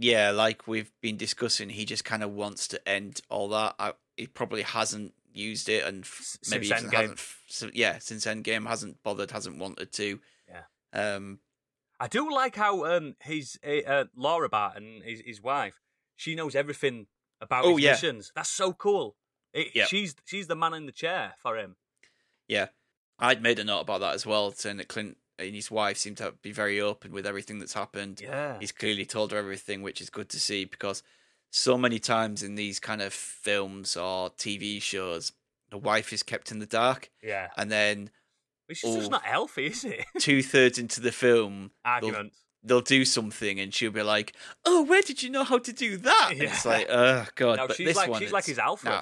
Yeah, 0.01 0.31
like 0.31 0.67
we've 0.67 0.91
been 1.01 1.17
discussing, 1.17 1.69
he 1.69 1.85
just 1.85 2.03
kind 2.05 2.23
of 2.23 2.31
wants 2.31 2.67
to 2.69 2.89
end 2.89 3.21
all 3.29 3.47
that. 3.49 3.75
I, 3.79 3.93
he 4.17 4.27
probably 4.27 4.63
hasn't 4.63 5.13
used 5.33 5.69
it, 5.69 5.85
and 5.85 6.03
f- 6.03 6.37
maybe 6.49 6.65
even 6.67 6.89
hasn't. 6.89 7.19
So, 7.47 7.69
yeah, 7.73 7.99
since 7.99 8.25
Endgame 8.25 8.67
hasn't 8.67 9.01
bothered, 9.03 9.31
hasn't 9.31 9.57
wanted 9.57 9.91
to. 9.93 10.19
Yeah. 10.49 10.63
Um. 11.15 11.39
I 11.99 12.07
do 12.07 12.33
like 12.33 12.55
how 12.55 12.85
um 12.85 13.15
his 13.21 13.59
uh, 13.65 13.87
uh, 13.87 14.05
Laura 14.15 14.49
Barton, 14.49 15.01
his 15.05 15.21
his 15.23 15.41
wife, 15.41 15.79
she 16.15 16.33
knows 16.33 16.55
everything 16.55 17.05
about 17.39 17.63
Oh, 17.65 17.75
his 17.75 17.85
yeah. 17.85 17.91
missions. 17.91 18.31
That's 18.35 18.49
so 18.49 18.73
cool. 18.73 19.15
It, 19.53 19.67
Yeah. 19.75 19.85
She's 19.85 20.15
she's 20.25 20.47
the 20.47 20.55
man 20.55 20.73
in 20.73 20.87
the 20.87 20.91
chair 20.91 21.35
for 21.43 21.57
him. 21.57 21.75
Yeah, 22.47 22.67
I'd 23.19 23.41
made 23.43 23.59
a 23.59 23.63
note 23.63 23.81
about 23.81 23.99
that 24.01 24.15
as 24.15 24.25
well, 24.25 24.51
saying 24.51 24.77
that 24.77 24.87
Clint 24.87 25.17
and 25.41 25.55
his 25.55 25.69
wife 25.71 25.97
seem 25.97 26.15
to 26.15 26.33
be 26.41 26.51
very 26.51 26.79
open 26.79 27.11
with 27.11 27.25
everything 27.25 27.59
that's 27.59 27.73
happened. 27.73 28.21
Yeah. 28.21 28.57
He's 28.59 28.71
clearly 28.71 29.05
told 29.05 29.31
her 29.31 29.37
everything, 29.37 29.81
which 29.81 29.99
is 30.01 30.09
good 30.09 30.29
to 30.29 30.39
see 30.39 30.65
because 30.65 31.03
so 31.49 31.77
many 31.77 31.99
times 31.99 32.43
in 32.43 32.55
these 32.55 32.79
kind 32.79 33.01
of 33.01 33.13
films 33.13 33.97
or 33.97 34.29
TV 34.31 34.81
shows, 34.81 35.33
the 35.69 35.77
wife 35.77 36.13
is 36.13 36.23
kept 36.23 36.51
in 36.51 36.59
the 36.59 36.65
dark, 36.65 37.09
Yeah. 37.23 37.49
and 37.57 37.69
then 37.71 38.09
Which 38.67 38.83
is 38.83 38.95
just 38.95 39.11
not 39.11 39.23
healthy, 39.23 39.67
is 39.67 39.83
it? 39.83 40.05
two 40.19 40.41
thirds 40.43 40.77
into 40.77 41.01
the 41.01 41.11
film, 41.11 41.71
they'll, 42.01 42.29
they'll 42.63 42.81
do 42.81 43.03
something, 43.05 43.59
and 43.59 43.73
she'll 43.73 43.91
be 43.91 44.01
like, 44.03 44.33
"Oh, 44.65 44.83
where 44.83 45.01
did 45.01 45.23
you 45.23 45.29
know 45.29 45.43
how 45.43 45.57
to 45.57 45.73
do 45.73 45.97
that?" 45.97 46.29
And 46.31 46.41
it's 46.43 46.65
like, 46.65 46.87
"Oh 46.89 47.25
God!" 47.35 47.57
No, 47.57 47.67
but 47.67 47.75
she's 47.77 47.87
this 47.87 47.97
like 47.97 48.09
one, 48.09 48.21
she's 48.21 48.31
like 48.31 48.45
his 48.45 48.59
Alfred. 48.59 48.93
nah. 48.93 49.01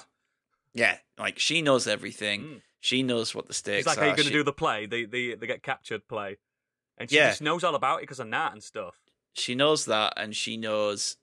Yeah, 0.74 0.96
like 1.18 1.38
she 1.38 1.62
knows 1.62 1.86
everything. 1.88 2.42
Mm. 2.42 2.62
She 2.80 3.02
knows 3.02 3.34
what 3.34 3.46
the 3.46 3.52
stakes 3.54 3.80
It's 3.80 3.86
like 3.86 3.98
are. 3.98 4.00
how 4.02 4.06
you 4.10 4.16
going 4.16 4.24
to 4.24 4.30
she, 4.30 4.38
do 4.38 4.42
the 4.42 4.52
play, 4.52 4.86
the 4.86 5.04
the 5.06 5.34
the 5.36 5.46
get 5.46 5.62
captured 5.62 6.08
play, 6.08 6.38
and 6.98 7.10
she 7.10 7.16
Yeah. 7.16 7.28
just 7.30 7.42
knows 7.42 7.62
all 7.62 7.74
about 7.74 7.98
it 7.98 8.02
because 8.02 8.20
of 8.20 8.26
Nat 8.28 8.50
and 8.52 8.62
stuff. 8.62 8.96
she 9.34 9.54
knows 9.54 9.84
that, 9.86 10.14
and 10.16 10.34
she 10.34 10.56
knows. 10.56 11.16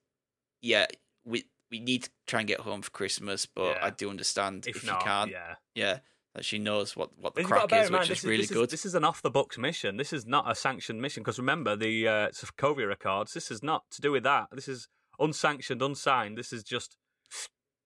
Yeah, 0.62 0.86
we 1.26 1.46
we 1.72 1.80
need 1.80 2.04
to 2.04 2.10
try 2.28 2.40
and 2.42 2.48
get 2.48 2.62
home 2.62 2.82
for 2.82 2.92
Christmas, 2.92 3.46
but 3.46 3.76
Yeah. 3.78 3.86
I 3.86 3.90
do 3.90 4.10
understand 4.10 4.66
If, 4.68 4.78
if, 4.78 4.86
not, 4.86 5.02
you 5.02 5.06
can't. 5.06 5.32
yeah. 5.32 5.56
Yeah, 5.76 6.00
that 6.36 6.46
she 6.46 6.60
knows 6.60 6.96
what 6.96 7.18
what 7.18 7.34
the 7.36 7.42
And 7.42 7.50
you've 7.50 7.58
got 7.58 7.62
to 7.64 7.68
crack 7.68 7.84
is, 7.86 7.92
which 7.92 8.08
this 8.08 8.20
is 8.20 8.26
really 8.26 8.38
this 8.44 8.52
good. 8.52 8.70
this 8.70 8.86
is 8.86 8.96
an 8.96 9.04
off 9.04 9.22
the 9.22 9.30
books 9.32 9.58
mission. 9.58 9.98
This 9.98 10.14
is 10.14 10.26
not 10.26 10.50
a 10.50 10.56
sanctioned 10.56 11.02
mission 11.02 11.24
because 11.24 11.38
remember 11.40 11.76
the 11.76 12.08
uh, 12.08 12.28
Sokovia 12.30 12.92
Accords. 12.92 13.34
This 13.34 13.50
is 13.52 13.62
not 13.64 13.84
to 13.92 14.02
do 14.02 14.12
with 14.12 14.24
that. 14.24 14.48
This 14.52 14.68
is 14.68 14.88
unsanctioned, 15.20 15.82
unsigned. 15.82 16.38
This 16.38 16.54
is 16.54 16.64
just 16.64 16.96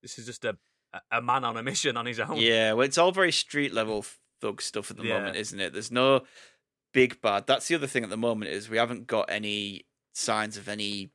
this 0.02 0.20
is 0.20 0.26
just 0.26 0.44
a 0.46 0.58
a 1.12 1.22
man 1.22 1.44
on 1.44 1.58
a 1.58 1.64
mission 1.64 1.96
on 1.98 2.06
his 2.06 2.20
own. 2.20 2.38
Yeah, 2.38 2.74
well, 2.74 2.86
it's 2.86 2.98
all 2.98 3.12
very 3.12 3.32
street 3.32 3.74
level 3.74 4.06
thug 4.42 4.62
stuff 4.62 4.92
at 4.92 4.98
the 4.98 5.04
Yeah. 5.04 5.20
moment, 5.20 5.38
isn't 5.38 5.60
it? 5.60 5.74
There's 5.74 5.92
no 5.92 6.26
big 6.94 7.22
bad. 7.22 7.48
That's 7.48 7.68
the 7.68 7.76
other 7.76 7.88
thing 7.88 8.04
at 8.04 8.10
the 8.10 8.18
moment 8.18 8.52
is 8.52 8.70
we 8.70 8.78
haven't 8.78 9.08
got 9.08 9.30
any 9.30 9.86
signs 10.14 10.58
of 10.58 10.68
any 10.68 11.12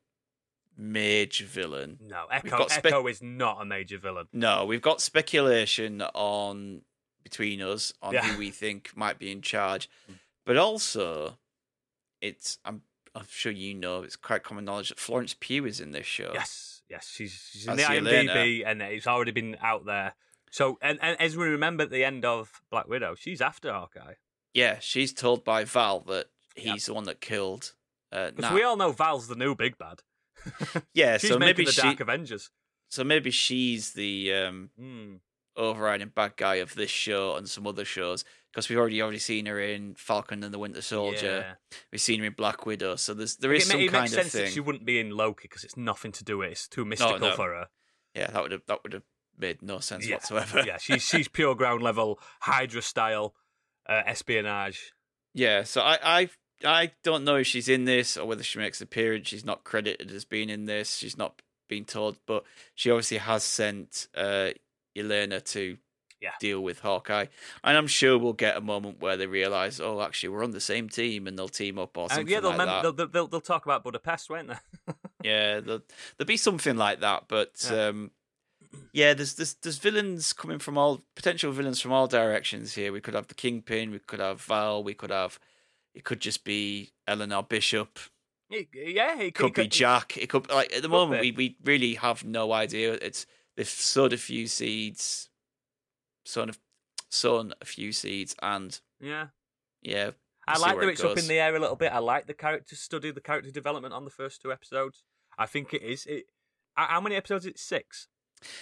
major 0.76 1.44
villain. 1.44 1.98
No, 2.02 2.26
Echo 2.30 2.66
spe- 2.68 2.86
Echo 2.86 3.06
is 3.06 3.22
not 3.22 3.60
a 3.60 3.64
major 3.64 3.98
villain. 3.98 4.28
No, 4.32 4.64
we've 4.64 4.82
got 4.82 5.00
speculation 5.00 6.02
on 6.02 6.82
between 7.22 7.60
us 7.62 7.92
on 8.02 8.14
Yeah. 8.14 8.24
who 8.26 8.38
we 8.38 8.50
think 8.50 8.96
might 8.96 9.18
be 9.18 9.30
in 9.32 9.42
charge, 9.42 9.88
Mm. 10.08 10.18
but 10.44 10.56
also 10.56 11.38
it's 12.20 12.58
I'm 12.64 12.82
I'm 13.16 13.26
sure 13.30 13.50
you 13.52 13.74
know 13.74 14.02
it's 14.02 14.16
quite 14.16 14.42
common 14.42 14.64
knowledge 14.64 14.90
that 14.90 14.98
Florence 15.00 15.34
Pugh 15.38 15.64
is 15.66 15.80
in 15.80 15.90
this 15.92 16.06
show. 16.06 16.30
Yes, 16.34 16.82
yes, 16.88 17.08
she's 17.12 17.48
she's 17.52 17.66
in 17.66 17.76
the. 17.76 17.82
IMDb 17.82 18.62
and 18.66 18.82
it's 18.82 19.06
already 19.06 19.32
been 19.32 19.56
out 19.62 19.84
there. 19.86 20.14
So, 20.50 20.78
and, 20.80 20.98
and 21.02 21.20
as 21.20 21.36
we 21.36 21.44
remember 21.46 21.82
at 21.84 21.90
the 21.90 22.04
end 22.04 22.24
of 22.24 22.60
Black 22.70 22.86
Widow, 22.88 23.14
she's 23.18 23.40
after 23.40 23.72
Hawkeye 23.72 24.14
Yeah, 24.54 24.78
she's 24.80 25.12
told 25.12 25.44
by 25.44 25.64
Val 25.64 26.00
that 26.00 26.26
Yep. 26.56 26.64
he's 26.74 26.86
the 26.86 26.94
one 26.94 27.04
that 27.04 27.20
killed. 27.20 27.72
Uh, 28.12 28.30
Nat. 28.38 28.54
we 28.54 28.62
all 28.62 28.76
know 28.76 28.92
Val's 28.92 29.28
the 29.28 29.34
new 29.34 29.54
big 29.54 29.76
bad. 29.76 30.00
yeah, 30.94 31.18
she's 31.18 31.30
so 31.30 31.38
maybe 31.38 31.64
the 31.64 31.72
she, 31.72 31.82
Dark 31.82 32.00
Avengers. 32.00 32.50
so 32.88 33.04
maybe 33.04 33.30
she's 33.30 33.92
the 33.92 34.32
um, 34.32 34.70
Hmm. 34.78 35.14
overriding 35.56 36.08
bad 36.14 36.36
guy 36.36 36.56
of 36.56 36.74
this 36.74 36.90
show 36.90 37.34
and 37.36 37.48
some 37.48 37.66
other 37.66 37.84
shows 37.84 38.24
because 38.56 38.70
we've 38.70 38.78
already 38.78 39.02
already 39.02 39.18
seen 39.18 39.44
her 39.44 39.60
in 39.60 39.94
Falcon 39.96 40.42
and 40.42 40.52
the 40.52 40.58
Winter 40.58 40.80
Soldier. 40.80 41.44
Yeah. 41.46 41.78
We've 41.92 42.00
seen 42.00 42.20
her 42.20 42.26
in 42.26 42.32
Black 42.32 42.64
Widow, 42.64 42.96
so 42.96 43.12
there's 43.12 43.36
there 43.36 43.52
is 43.52 43.64
it, 43.64 43.70
some 43.70 43.80
it 43.80 43.92
kind 43.92 44.04
makes 44.04 44.12
of 44.12 44.20
sense 44.22 44.32
thing. 44.32 44.44
that 44.46 44.50
she 44.50 44.60
wouldn't 44.60 44.86
be 44.86 44.98
in 44.98 45.10
Loki 45.10 45.42
because 45.42 45.62
it's 45.62 45.76
nothing 45.76 46.10
to 46.12 46.24
do 46.24 46.38
with 46.38 46.48
it. 46.48 46.52
It's 46.52 46.66
too 46.66 46.86
mystical 46.86 47.18
no. 47.18 47.36
for 47.36 47.50
her. 47.50 47.66
Yeah, 48.14 48.30
that 48.30 48.42
would 48.42 48.52
have 48.52 48.62
that 48.66 48.82
would 48.82 48.94
have 48.94 49.02
made 49.38 49.60
no 49.60 49.80
sense 49.80 50.08
Yeah, 50.08 50.14
whatsoever. 50.14 50.62
yeah, 50.66 50.78
she's 50.78 51.02
she's 51.02 51.28
pure 51.28 51.54
ground 51.54 51.82
level 51.82 52.18
Hydra 52.40 52.80
style 52.80 53.34
uh, 53.86 54.02
espionage. 54.06 54.94
Yeah, 55.34 55.64
so 55.64 55.82
I 55.82 55.98
I 56.02 56.30
I 56.64 56.92
don't 57.04 57.24
know 57.24 57.36
if 57.36 57.46
she's 57.46 57.68
in 57.68 57.84
this 57.84 58.16
or 58.16 58.26
whether 58.26 58.42
she 58.42 58.58
makes 58.58 58.80
an 58.80 58.84
appearance. 58.84 59.28
She's 59.28 59.44
not 59.44 59.64
credited 59.64 60.10
as 60.10 60.24
being 60.24 60.48
in 60.48 60.64
this. 60.64 60.96
She's 60.96 61.18
not 61.18 61.42
been 61.68 61.84
told, 61.84 62.16
but 62.26 62.44
she 62.74 62.90
obviously 62.90 63.18
has 63.18 63.44
sent 63.44 64.08
uh, 64.16 64.52
Yelena 64.96 65.44
to 65.52 65.76
Yeah. 66.20 66.30
deal 66.40 66.60
with 66.62 66.80
Hawkeye, 66.80 67.26
and 67.62 67.76
I'm 67.76 67.86
sure 67.86 68.16
we'll 68.18 68.32
get 68.32 68.56
a 68.56 68.60
moment 68.60 69.00
where 69.00 69.16
they 69.16 69.26
realize, 69.26 69.80
oh, 69.80 70.00
actually, 70.00 70.30
we're 70.30 70.44
on 70.44 70.52
the 70.52 70.60
same 70.60 70.88
team, 70.88 71.26
and 71.26 71.38
they'll 71.38 71.48
team 71.48 71.78
up 71.78 71.96
or 71.98 72.06
Uh, 72.06 72.08
something 72.08 72.28
yeah, 72.28 72.40
they'll, 72.40 72.50
like 72.50 72.58
mem- 72.58 72.66
that. 72.68 72.96
they'll, 72.96 73.06
they'll, 73.08 73.26
they'll 73.28 73.40
talk 73.40 73.64
about 73.66 73.84
Budapest, 73.84 74.30
won't 74.30 74.48
they? 74.48 74.92
Yeah, 75.22 75.60
there'll, 75.60 75.82
there'll 76.16 76.26
be 76.26 76.36
something 76.36 76.76
like 76.76 77.00
that. 77.00 77.24
But 77.28 77.66
Yeah. 77.70 77.86
um, 77.88 78.10
yeah, 78.92 79.12
there's, 79.14 79.34
there's 79.34 79.54
there's 79.54 79.78
villains 79.78 80.32
coming 80.32 80.58
from 80.58 80.78
all 80.78 81.02
potential 81.16 81.52
villains 81.52 81.80
from 81.80 81.92
all 81.92 82.06
directions 82.06 82.74
here. 82.74 82.92
We 82.92 83.00
could 83.00 83.14
have 83.14 83.26
the 83.26 83.34
Kingpin, 83.34 83.90
we 83.90 83.98
could 83.98 84.20
have 84.20 84.40
Val, 84.42 84.84
we 84.84 84.94
could 84.94 85.10
have 85.10 85.38
it 85.94 86.04
could 86.04 86.20
just 86.20 86.44
be 86.44 86.92
Eleanor 87.06 87.42
Bishop, 87.42 87.98
It- 88.50 88.68
yeah, 88.74 89.18
it 89.18 89.26
it 89.28 89.34
could 89.34 89.54
be 89.54 89.66
Jack. 89.66 90.16
It 90.16 90.28
could 90.28 90.48
like 90.50 90.72
at 90.74 90.82
the 90.82 90.88
moment 90.88 91.22
be. 91.22 91.32
we, 91.32 91.36
we 91.36 91.56
really 91.64 91.94
have 91.94 92.22
no 92.24 92.52
idea. 92.52 92.92
It's 92.94 93.26
they've 93.56 93.66
sowed 93.68 94.12
a 94.12 94.18
few 94.18 94.46
seeds, 94.46 95.30
sown 96.26 96.50
a, 96.50 96.54
sown 97.08 97.54
a 97.60 97.64
few 97.64 97.92
seeds, 97.92 98.34
and 98.42 98.78
Yeah. 99.00 99.28
yeah, 99.82 100.10
I 100.46 100.58
like 100.58 100.78
that 100.78 100.88
it 100.88 100.92
it's 100.92 101.04
up 101.04 101.18
in 101.18 101.28
the 101.28 101.38
air 101.38 101.54
a 101.54 101.58
little 101.58 101.76
bit. 101.76 101.92
I 101.92 101.98
like 101.98 102.26
the 102.26 102.34
character 102.34 102.76
study, 102.76 103.10
the 103.10 103.20
character 103.20 103.50
development 103.50 103.94
on 103.94 104.04
the 104.04 104.10
first 104.10 104.42
two 104.42 104.52
episodes. 104.52 105.04
I 105.38 105.46
think 105.46 105.74
it 105.74 105.82
is. 105.82 106.06
It. 106.06 106.24
How 106.74 107.00
many 107.00 107.16
episodes? 107.16 107.46
It's 107.46 107.62
six. 107.62 108.08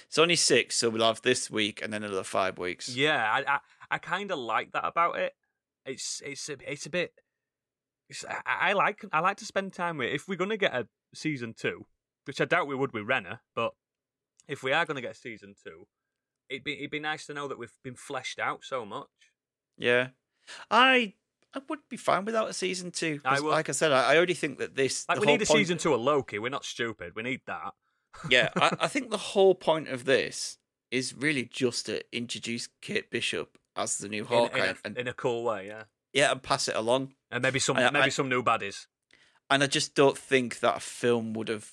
It's 0.06 0.18
only 0.18 0.36
six, 0.36 0.76
so 0.76 0.88
we'll 0.88 1.06
have 1.06 1.22
this 1.22 1.50
week 1.50 1.82
and 1.82 1.92
then 1.92 2.04
another 2.04 2.22
five 2.22 2.58
weeks. 2.58 2.94
Yeah, 2.94 3.22
I 3.30 3.54
I, 3.54 3.58
I 3.90 3.98
kind 3.98 4.30
of 4.30 4.38
like 4.38 4.72
that 4.72 4.84
about 4.86 5.18
it. 5.18 5.34
It's 5.84 6.22
it's 6.24 6.48
a, 6.48 6.56
it's 6.70 6.86
a 6.86 6.90
bit. 6.90 7.12
It's, 8.08 8.24
I, 8.24 8.70
I 8.70 8.72
like 8.74 9.04
I 9.12 9.20
like 9.20 9.36
to 9.38 9.44
spend 9.46 9.72
time 9.72 9.98
with. 9.98 10.12
If 10.12 10.28
we're 10.28 10.36
gonna 10.36 10.56
get 10.56 10.74
a 10.74 10.86
season 11.14 11.54
two, 11.56 11.86
which 12.24 12.40
I 12.40 12.44
doubt 12.44 12.68
we 12.68 12.76
would 12.76 12.92
with 12.92 13.06
Renner, 13.06 13.40
but 13.54 13.72
if 14.48 14.62
we 14.62 14.72
are 14.72 14.86
gonna 14.86 15.00
get 15.00 15.12
a 15.12 15.18
season 15.18 15.54
two, 15.62 15.86
it'd 16.48 16.64
be 16.64 16.74
it'd 16.78 16.90
be 16.90 17.00
nice 17.00 17.26
to 17.26 17.34
know 17.34 17.48
that 17.48 17.58
we've 17.58 17.72
been 17.82 17.94
fleshed 17.96 18.38
out 18.38 18.64
so 18.64 18.84
much. 18.84 19.08
Yeah, 19.76 20.08
I 20.70 21.14
I 21.54 21.60
would 21.68 21.80
be 21.88 21.96
fine 21.96 22.24
without 22.24 22.48
a 22.48 22.52
season 22.52 22.90
two. 22.90 23.20
I 23.24 23.40
would. 23.40 23.50
Like 23.50 23.68
I 23.68 23.72
said, 23.72 23.92
I, 23.92 24.12
I 24.12 24.16
already 24.16 24.34
think 24.34 24.58
that 24.58 24.74
this 24.76 25.04
Like 25.08 25.20
we 25.20 25.26
need 25.26 25.42
a 25.42 25.46
point- 25.46 25.58
season 25.58 25.78
two 25.78 25.94
of 25.94 26.00
Loki. 26.00 26.38
We're 26.38 26.48
not 26.48 26.64
stupid. 26.64 27.12
We 27.14 27.22
need 27.22 27.40
that. 27.46 27.72
yeah, 28.30 28.50
I, 28.56 28.76
I 28.82 28.86
think 28.88 29.10
the 29.10 29.16
whole 29.16 29.54
point 29.56 29.88
of 29.88 30.04
this 30.04 30.58
is 30.90 31.14
really 31.14 31.44
just 31.44 31.86
to 31.86 32.00
introduce 32.16 32.68
Kate 32.80 33.10
Bishop 33.10 33.58
as 33.76 33.98
the 33.98 34.08
new 34.08 34.22
in, 34.22 34.26
Hawkeye 34.28 34.58
in, 34.58 34.70
a, 34.70 34.76
and 34.84 34.98
in 34.98 35.08
a 35.08 35.12
cool 35.12 35.42
way, 35.42 35.66
yeah. 35.66 35.84
yeah, 36.12 36.30
and 36.30 36.40
pass 36.40 36.68
it 36.68 36.76
along. 36.76 37.14
And 37.32 37.42
maybe 37.42 37.58
some 37.58 37.76
I- 37.76 37.90
maybe 37.90 38.04
I- 38.04 38.08
some 38.10 38.28
new 38.28 38.42
baddies. 38.42 38.86
And 39.50 39.62
I 39.62 39.66
just 39.66 39.94
don't 39.94 40.16
think 40.16 40.60
that 40.60 40.76
a 40.76 40.80
film 40.80 41.34
would 41.34 41.48
have 41.48 41.68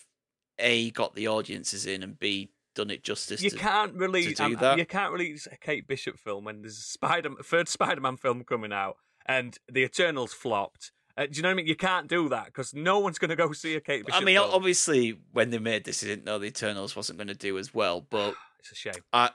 a 0.60 0.92
got 0.92 1.16
the 1.16 1.28
audiences 1.28 1.86
in 1.86 2.02
and 2.04 2.20
b 2.20 2.52
done 2.76 2.90
it 2.90 3.04
justice. 3.04 3.42
You 3.42 3.50
to, 3.50 3.58
can't 3.58 3.94
release 3.96 4.38
do 4.38 4.44
um, 4.44 4.56
that. 4.56 4.78
you 4.78 4.86
can't 4.86 5.12
release 5.12 5.48
a 5.52 5.58
Kate 5.58 5.88
Bishop 5.88 6.18
film 6.18 6.46
when 6.46 6.62
there's 6.62 6.78
a 6.78 6.82
Spider 6.82 7.30
third 7.44 7.68
Spider-Man 7.68 8.18
film 8.18 8.44
coming 8.44 8.74
out 8.74 8.98
and 9.26 9.58
the 9.72 9.82
Eternals 9.82 10.34
flopped. 10.34 10.92
Uh, 11.18 11.26
do 11.26 11.32
you 11.34 11.42
know 11.42 11.50
what 11.50 11.54
I 11.54 11.56
mean? 11.56 11.68
You 11.68 11.76
can't 11.76 12.08
do 12.08 12.30
that 12.30 12.46
because 12.46 12.74
no 12.74 13.00
one's 13.00 13.20
going 13.20 13.30
to 13.30 13.36
go 13.36 13.52
see 13.52 13.76
a 13.76 13.82
Kate 13.82 14.06
Bishop. 14.06 14.22
I 14.22 14.26
mean, 14.26 14.38
film. 14.38 14.50
obviously, 14.54 15.20
when 15.34 15.50
they 15.50 15.60
made 15.60 15.84
this, 15.84 16.02
they 16.02 16.08
didn't 16.08 16.26
know 16.26 16.40
the 16.40 16.48
Eternals 16.48 16.96
wasn't 16.96 17.18
going 17.18 17.28
to 17.28 17.36
do 17.36 17.58
as 17.58 17.74
well. 17.74 18.02
But 18.10 18.36
it's 18.60 18.72
a 18.72 18.76
shame. 18.76 18.94
I, 19.12 19.32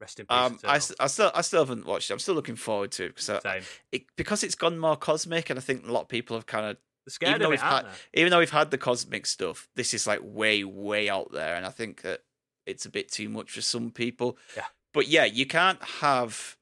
Rest 0.00 0.20
in 0.20 0.26
peace. 0.26 0.36
um, 0.36 0.58
I, 0.64 0.76
I 1.00 1.06
still, 1.08 1.30
I 1.34 1.40
still 1.40 1.60
haven't 1.60 1.84
watched 1.84 2.10
it. 2.10 2.12
I'm 2.12 2.20
still 2.20 2.34
looking 2.34 2.56
forward 2.56 2.92
to 2.92 3.06
it 3.06 3.16
because 3.16 3.30
I, 3.30 3.62
it, 3.90 4.02
because 4.16 4.44
it's 4.44 4.54
gone 4.54 4.78
more 4.78 4.96
cosmic, 4.96 5.50
and 5.50 5.58
I 5.58 5.62
think 5.62 5.86
a 5.86 5.92
lot 5.92 6.02
of 6.02 6.08
people 6.08 6.36
have 6.36 6.46
kind 6.46 6.66
of, 6.66 6.76
scared 7.08 7.36
even 7.36 7.42
though 7.42 7.52
it, 7.52 7.60
had- 7.60 7.86
even 8.14 8.30
though 8.30 8.38
we've 8.38 8.50
had 8.50 8.70
the 8.70 8.78
cosmic 8.78 9.26
stuff, 9.26 9.68
this 9.74 9.94
is 9.94 10.06
like 10.06 10.20
way, 10.22 10.62
way 10.62 11.08
out 11.08 11.32
there, 11.32 11.56
and 11.56 11.66
I 11.66 11.70
think 11.70 12.02
that 12.02 12.20
it's 12.68 12.86
a 12.86 12.90
bit 12.90 13.10
too 13.10 13.28
much 13.28 13.50
for 13.50 13.60
some 13.60 13.90
people. 13.90 14.36
Yeah. 14.56 14.64
But 14.94 15.08
yeah, 15.08 15.24
you 15.24 15.46
can't 15.46 15.82
have, 15.82 16.56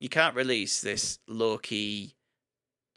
you 0.00 0.08
can't 0.08 0.34
release 0.34 0.80
this 0.80 1.18
low 1.28 1.58
key 1.58 2.14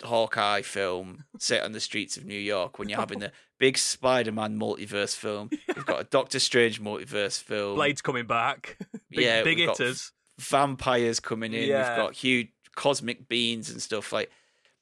Hawkeye 0.03 0.61
film 0.61 1.25
set 1.39 1.63
on 1.63 1.71
the 1.71 1.79
streets 1.79 2.17
of 2.17 2.25
New 2.25 2.39
York 2.39 2.77
when 2.79 2.89
you're 2.89 2.99
having 2.99 3.19
the 3.19 3.31
big 3.59 3.77
Spider-Man 3.77 4.59
multiverse 4.59 5.15
film. 5.15 5.49
You've 5.75 5.85
got 5.85 6.01
a 6.01 6.05
Doctor 6.05 6.39
Strange 6.39 6.81
multiverse 6.81 7.41
film. 7.41 7.75
Blade's 7.75 8.01
coming 8.01 8.25
back. 8.25 8.77
big, 9.09 9.19
Yeah, 9.25 9.43
big 9.43 9.57
we've 9.59 9.69
hitters. 9.69 10.11
vampires 10.39 11.19
coming 11.19 11.53
in. 11.53 11.69
Yeah. 11.69 11.89
We've 11.89 12.05
got 12.05 12.13
huge 12.15 12.49
cosmic 12.75 13.27
beings 13.29 13.69
and 13.69 13.81
stuff 13.81 14.11
like. 14.11 14.29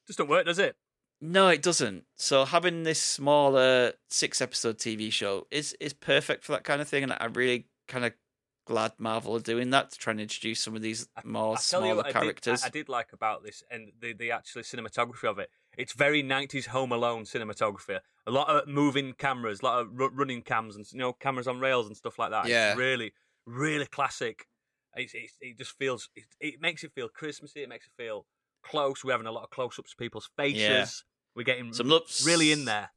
Just 0.07 0.17
don't 0.19 0.27
work, 0.29 0.45
does 0.45 0.59
it? 0.59 0.75
No, 1.25 1.47
it 1.47 1.61
doesn't. 1.61 2.03
So 2.17 2.43
having 2.43 2.83
this 2.83 3.01
smaller 3.01 3.93
six 4.09 4.41
episode 4.41 4.77
TV 4.77 5.09
show 5.09 5.47
is 5.51 5.71
is 5.79 5.93
perfect 5.93 6.43
for 6.43 6.51
that 6.51 6.65
kind 6.65 6.81
of 6.81 6.89
thing, 6.89 7.01
and 7.03 7.15
I'm 7.17 7.31
really 7.31 7.67
kind 7.87 8.03
of 8.03 8.11
glad 8.65 8.91
Marvel 8.97 9.37
are 9.37 9.39
doing 9.39 9.69
that 9.69 9.91
to 9.91 9.97
try 9.97 10.11
and 10.11 10.19
introduce 10.19 10.59
some 10.59 10.75
of 10.75 10.81
these 10.81 11.07
more 11.23 11.49
I 11.49 11.51
you 11.51 11.57
smaller 11.59 11.95
what 11.95 12.05
I 12.07 12.09
did- 12.09 12.13
characters. 12.13 12.63
I, 12.63 12.67
I 12.67 12.69
did 12.69 12.89
like 12.89 13.13
about 13.13 13.41
this 13.41 13.63
and 13.71 13.93
the 14.01 14.11
the 14.11 14.31
actual 14.31 14.63
cinematography 14.63 15.23
of 15.23 15.39
it. 15.39 15.49
It's 15.77 15.93
very 15.93 16.21
nineties 16.23 16.65
Home 16.67 16.91
Alone 16.91 17.23
cinematography. 17.23 17.99
A 18.27 18.31
lot 18.31 18.49
of 18.49 18.67
moving 18.67 19.13
cameras, 19.13 19.61
a 19.61 19.65
lot 19.65 19.79
of 19.79 19.87
ru- 19.97 20.11
running 20.13 20.41
cams, 20.41 20.75
and 20.75 20.85
you 20.91 20.99
know 20.99 21.13
cameras 21.13 21.47
on 21.47 21.61
rails 21.61 21.87
and 21.87 21.95
stuff 21.95 22.19
like 22.19 22.31
that. 22.31 22.47
Yeah. 22.47 22.71
it's 22.71 22.77
really, 22.77 23.13
really 23.45 23.85
classic. 23.85 24.45
It's, 24.97 25.13
it's, 25.13 25.37
it 25.39 25.57
just 25.57 25.77
feels. 25.77 26.09
It, 26.17 26.25
it 26.41 26.61
makes 26.61 26.83
it 26.83 26.91
feel 26.93 27.07
Christmassy. 27.07 27.63
It 27.63 27.69
makes 27.69 27.85
it 27.87 27.93
feel 27.95 28.25
close. 28.61 29.05
We're 29.05 29.13
having 29.13 29.27
a 29.27 29.31
lot 29.31 29.43
of 29.43 29.51
close 29.51 29.79
ups 29.79 29.93
of 29.93 29.97
people's 29.97 30.29
faces. 30.35 31.05
Yeah. 31.35 31.39
We're 31.39 31.43
getting 31.43 31.73
Some 31.73 31.89
lo- 31.89 32.01
really 32.25 32.51
in 32.51 32.65
there. 32.65 32.89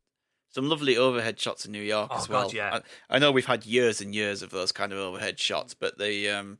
Some 0.48 0.68
lovely 0.68 0.96
overhead 0.96 1.38
shots 1.38 1.66
in 1.66 1.72
New 1.72 1.82
York 1.82 2.08
Oh, 2.10 2.16
as 2.16 2.26
God, 2.26 2.46
well. 2.46 2.50
yeah. 2.54 2.80
I, 3.10 3.16
I 3.16 3.18
know 3.18 3.30
we've 3.30 3.44
had 3.46 3.66
years 3.66 4.00
and 4.00 4.14
years 4.14 4.40
of 4.42 4.50
those 4.50 4.72
kind 4.72 4.92
of 4.92 4.98
overhead 4.98 5.38
shots, 5.38 5.74
but 5.74 5.98
the 5.98 6.30
um, 6.30 6.58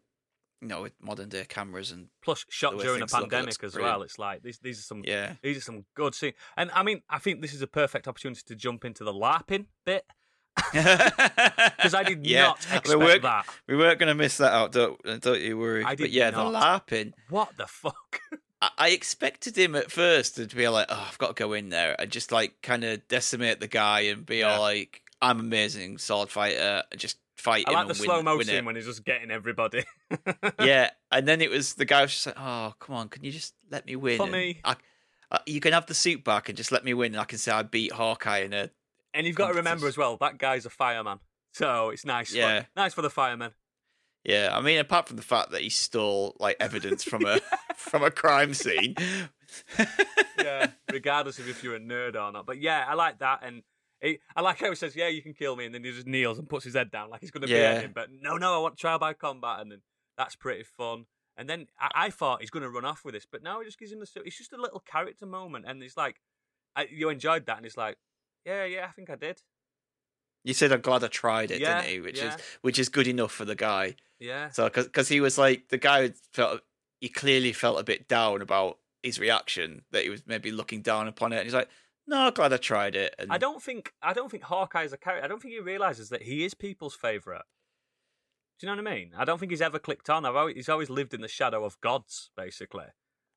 you 0.61 0.69
know, 0.69 0.83
with 0.83 0.93
modern 1.01 1.29
day 1.31 1.45
cameras 1.49 1.93
and 1.93 2.09
Plus, 2.23 2.45
shot 2.51 2.73
during 2.79 2.97
a 3.03 3.07
things 3.07 3.13
look, 3.15 3.23
pandemic 3.31 3.63
as 3.65 3.73
brilliant. 3.73 3.97
well. 3.99 4.03
It's 4.03 4.19
like 4.19 4.43
these. 4.43 4.59
These 4.59 4.81
are 4.81 4.83
some. 4.83 5.03
yeah, 5.07 5.35
These 5.43 5.59
are 5.59 5.61
some 5.63 5.85
good 5.95 6.15
scenes. 6.15 6.35
And 6.59 6.71
I 6.75 6.83
mean, 6.83 7.03
I 7.09 7.19
think 7.19 7.41
this 7.41 7.55
is 7.55 7.63
a 7.63 7.67
perfect 7.67 8.07
opportunity 8.09 8.43
to 8.47 8.55
jump 8.55 8.85
into 8.85 9.03
the 9.05 9.13
LARPing 9.13 9.67
bit. 9.87 10.05
because 10.73 11.95
I 11.95 12.03
did 12.03 12.25
not 12.27 12.57
expect 12.59 12.89
we 12.89 12.97
weren't, 12.97 13.23
that. 13.23 13.47
We 13.69 13.77
weren't 13.77 13.99
going 13.99 14.09
to 14.09 14.15
miss 14.15 14.39
that 14.39 14.53
out. 14.53 14.73
Don't 14.73 14.99
don't 15.21 15.41
you 15.41 15.57
worry. 15.59 15.85
I 15.85 15.95
but 15.97 16.11
yeah, 16.11 16.31
not. 16.31 16.53
the 16.53 16.59
LARPing. 16.97 17.13
What 17.31 17.57
the 17.57 17.67
fuck? 17.67 18.21
I, 18.63 18.71
I 18.79 18.89
expected 18.91 19.57
him 19.57 19.75
at 19.75 19.91
first 19.91 20.37
to 20.37 20.47
be 20.47 20.69
like, 20.69 20.87
"Oh, 20.89 21.07
I've 21.09 21.19
got 21.19 21.29
to 21.37 21.41
go 21.43 21.53
in 21.53 21.69
there 21.69 21.95
and 22.01 22.11
just 22.11 22.33
like 22.33 22.63
kind 22.63 22.85
of 22.85 23.07
decimate 23.09 23.61
the 23.61 23.69
guy 23.69 24.01
and 24.01 24.25
be 24.25 24.39
Yeah. 24.39 24.55
all 24.57 24.61
like, 24.63 25.03
I'm 25.21 25.41
amazing 25.41 25.99
sword 25.99 26.31
fighter, 26.31 26.83
and 26.91 27.01
just 27.01 27.19
fight 27.37 27.65
I 27.69 27.73
like 27.73 27.87
the 27.89 27.93
win, 28.01 28.05
slow 28.05 28.23
mo 28.23 28.37
win 28.39 28.65
when 28.65 28.77
he's 28.77 28.87
just 28.87 29.05
getting 29.05 29.31
everybody. 29.31 29.85
yeah, 30.61 30.91
and 31.13 31.27
then 31.29 31.41
it 31.41 31.51
was 31.51 31.75
the 31.75 31.85
guy 31.85 32.03
was 32.03 32.13
just 32.13 32.27
like, 32.27 32.37
"Oh, 32.39 32.75
come 32.79 32.95
on, 32.97 33.09
can 33.09 33.25
you 33.25 33.33
just 33.33 33.55
let 33.71 33.87
me 33.87 33.97
win? 33.97 34.17
For 34.19 34.27
me. 34.27 34.61
I, 34.65 34.77
uh, 35.31 35.39
you 35.47 35.61
can 35.61 35.73
have 35.73 35.87
the 35.87 35.95
suit 35.95 36.23
back 36.25 36.49
and 36.49 36.57
just 36.57 36.71
let 36.73 36.85
me 36.85 36.95
win, 36.95 37.13
and 37.13 37.21
I 37.21 37.25
can 37.25 37.39
say 37.39 37.53
I 37.53 37.63
beat 37.63 37.93
Hawkeye 37.93 38.39
in 38.41 38.53
a 38.53 38.71
And 39.13 39.27
you've 39.27 39.37
got 39.37 39.49
to 39.49 39.55
remember 39.55 39.87
as 39.89 39.97
well 39.97 40.17
that 40.19 40.39
guy's 40.39 40.65
a 40.67 40.71
fireman, 40.71 41.19
so 41.53 41.91
it's 41.91 42.05
nice. 42.05 42.31
for- 42.31 42.37
Yeah. 42.37 42.65
nice 42.77 42.95
for 42.95 43.03
the 43.03 43.11
firemen. 43.11 43.53
Yeah. 44.27 44.51
I 44.53 44.61
mean, 44.61 44.79
apart 44.79 45.09
from 45.09 45.17
the 45.17 45.23
fact 45.23 45.53
that 45.53 45.63
he 45.63 45.71
stole 45.71 46.37
like 46.39 46.57
evidence 46.61 47.05
from 47.05 47.25
a 47.25 47.41
from 47.77 48.03
a 48.03 48.11
crime 48.11 48.53
scene. 48.53 48.95
Yeah, 50.43 50.69
regardless 50.93 51.39
of 51.39 51.49
if 51.49 51.63
you're 51.65 51.77
a 51.77 51.81
nerd 51.81 52.15
or 52.15 52.31
not. 52.33 52.47
But 52.47 52.61
yeah, 52.61 52.85
I 52.87 52.95
like 52.95 53.21
that, 53.21 53.41
and 53.43 53.63
he, 54.01 54.19
I 54.35 54.41
like 54.43 54.59
how 54.61 54.69
he 54.69 54.75
says, 54.77 54.95
"Yeah, 54.95 55.09
you 55.09 55.23
can 55.23 55.33
kill 55.35 55.57
me," 55.57 55.65
and 55.65 55.75
then 55.75 55.83
he 55.85 55.93
just 55.93 56.07
kneels 56.07 56.39
and 56.39 56.49
puts 56.49 56.65
his 56.65 56.75
head 56.75 56.91
down 56.91 57.11
like 57.11 57.21
he's 57.21 57.31
going 57.31 57.47
to 57.47 57.53
Yeah. 57.53 57.75
beat 57.75 57.85
him. 57.85 57.93
But 57.95 58.09
no, 58.13 58.37
no, 58.37 58.55
I 58.55 58.59
want 58.59 58.77
trial 58.77 58.99
by 58.99 59.15
combat, 59.15 59.61
and 59.61 59.71
then 59.73 59.81
that's 60.19 60.37
pretty 60.37 60.65
fun. 60.65 61.07
And 61.39 61.49
then 61.49 61.67
I, 61.79 61.91
I 62.07 62.11
thought 62.11 62.41
he's 62.41 62.51
going 62.51 62.63
to 62.63 62.71
run 62.71 62.85
off 62.85 63.05
with 63.05 63.15
this, 63.15 63.27
but 63.31 63.43
now 63.43 63.61
he 63.61 63.67
just 63.67 63.79
gives 63.79 63.93
him 63.93 64.01
the. 64.01 64.09
It's 64.25 64.39
just 64.39 64.53
a 64.53 64.61
little 64.61 64.81
character 64.81 65.27
moment, 65.27 65.65
and 65.67 65.83
it's 65.83 65.97
like, 65.97 66.17
I, 66.75 66.87
you 66.91 67.09
enjoyed 67.09 67.47
that, 67.47 67.57
and 67.59 67.67
it's 67.67 67.77
like, 67.77 67.97
yeah, 68.45 68.65
yeah, 68.65 68.87
I 68.89 68.93
think 68.93 69.11
I 69.11 69.17
did. 69.17 69.41
You 70.47 70.55
said 70.55 70.73
I'm 70.73 70.81
glad 70.81 71.03
I 71.03 71.09
tried 71.09 71.51
it, 71.51 71.61
Yeah, 71.61 71.83
didn't 71.83 71.93
he? 71.93 72.01
Which 72.01 72.19
yeah. 72.19 72.35
is 72.35 72.41
which 72.61 72.79
is 72.79 72.89
good 72.89 73.09
enough 73.09 73.33
for 73.33 73.45
the 73.45 73.57
guy. 73.57 73.97
Yeah, 74.21 74.49
So 74.51 74.71
because 74.71 75.09
he 75.09 75.21
was 75.21 75.37
like 75.37 75.69
the 75.69 75.77
guy 75.77 76.13
felt 76.33 76.63
he 77.01 77.09
clearly 77.09 77.53
felt 77.53 77.81
a 77.81 77.85
bit 77.85 78.09
down 78.09 78.41
about 78.41 78.79
his 79.03 79.19
reaction 79.19 79.83
that 79.91 80.05
he 80.05 80.09
was 80.09 80.23
maybe 80.27 80.51
looking 80.51 80.83
down 80.83 81.09
upon 81.09 81.33
it, 81.33 81.39
and 81.39 81.45
he's 81.45 81.55
like, 81.55 81.69
"No, 82.07 82.29
I'm 82.29 82.33
glad 82.33 82.53
I 82.53 82.59
tried 82.59 82.95
it." 82.95 83.15
And 83.19 83.33
I 83.33 83.39
don't 83.39 83.61
think 83.61 83.93
I 84.01 84.13
don't 84.13 84.31
think 84.31 84.45
Hawkeye's 84.45 84.93
a 84.93 84.97
character. 84.97 85.25
I 85.25 85.29
don't 85.29 85.43
think 85.43 85.55
he 85.55 85.61
realizes 85.61 86.09
that 86.11 86.23
he 86.23 86.45
is 86.45 86.55
people's 86.55 86.95
favorite. 86.95 87.43
Do 88.59 88.67
you 88.67 88.75
know 88.75 88.81
what 88.81 88.91
I 88.91 88.95
mean? 88.95 89.11
I 89.19 89.25
don't 89.25 89.39
think 89.39 89.51
he's 89.51 89.61
ever 89.61 89.79
clicked 89.79 90.09
on. 90.09 90.25
I've 90.25 90.37
always, 90.37 90.55
he's 90.57 90.69
always 90.69 90.89
lived 90.89 91.13
in 91.13 91.21
the 91.21 91.29
shadow 91.29 91.65
of 91.65 91.79
gods, 91.83 92.31
basically. 92.37 92.87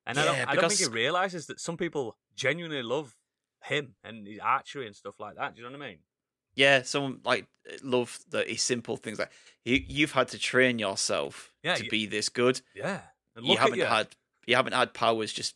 And 0.05 0.17
I 0.17 0.23
don't, 0.23 0.37
Yeah, 0.37 0.45
I 0.47 0.55
don't 0.55 0.69
think 0.69 0.79
he 0.79 0.95
realizes 0.95 1.47
that 1.47 1.59
some 1.59 1.75
people 1.75 2.17
genuinely 2.35 2.81
love 2.81 3.17
him 3.65 3.95
and 4.01 4.25
his 4.25 4.39
archery 4.39 4.87
and 4.87 4.95
stuff 4.95 5.19
like 5.19 5.35
that. 5.35 5.55
Do 5.55 5.61
you 5.61 5.67
know 5.67 5.77
what 5.77 5.85
I 5.85 5.89
mean? 5.89 5.99
Yeah, 6.55 6.81
someone 6.83 7.21
like 7.23 7.45
love 7.83 8.19
the 8.29 8.43
his 8.43 8.61
simple 8.61 8.97
things 8.97 9.19
like 9.19 9.31
you 9.65 9.83
you've 9.87 10.11
had 10.13 10.27
to 10.29 10.39
train 10.39 10.79
yourself 10.79 11.53
Yeah, 11.63 11.75
to 11.75 11.83
you- 11.83 11.89
be 11.89 12.05
this 12.05 12.29
good. 12.29 12.61
Yeah. 12.75 13.01
You 13.41 13.57
haven't 13.57 13.77
you. 13.79 13.85
had 13.85 14.07
you 14.47 14.55
haven't 14.55 14.73
had 14.73 14.93
powers 14.93 15.31
just 15.31 15.55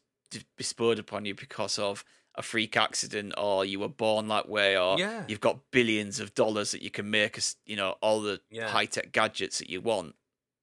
bestowed 0.58 1.00
upon 1.00 1.26
you 1.26 1.36
because 1.36 1.78
of 1.80 2.04
a 2.36 2.42
freak 2.42 2.76
accident 2.78 3.34
or 3.38 3.64
you 3.66 3.80
were 3.80 3.88
born 3.90 4.28
that 4.28 4.50
way 4.50 4.78
or 4.78 4.98
Yeah. 4.98 5.24
you've 5.28 5.40
got 5.42 5.70
billions 5.72 6.20
of 6.20 6.34
dollars 6.34 6.72
that 6.72 6.82
you 6.82 6.90
can 6.90 7.10
make 7.10 7.38
us 7.38 7.56
you 7.66 7.76
know 7.76 7.98
all 8.02 8.22
the 8.22 8.42
Yeah. 8.50 8.70
high 8.70 8.86
tech 8.86 9.12
gadgets 9.12 9.60
that 9.60 9.70
you 9.70 9.82
want 9.82 10.16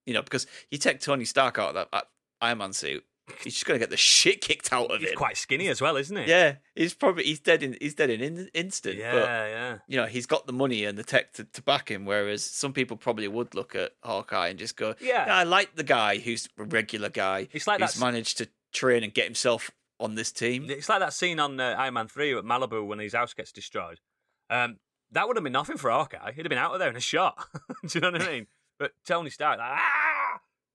you 0.06 0.14
know 0.14 0.22
because 0.22 0.46
you 0.70 0.78
take 0.78 1.00
Tony 1.00 1.24
Stark 1.24 1.58
out 1.58 1.76
of 1.76 1.90
that 1.92 2.08
Iron 2.40 2.58
Man 2.58 2.72
suit 2.72 3.04
he's 3.42 3.54
just 3.54 3.66
gonna 3.66 3.78
get 3.78 3.90
the 3.90 3.96
shit 3.96 4.40
kicked 4.40 4.72
out 4.72 4.90
of 4.90 5.00
He's 5.00 5.10
him 5.10 5.16
quite 5.16 5.36
skinny 5.36 5.68
as 5.68 5.80
well, 5.80 5.96
isn't 5.96 6.16
he? 6.16 6.24
yeah 6.28 6.56
he's 6.74 6.94
probably 6.94 7.24
he's 7.24 7.40
dead 7.40 7.62
in 7.62 7.76
he's 7.80 7.94
dead 7.94 8.10
in 8.10 8.20
an 8.22 8.48
instant 8.54 8.96
yeah, 8.96 9.12
but 9.12 9.24
yeah. 9.24 9.78
you 9.88 9.96
know 9.96 10.06
he's 10.06 10.26
got 10.26 10.46
the 10.46 10.52
money 10.52 10.84
and 10.84 10.98
the 10.98 11.04
tech 11.04 11.32
to, 11.34 11.44
to 11.44 11.62
back 11.62 11.90
him 11.90 12.04
whereas 12.04 12.44
some 12.44 12.72
people 12.72 12.96
probably 12.96 13.28
would 13.28 13.54
look 13.54 13.74
at 13.74 13.92
Hawkeye 14.02 14.48
and 14.48 14.58
just 14.58 14.76
go 14.76 14.94
Yeah. 15.00 15.26
I 15.28 15.44
like 15.44 15.76
the 15.76 15.84
guy 15.84 16.18
who's 16.18 16.48
a 16.58 16.64
regular 16.64 17.08
guy 17.08 17.48
It's 17.52 17.66
like 17.66 17.80
who's 17.80 17.90
that's 17.90 18.00
managed 18.00 18.38
to 18.38 18.48
train 18.72 19.02
and 19.02 19.12
get 19.12 19.24
himself 19.24 19.70
on 19.98 20.14
this 20.14 20.32
team 20.32 20.66
It's 20.70 20.88
like 20.88 21.00
that 21.00 21.12
scene 21.12 21.38
on 21.40 21.60
uh, 21.60 21.74
Iron 21.78 21.94
Man 21.94 22.08
3 22.08 22.38
at 22.38 22.44
Malibu 22.44 22.86
when 22.86 22.98
his 22.98 23.12
house 23.14 23.34
gets 23.34 23.52
destroyed. 23.52 24.00
Um, 24.48 24.78
that 25.12 25.26
would 25.26 25.36
have 25.36 25.44
been 25.44 25.52
nothing 25.52 25.76
for 25.76 25.90
Hawkeye. 25.90 26.32
He'd 26.32 26.44
have 26.46 26.48
been 26.50 26.56
out 26.58 26.72
of 26.72 26.78
there 26.78 26.88
in 26.88 26.96
a 26.96 27.00
shot. 27.00 27.36
Do 27.86 27.98
you 27.98 28.00
know 28.00 28.12
what 28.12 28.22
I 28.22 28.26
mean? 28.32 28.46
But 28.78 28.92
Tony 29.04 29.28
Stark, 29.28 29.58
like, 29.58 29.68
ah! 29.72 30.09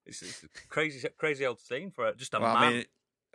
It's, 0.05 0.21
it's 0.21 0.43
a 0.43 0.47
crazy, 0.69 1.07
crazy 1.17 1.45
old 1.45 1.59
scene 1.59 1.91
for 1.91 2.07
it. 2.07 2.17
Just 2.17 2.33
a 2.33 2.39
Well, 2.39 2.53
man. 2.53 2.63
I 2.63 2.71
mean, 2.71 2.85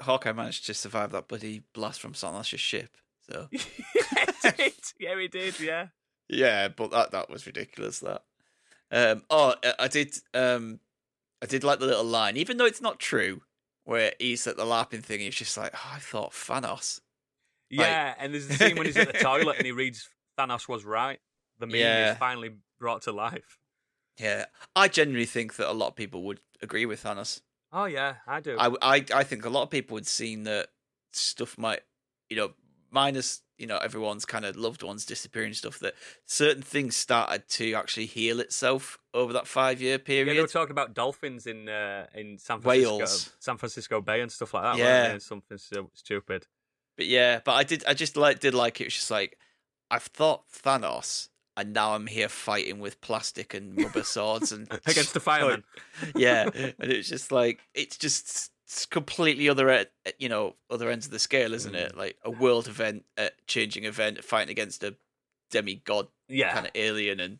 Hawkeye 0.01 0.33
managed 0.33 0.67
to 0.67 0.75
survive 0.75 1.11
that 1.13 1.29
bloody 1.29 1.63
blast 1.75 2.01
from 2.01 2.13
Thanos' 2.13 2.59
ship. 2.59 2.97
So 3.31 3.49
yeah, 3.53 3.61
he 4.43 4.51
did. 4.57 4.73
Yeah, 4.99 5.21
he 5.21 5.29
did. 5.29 5.61
Yeah. 5.61 5.87
yeah, 6.29 6.69
but 6.69 6.91
that 6.93 7.11
that 7.13 7.31
was 7.31 7.47
ridiculous. 7.47 8.01
That. 8.01 8.23
Um. 8.91 9.23
Oh, 9.31 9.55
I- 9.79 9.89
did. 9.89 10.15
Um. 10.35 10.81
I 11.43 11.47
did 11.47 11.65
like 11.65 11.79
the 11.79 11.87
little 11.87 12.05
line, 12.05 12.37
even 12.37 12.57
though 12.59 12.67
it's 12.67 12.83
not 12.83 12.99
true, 12.99 13.41
where 13.85 14.13
he's 14.19 14.47
at 14.47 14.57
the 14.59 14.65
LARPing 14.65 15.03
thing. 15.03 15.21
He's 15.21 15.35
just 15.35 15.57
like, 15.57 15.73
oh, 15.75 15.93
I 15.95 15.99
thought 15.99 16.33
Thanos. 16.33 17.01
Like- 17.73 17.87
Yeah, 17.87 18.15
and 18.19 18.35
there's 18.35 18.47
the 18.49 18.55
scene 18.55 18.77
when 18.77 18.87
he's 18.87 18.97
at 18.99 19.13
the 19.13 19.19
toilet 19.21 19.57
and 19.57 19.65
he 19.65 19.73
reads 19.73 20.09
Thanos 20.39 20.69
was 20.69 20.85
right. 20.85 21.19
The 21.59 21.67
meme 21.67 21.77
Yeah. 21.77 22.13
is 22.13 22.19
finally 22.19 22.51
brought 22.79 23.03
to 23.03 23.13
life. 23.13 23.59
Yeah, 24.19 24.47
I 24.77 24.89
genuinely 24.89 25.25
think 25.27 25.57
that 25.57 25.71
a 25.71 25.73
lot 25.73 25.89
of 25.89 25.97
people 25.97 26.23
would 26.25 26.41
agree 26.63 26.87
with 26.87 27.03
Thanos. 27.03 27.41
Oh 27.73 27.85
yeah, 27.85 28.17
I 28.27 28.41
do. 28.41 28.57
I, 28.59 28.75
I, 28.83 29.05
I 29.15 29.25
think 29.25 29.45
a 29.45 29.51
lot 29.51 29.63
of 29.63 29.71
people 29.71 29.95
would 29.95 30.07
seen 30.07 30.43
that 30.45 30.69
stuff 31.13 31.57
might, 31.57 31.81
you 32.29 32.37
know, 32.37 32.53
minus 32.91 33.43
you 33.59 33.67
know 33.67 33.77
everyone's 33.77 34.25
kind 34.25 34.45
of 34.45 34.57
loved 34.57 34.83
ones 34.83 35.05
disappearing 35.05 35.53
stuff. 35.53 35.79
That 35.79 35.95
certain 36.25 36.63
things 36.63 36.97
started 36.97 37.49
to 37.51 37.75
actually 37.75 38.07
heal 38.07 38.41
itself 38.41 38.99
over 39.15 39.33
that 39.35 39.47
five 39.47 39.81
year 39.81 39.93
yeah, 39.93 39.99
period. 39.99 40.37
they 40.37 40.41
were 40.41 40.49
talking 40.49 40.73
about 40.73 40.95
dolphins 40.95 41.47
in 41.47 41.69
uh, 41.69 42.07
in 42.15 42.39
San 42.39 42.61
Francisco, 42.61 42.97
whales. 42.97 43.33
San 43.39 43.57
Francisco 43.57 44.01
Bay 44.01 44.21
and 44.21 44.33
stuff 44.33 44.55
like 44.55 44.65
that. 44.65 44.79
Yeah. 44.79 45.19
something 45.19 45.59
so 45.59 45.91
stupid. 45.95 46.47
But 46.97 47.07
yeah, 47.07 47.41
but 47.45 47.53
I 47.53 47.63
did, 47.63 47.85
I 47.87 47.95
just 47.95 48.17
like 48.17 48.41
did 48.41 48.55
like 48.55 48.81
it. 48.81 48.85
was 48.85 48.95
just 48.95 49.11
like 49.11 49.39
I've 49.91 50.03
thought 50.03 50.51
Thanos, 50.51 51.29
and 51.61 51.73
now 51.73 51.95
I'm 51.95 52.07
here 52.07 52.29
fighting 52.29 52.79
with 52.81 53.01
plastic 53.01 53.55
and 53.55 53.77
rubber 53.83 54.03
swords 54.03 54.53
and 54.53 54.69
against 54.87 55.15
the 55.15 55.21
fireman. 55.21 55.65
yeah, 56.15 56.49
and 56.55 56.91
it's 56.93 57.09
just 57.09 57.31
like 57.33 57.61
it's 57.75 57.97
just 57.97 58.51
s- 58.69 58.87
completely 58.87 59.49
other, 59.49 59.71
e- 59.71 60.11
you 60.19 60.29
know, 60.29 60.55
other 60.71 60.91
ends 60.91 61.07
of 61.07 61.13
the 61.13 61.19
scale, 61.19 61.55
isn't 61.55 61.73
Mm. 61.75 61.79
it? 61.87 61.97
Like 61.97 62.17
a 62.25 62.31
world 62.31 62.67
event, 62.69 63.05
a 63.17 63.31
changing 63.47 63.85
event, 63.85 64.23
fighting 64.25 64.51
against 64.51 64.83
a 64.85 64.97
demigod 65.51 66.09
Yeah. 66.29 66.53
kind 66.53 66.67
of 66.67 66.73
alien, 66.75 67.21
and 67.21 67.39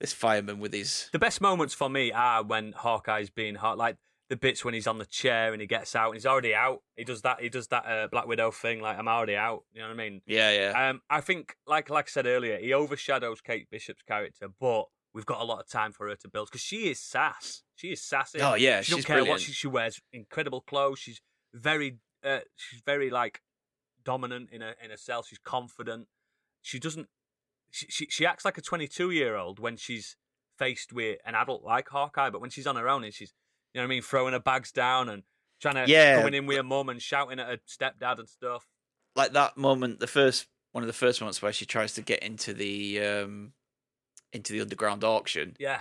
this 0.00 0.12
fireman 0.12 0.58
with 0.60 0.72
his 0.72 1.08
The 1.12 1.18
best 1.18 1.40
moments 1.40 1.74
for 1.74 1.88
me 1.88 2.12
are 2.12 2.42
when 2.42 2.72
Hawkeye's 2.72 3.30
being 3.30 3.56
hot, 3.56 3.78
like 3.78 3.96
the 4.28 4.36
bits 4.36 4.64
when 4.64 4.74
he's 4.74 4.86
on 4.86 4.98
the 4.98 5.06
chair 5.06 5.52
and 5.52 5.60
he 5.60 5.66
gets 5.66 5.96
out 5.96 6.06
and 6.08 6.14
he's 6.16 6.26
already 6.26 6.54
out. 6.54 6.82
He 6.96 7.04
does 7.04 7.22
that. 7.22 7.40
He 7.40 7.48
does 7.48 7.68
that 7.68 7.86
uh, 7.86 8.08
Black 8.10 8.26
Widow 8.26 8.50
thing. 8.50 8.80
Like 8.80 8.98
I'm 8.98 9.08
already 9.08 9.36
out. 9.36 9.64
You 9.72 9.80
know 9.80 9.88
what 9.88 9.94
I 9.94 9.96
mean? 9.96 10.20
yeah, 10.26 10.50
yeah, 10.52 10.90
Um, 10.90 11.00
I 11.08 11.20
think, 11.20 11.56
like 11.66 11.88
like 11.90 12.06
I 12.06 12.10
said 12.10 12.26
earlier, 12.26 12.58
he 12.58 12.72
overshadows 12.72 13.40
Kate 13.40 13.68
Bishop's 13.70 14.02
character, 14.02 14.48
but 14.60 14.84
we've 15.14 15.26
got 15.26 15.40
a 15.40 15.44
lot 15.44 15.60
of 15.60 15.68
time 15.68 15.92
for 15.92 16.08
her 16.08 16.16
to 16.16 16.28
build 16.28 16.48
because 16.48 16.60
she 16.60 16.90
is 16.90 17.00
sass. 17.00 17.62
She 17.74 17.88
is 17.88 18.02
sassy. 18.02 18.40
oh 18.40 18.54
yeah, 18.54 18.82
she 18.82 18.90
don't 18.92 18.98
she's 18.98 19.04
care 19.06 19.16
what 19.18 19.24
brilliant. 19.24 19.40
she, 19.42 19.52
she 19.52 19.66
wears. 19.66 20.00
Incredible 20.12 20.60
clothes. 20.60 20.98
She's 20.98 21.20
very, 21.54 21.98
uh, 22.24 22.40
she's 22.56 22.82
very 22.84 23.08
like 23.08 23.40
dominant 24.04 24.50
in 24.52 24.60
her 24.60 24.74
in 24.84 24.90
herself. 24.90 25.26
She's 25.28 25.38
confident. 25.38 26.06
She 26.60 26.78
doesn't. 26.78 27.06
She 27.70 27.86
she, 27.88 28.06
she 28.10 28.26
acts 28.26 28.44
like 28.44 28.58
a 28.58 28.62
twenty 28.62 28.88
two 28.88 29.10
year 29.10 29.36
old 29.36 29.58
when 29.58 29.76
she's 29.76 30.16
faced 30.58 30.92
with 30.92 31.18
an 31.24 31.34
adult 31.34 31.62
like 31.64 31.88
Hawkeye, 31.88 32.30
but 32.30 32.40
when 32.40 32.50
she's 32.50 32.66
on 32.66 32.76
her 32.76 32.88
own 32.88 33.04
and 33.04 33.14
she's, 33.14 33.32
you 33.78 33.82
know 33.82 33.86
what 33.88 33.92
I 33.92 33.96
mean, 33.96 34.02
throwing 34.02 34.32
her 34.32 34.40
bags 34.40 34.72
down 34.72 35.08
and 35.08 35.22
trying 35.60 35.74
to 35.76 35.90
Yeah. 35.90 36.16
coming 36.18 36.34
in 36.34 36.46
with 36.46 36.56
her 36.56 36.62
mum 36.62 36.88
and 36.88 37.00
shouting 37.00 37.38
at 37.38 37.46
her 37.48 37.58
stepdad 37.68 38.18
and 38.18 38.28
stuff. 38.28 38.66
like 39.16 39.32
that 39.32 39.56
moment, 39.56 40.00
the 40.00 40.06
first 40.06 40.46
one 40.72 40.82
of 40.84 40.86
the 40.88 40.92
first 40.92 41.20
moments 41.20 41.40
where 41.42 41.52
she 41.52 41.64
tries 41.66 41.94
to 41.94 42.02
get 42.02 42.22
into 42.22 42.52
the 42.52 43.00
um 43.04 43.52
into 44.32 44.52
the 44.52 44.60
underground 44.60 45.02
auction, 45.04 45.56
Yeah, 45.58 45.80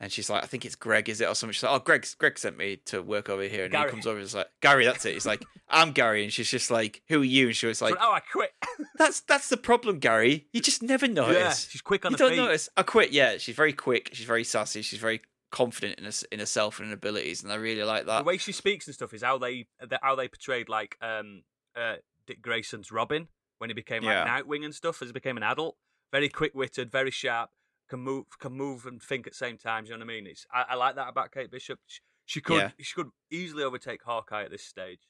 and 0.00 0.10
she's 0.12 0.28
like, 0.28 0.42
I 0.42 0.46
think 0.46 0.64
it's 0.64 0.74
Greg, 0.74 1.08
is 1.08 1.20
it, 1.20 1.28
or 1.28 1.34
something? 1.34 1.52
She's 1.52 1.62
like, 1.62 1.72
Oh, 1.72 1.78
Greg, 1.78 2.06
Greg 2.18 2.38
sent 2.38 2.56
me 2.58 2.76
to 2.86 3.00
work 3.00 3.28
over 3.30 3.42
here, 3.44 3.64
and 3.64 3.72
Gary. 3.72 3.84
he 3.84 3.90
comes 3.90 4.06
over 4.06 4.16
and 4.18 4.24
is 4.26 4.34
like, 4.34 4.48
Gary, 4.60 4.84
that's 4.84 5.06
it. 5.06 5.14
He's 5.14 5.24
like, 5.26 5.44
I'm 5.68 5.92
Gary, 5.92 6.24
and 6.24 6.32
she's 6.32 6.50
just 6.50 6.70
like, 6.70 7.02
Who 7.08 7.20
are 7.22 7.24
you? 7.24 7.46
And 7.46 7.56
she 7.56 7.66
was 7.66 7.80
like, 7.80 7.94
oh, 8.00 8.12
I 8.12 8.20
quit. 8.20 8.50
That's 8.98 9.20
that's 9.20 9.48
the 9.48 9.56
problem, 9.56 9.98
Gary. 10.00 10.46
You 10.52 10.60
just 10.60 10.82
never 10.82 11.06
notice. 11.08 11.36
yeah, 11.36 11.52
she's 11.70 11.80
quick 11.80 12.04
on 12.04 12.10
you 12.12 12.16
her 12.16 12.18
don't 12.18 12.30
feet. 12.30 12.36
notice. 12.36 12.68
I 12.76 12.82
quit. 12.82 13.12
Yeah, 13.12 13.38
she's 13.38 13.54
very 13.56 13.72
quick. 13.72 14.10
She's 14.12 14.26
very 14.26 14.42
sassy. 14.44 14.82
She's 14.82 14.98
very 14.98 15.20
confident 15.50 15.98
in 15.98 16.04
her, 16.04 16.12
in 16.30 16.38
herself 16.40 16.78
and 16.78 16.88
her 16.88 16.94
abilities, 16.94 17.42
and 17.42 17.52
I 17.52 17.56
really 17.56 17.84
like 17.84 18.06
that. 18.06 18.18
the 18.18 18.24
way 18.24 18.36
she 18.38 18.52
speaks 18.52 18.86
and 18.86 18.94
stuff 18.94 19.14
is 19.14 19.22
how 19.22 19.38
they 19.38 19.66
the, 19.80 19.98
how 20.02 20.14
they 20.14 20.28
portrayed 20.28 20.68
like 20.68 20.96
um 21.00 21.42
uh 21.76 21.96
Dick 22.26 22.42
Grayson's 22.42 22.92
Robin 22.92 23.28
when 23.58 23.70
he 23.70 23.74
became 23.74 24.02
like 24.02 24.14
Yeah. 24.26 24.40
Nightwing 24.42 24.64
and 24.64 24.74
stuff 24.74 25.00
as 25.02 25.08
he 25.08 25.12
became 25.12 25.36
an 25.36 25.42
adult. 25.42 25.76
Very 26.12 26.28
quick 26.28 26.54
witted, 26.54 26.90
very 26.92 27.10
sharp, 27.10 27.50
can 27.88 28.00
move 28.00 28.26
can 28.38 28.52
move 28.52 28.86
and 28.86 29.02
think 29.02 29.26
at 29.26 29.32
the 29.32 29.36
same 29.36 29.56
time. 29.58 29.84
You 29.84 29.92
know 29.92 29.98
what 29.98 30.04
I 30.04 30.06
mean? 30.06 30.26
It's 30.26 30.46
I, 30.52 30.64
I 30.70 30.74
like 30.74 30.96
that 30.96 31.08
about 31.08 31.32
Kate 31.32 31.50
Bishop. 31.50 31.78
She, 31.86 32.00
she 32.26 32.40
could 32.40 32.56
Yeah. 32.58 32.70
she 32.80 32.94
could 32.94 33.08
easily 33.30 33.62
overtake 33.64 34.02
Hawkeye 34.02 34.44
at 34.44 34.50
this 34.50 34.64
stage. 34.64 35.00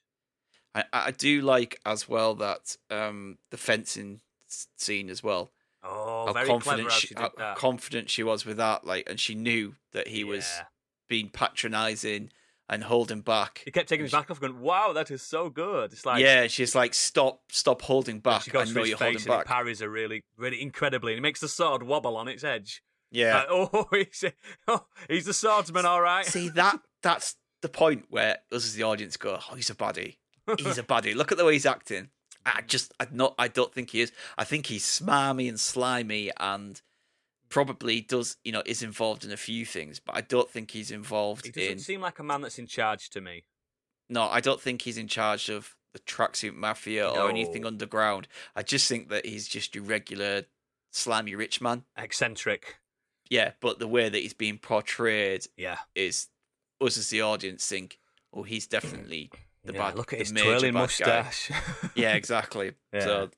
I, 0.75 0.85
I 0.93 1.11
do 1.11 1.41
like 1.41 1.81
as 1.85 2.09
well 2.09 2.35
that 2.37 2.77
um 2.91 3.39
the 3.51 3.57
fencing 3.57 4.21
scene 4.77 5.11
as 5.11 5.23
well. 5.23 5.53
Oh, 5.89 6.33
how 6.35 6.45
confident 6.45 6.93
she, 6.93 7.07
she 7.09 7.15
how 7.17 7.31
that. 7.39 7.57
confident 7.57 8.11
she 8.11 8.23
was 8.23 8.45
with 8.45 8.59
that. 8.59 8.85
Like, 8.85 9.09
and 9.09 9.19
she 9.19 9.35
knew 9.35 9.75
that 9.93 10.09
he 10.09 10.25
was 10.25 10.47
being 11.09 11.29
patronising 11.29 12.31
and 12.69 12.85
holding 12.85 13.23
back. 13.23 13.63
He 13.65 13.71
kept 13.71 13.89
taking 13.89 14.05
his 14.05 14.13
back 14.13 14.31
off, 14.31 14.41
going, 14.41 14.61
"Wow, 14.61 14.93
that 14.93 15.11
is 15.11 15.23
so 15.23 15.49
good." 15.49 15.93
It's 15.93 16.05
like 16.05 16.23
yeah, 16.23 16.47
she's 16.49 16.75
like, 16.75 16.95
stop, 16.95 17.41
stop 17.51 17.83
holding 17.83 18.21
back. 18.21 18.43
she 18.43 18.51
I 18.51 18.53
goes 18.53 18.75
know 18.75 18.85
you're 18.85 18.99
holding 18.99 19.25
back. 19.25 19.47
parries 19.47 19.81
her 19.81 19.89
really, 19.89 20.23
really 20.37 20.61
incredibly, 20.61 21.13
and 21.13 21.19
he 21.19 21.23
makes 21.23 21.41
the 21.41 21.49
sword 21.49 21.83
wobble 21.83 22.17
on 22.17 22.29
its 22.29 22.45
edge. 22.45 22.83
yeah. 23.11 23.39
Like, 23.39 23.47
oh, 23.51 23.87
he's, 23.93 24.25
oh, 24.67 24.87
he's 25.09 25.25
the 25.25 25.33
swordsman, 25.33 25.87
all 25.87 26.03
right. 26.03 26.27
See 26.27 26.51
that 26.51 26.79
that's 27.03 27.37
the 27.63 27.69
point 27.69 28.05
where 28.11 28.39
us 28.53 28.65
as 28.65 28.75
the 28.75 28.83
audience 28.83 29.17
go, 29.17 29.39
oh, 29.51 29.55
he's 29.55 29.71
a 29.71 29.75
baddie. 29.75 30.19
He's 30.59 30.79
a 30.79 30.83
baddie. 30.85 31.15
Look 31.15 31.33
at 31.33 31.39
the 31.39 31.45
way 31.45 31.55
he's 31.55 31.67
acting. 31.67 32.11
I 32.57 32.63
just, 32.63 32.93
I 33.01 33.07
not, 33.13 33.35
I 33.39 33.49
don't 33.49 33.73
think 33.73 33.91
he 33.91 34.01
is. 34.01 34.13
I 34.37 34.45
think 34.45 34.67
he's 34.67 34.85
smarmy 34.85 35.49
and 35.49 35.59
slimy 35.59 36.31
and 36.39 36.81
probably 37.49 38.01
does, 38.01 38.37
you 38.45 38.53
know, 38.53 38.63
is 38.67 38.83
involved 38.83 39.25
in 39.25 39.33
a 39.33 39.37
few 39.37 39.65
things, 39.65 40.01
but 40.01 40.15
I 40.17 40.21
don't 40.21 40.51
think 40.51 40.71
he's 40.71 40.91
involved 40.91 41.47
He 41.47 41.53
doesn't 41.53 41.73
in. 41.73 41.79
seem 41.79 42.01
like 42.01 42.19
a 42.19 42.23
man 42.25 42.43
that's 42.43 42.59
in 42.59 42.67
charge 42.67 43.11
to 43.11 43.21
me. 43.21 43.45
No, 44.11 44.23
I 44.25 44.41
don't 44.41 44.61
think 44.61 44.83
he's 44.83 44.99
in 44.99 45.09
charge 45.09 45.49
of 45.49 45.75
the 45.93 45.99
tracksuit 46.01 46.55
mafia 46.55 47.09
or 47.09 47.31
anything 47.31 47.65
underground. 47.65 48.29
I 48.55 48.63
just 48.63 48.89
think 48.89 49.09
that 49.09 49.25
he's 49.27 49.49
just 49.49 49.75
your 49.75 49.85
regular 49.85 50.45
slimy 50.93 51.35
rich 51.35 51.61
man. 51.61 51.85
Eccentric. 51.97 52.77
Yeah, 53.31 53.53
but 53.61 53.79
the 53.79 53.89
way 53.89 54.09
that 54.09 54.19
he's 54.19 54.35
being 54.35 54.59
portrayed 54.59 55.47
Yeah. 55.57 55.79
is 55.95 56.29
us 56.81 56.97
as 56.99 57.11
the 57.11 57.23
audience 57.23 57.67
think, 57.67 57.99
oh, 58.33 58.43
he's 58.43 58.67
definitely 58.67 59.31
the 59.65 59.73
yeah, 59.73 59.79
bad. 59.79 59.97
look 59.97 60.13
at 60.13 60.19
his 60.21 60.33
twirling 60.33 60.75
mustache. 60.75 61.51
Yeah, 61.95 62.15
exactly. 62.15 62.73
Yeah. 62.93 63.01
So, 63.01 63.31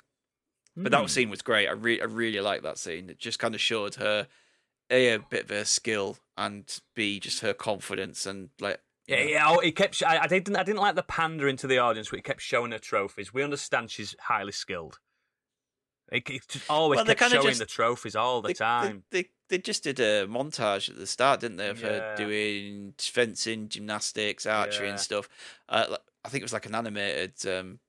but 0.76 0.92
Hmm. 0.92 1.02
that 1.02 1.10
scene 1.10 1.30
was 1.30 1.42
great. 1.42 1.68
I 1.68 1.72
re- 1.72 2.00
I 2.00 2.04
really 2.04 2.40
like 2.40 2.62
that 2.62 2.78
scene. 2.78 3.10
It 3.10 3.18
just 3.18 3.38
kind 3.38 3.54
of 3.54 3.60
showed 3.60 3.96
her 3.96 4.28
a, 4.90 5.14
a 5.14 5.18
bit 5.18 5.44
of 5.44 5.50
her 5.50 5.64
skill 5.64 6.18
and 6.36 6.64
b 6.94 7.18
just 7.20 7.40
her 7.40 7.52
confidence 7.52 8.24
and 8.26 8.50
like 8.60 8.80
Yeah, 9.06 9.22
yeah. 9.24 9.44
Oh, 9.48 9.58
he 9.60 9.72
kept. 9.72 10.02
I, 10.06 10.18
I 10.22 10.26
didn't. 10.28 10.54
I 10.56 10.62
didn't 10.62 10.80
like 10.80 10.94
the 10.94 11.02
pandering 11.02 11.56
to 11.58 11.66
the 11.66 11.78
audience, 11.78 12.10
but 12.10 12.16
he 12.18 12.22
kept 12.22 12.40
showing 12.42 12.70
her 12.72 12.78
trophies. 12.78 13.34
We 13.34 13.42
understand 13.42 13.90
she's 13.90 14.14
highly 14.20 14.52
skilled. 14.52 15.00
He, 16.12 16.22
he 16.26 16.40
just 16.48 16.68
always 16.70 16.96
Well, 16.98 17.04
kept 17.06 17.20
showing 17.30 17.46
just- 17.46 17.58
the 17.60 17.66
trophies 17.66 18.16
all 18.16 18.40
the 18.42 18.48
they, 18.48 18.54
time. 18.54 19.04
They, 19.10 19.22
they 19.22 19.28
they 19.48 19.58
just 19.58 19.82
did 19.82 19.98
a 19.98 20.26
montage 20.28 20.88
at 20.88 20.96
the 20.96 21.06
start, 21.08 21.40
didn't 21.40 21.56
they, 21.56 21.68
of 21.68 21.80
Yeah. 21.82 21.88
her 21.88 22.14
doing 22.16 22.94
fencing, 22.98 23.68
gymnastics, 23.68 24.46
archery, 24.46 24.86
Yeah. 24.86 24.90
and 24.92 25.00
stuff. 25.00 25.28
Uh, 25.68 25.86
like- 25.90 26.00
I 26.24 26.28
think 26.28 26.42
it 26.42 26.44
was 26.44 26.52
like 26.52 26.66
an 26.66 26.74
animated 26.74 27.34
um, 27.46 27.80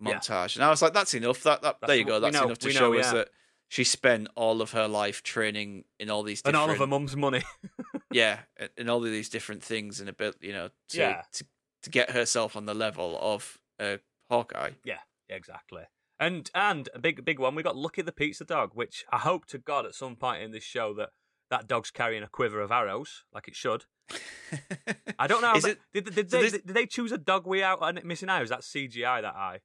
Yeah. 0.00 0.14
montage, 0.14 0.56
and 0.56 0.64
I 0.64 0.70
was 0.70 0.82
like, 0.82 0.92
"That's 0.92 1.14
enough. 1.14 1.42
That, 1.42 1.62
that 1.62 1.80
That's 1.80 1.88
there 1.88 1.96
you 1.96 2.04
go. 2.04 2.20
That's 2.20 2.34
know- 2.34 2.44
enough 2.44 2.58
to 2.60 2.70
show 2.70 2.92
know, 2.92 2.98
us 2.98 3.12
that 3.12 3.28
she 3.68 3.84
spent 3.84 4.28
all 4.36 4.62
of 4.62 4.72
her 4.72 4.86
life 4.86 5.22
training 5.22 5.84
in 5.98 6.08
all 6.10 6.22
these 6.22 6.40
different... 6.42 6.56
and 6.56 6.62
all 6.62 6.70
of 6.70 6.78
her 6.78 6.86
mum's 6.86 7.16
money. 7.16 7.42
yeah, 8.12 8.40
in 8.76 8.88
all 8.88 8.98
of 9.04 9.10
these 9.10 9.28
different 9.28 9.62
things, 9.62 10.00
and 10.00 10.08
a 10.08 10.12
bit, 10.12 10.36
you 10.40 10.52
know, 10.52 10.70
to 10.90 10.98
Yeah. 10.98 11.22
to, 11.32 11.46
to 11.82 11.90
get 11.90 12.10
herself 12.10 12.56
on 12.56 12.66
the 12.66 12.74
level 12.74 13.18
of 13.20 13.58
uh, 13.80 13.98
Hawkeye. 14.30 14.70
Yeah, 14.84 15.00
exactly. 15.28 15.84
And 16.18 16.50
and 16.54 16.88
a 16.94 16.98
big 16.98 17.24
big 17.24 17.38
one, 17.38 17.54
we 17.54 17.62
got 17.62 17.76
Lucky 17.76 18.02
the 18.02 18.12
pizza 18.12 18.44
dog, 18.44 18.70
which 18.74 19.04
I 19.12 19.18
hope 19.18 19.46
to 19.46 19.58
God 19.58 19.84
at 19.84 19.94
some 19.94 20.16
point 20.16 20.42
in 20.42 20.50
this 20.50 20.64
show 20.64 20.94
that 20.94 21.10
that 21.50 21.68
dog's 21.68 21.90
carrying 21.90 22.22
a 22.22 22.28
quiver 22.28 22.60
of 22.60 22.72
arrows 22.72 23.24
like 23.32 23.48
it 23.48 23.56
should. 23.56 23.84
I 25.18 25.26
don't 25.26 25.42
know. 25.42 25.54
It- 25.54 25.78
did, 25.92 26.14
did, 26.14 26.30
so 26.30 26.38
they, 26.38 26.42
this- 26.44 26.52
did 26.62 26.74
they 26.74 26.86
choose 26.86 27.12
a 27.12 27.18
dog 27.18 27.46
without 27.46 27.82
a 27.82 28.04
missing 28.04 28.28
eye? 28.28 28.42
Is 28.42 28.50
that 28.50 28.60
CGI 28.60 29.22
that 29.22 29.34
eye? 29.34 29.60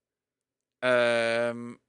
Um, 0.84 1.80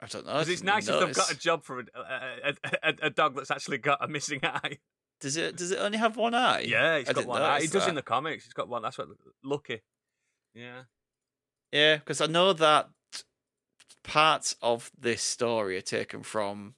I 0.00 0.06
don't 0.06 0.26
know. 0.26 0.32
Because 0.32 0.48
it's 0.48 0.62
nice 0.62 0.88
if 0.88 0.98
they've 0.98 1.14
got 1.14 1.30
a 1.30 1.38
job 1.38 1.64
for 1.64 1.80
a, 1.80 1.84
a, 1.94 2.54
a, 2.82 2.94
a, 3.02 3.10
dog 3.10 3.36
that's 3.36 3.50
actually 3.50 3.78
got 3.78 4.04
a 4.04 4.08
missing 4.08 4.40
eye. 4.42 4.78
Does 5.20 5.36
it? 5.36 5.56
Does 5.56 5.70
it 5.70 5.78
only 5.78 5.98
have 5.98 6.16
one 6.16 6.34
eye? 6.34 6.64
Yeah, 6.66 6.98
he's 6.98 7.08
I 7.08 7.12
got 7.12 7.26
one 7.26 7.40
eye. 7.40 7.60
He 7.60 7.66
notice 7.66 7.70
does 7.70 7.88
in 7.88 7.94
the 7.94 8.02
comics. 8.02 8.44
He's 8.44 8.52
got 8.52 8.68
one. 8.68 8.82
That's 8.82 8.98
what 8.98 9.08
Lucky. 9.42 9.82
Yeah. 10.54 10.82
Yeah, 11.72 11.96
because 11.96 12.20
I 12.20 12.26
know 12.26 12.52
that 12.52 12.90
parts 14.02 14.54
of 14.62 14.90
this 14.98 15.22
story 15.22 15.76
are 15.76 15.82
taken 15.82 16.22
from 16.22 16.74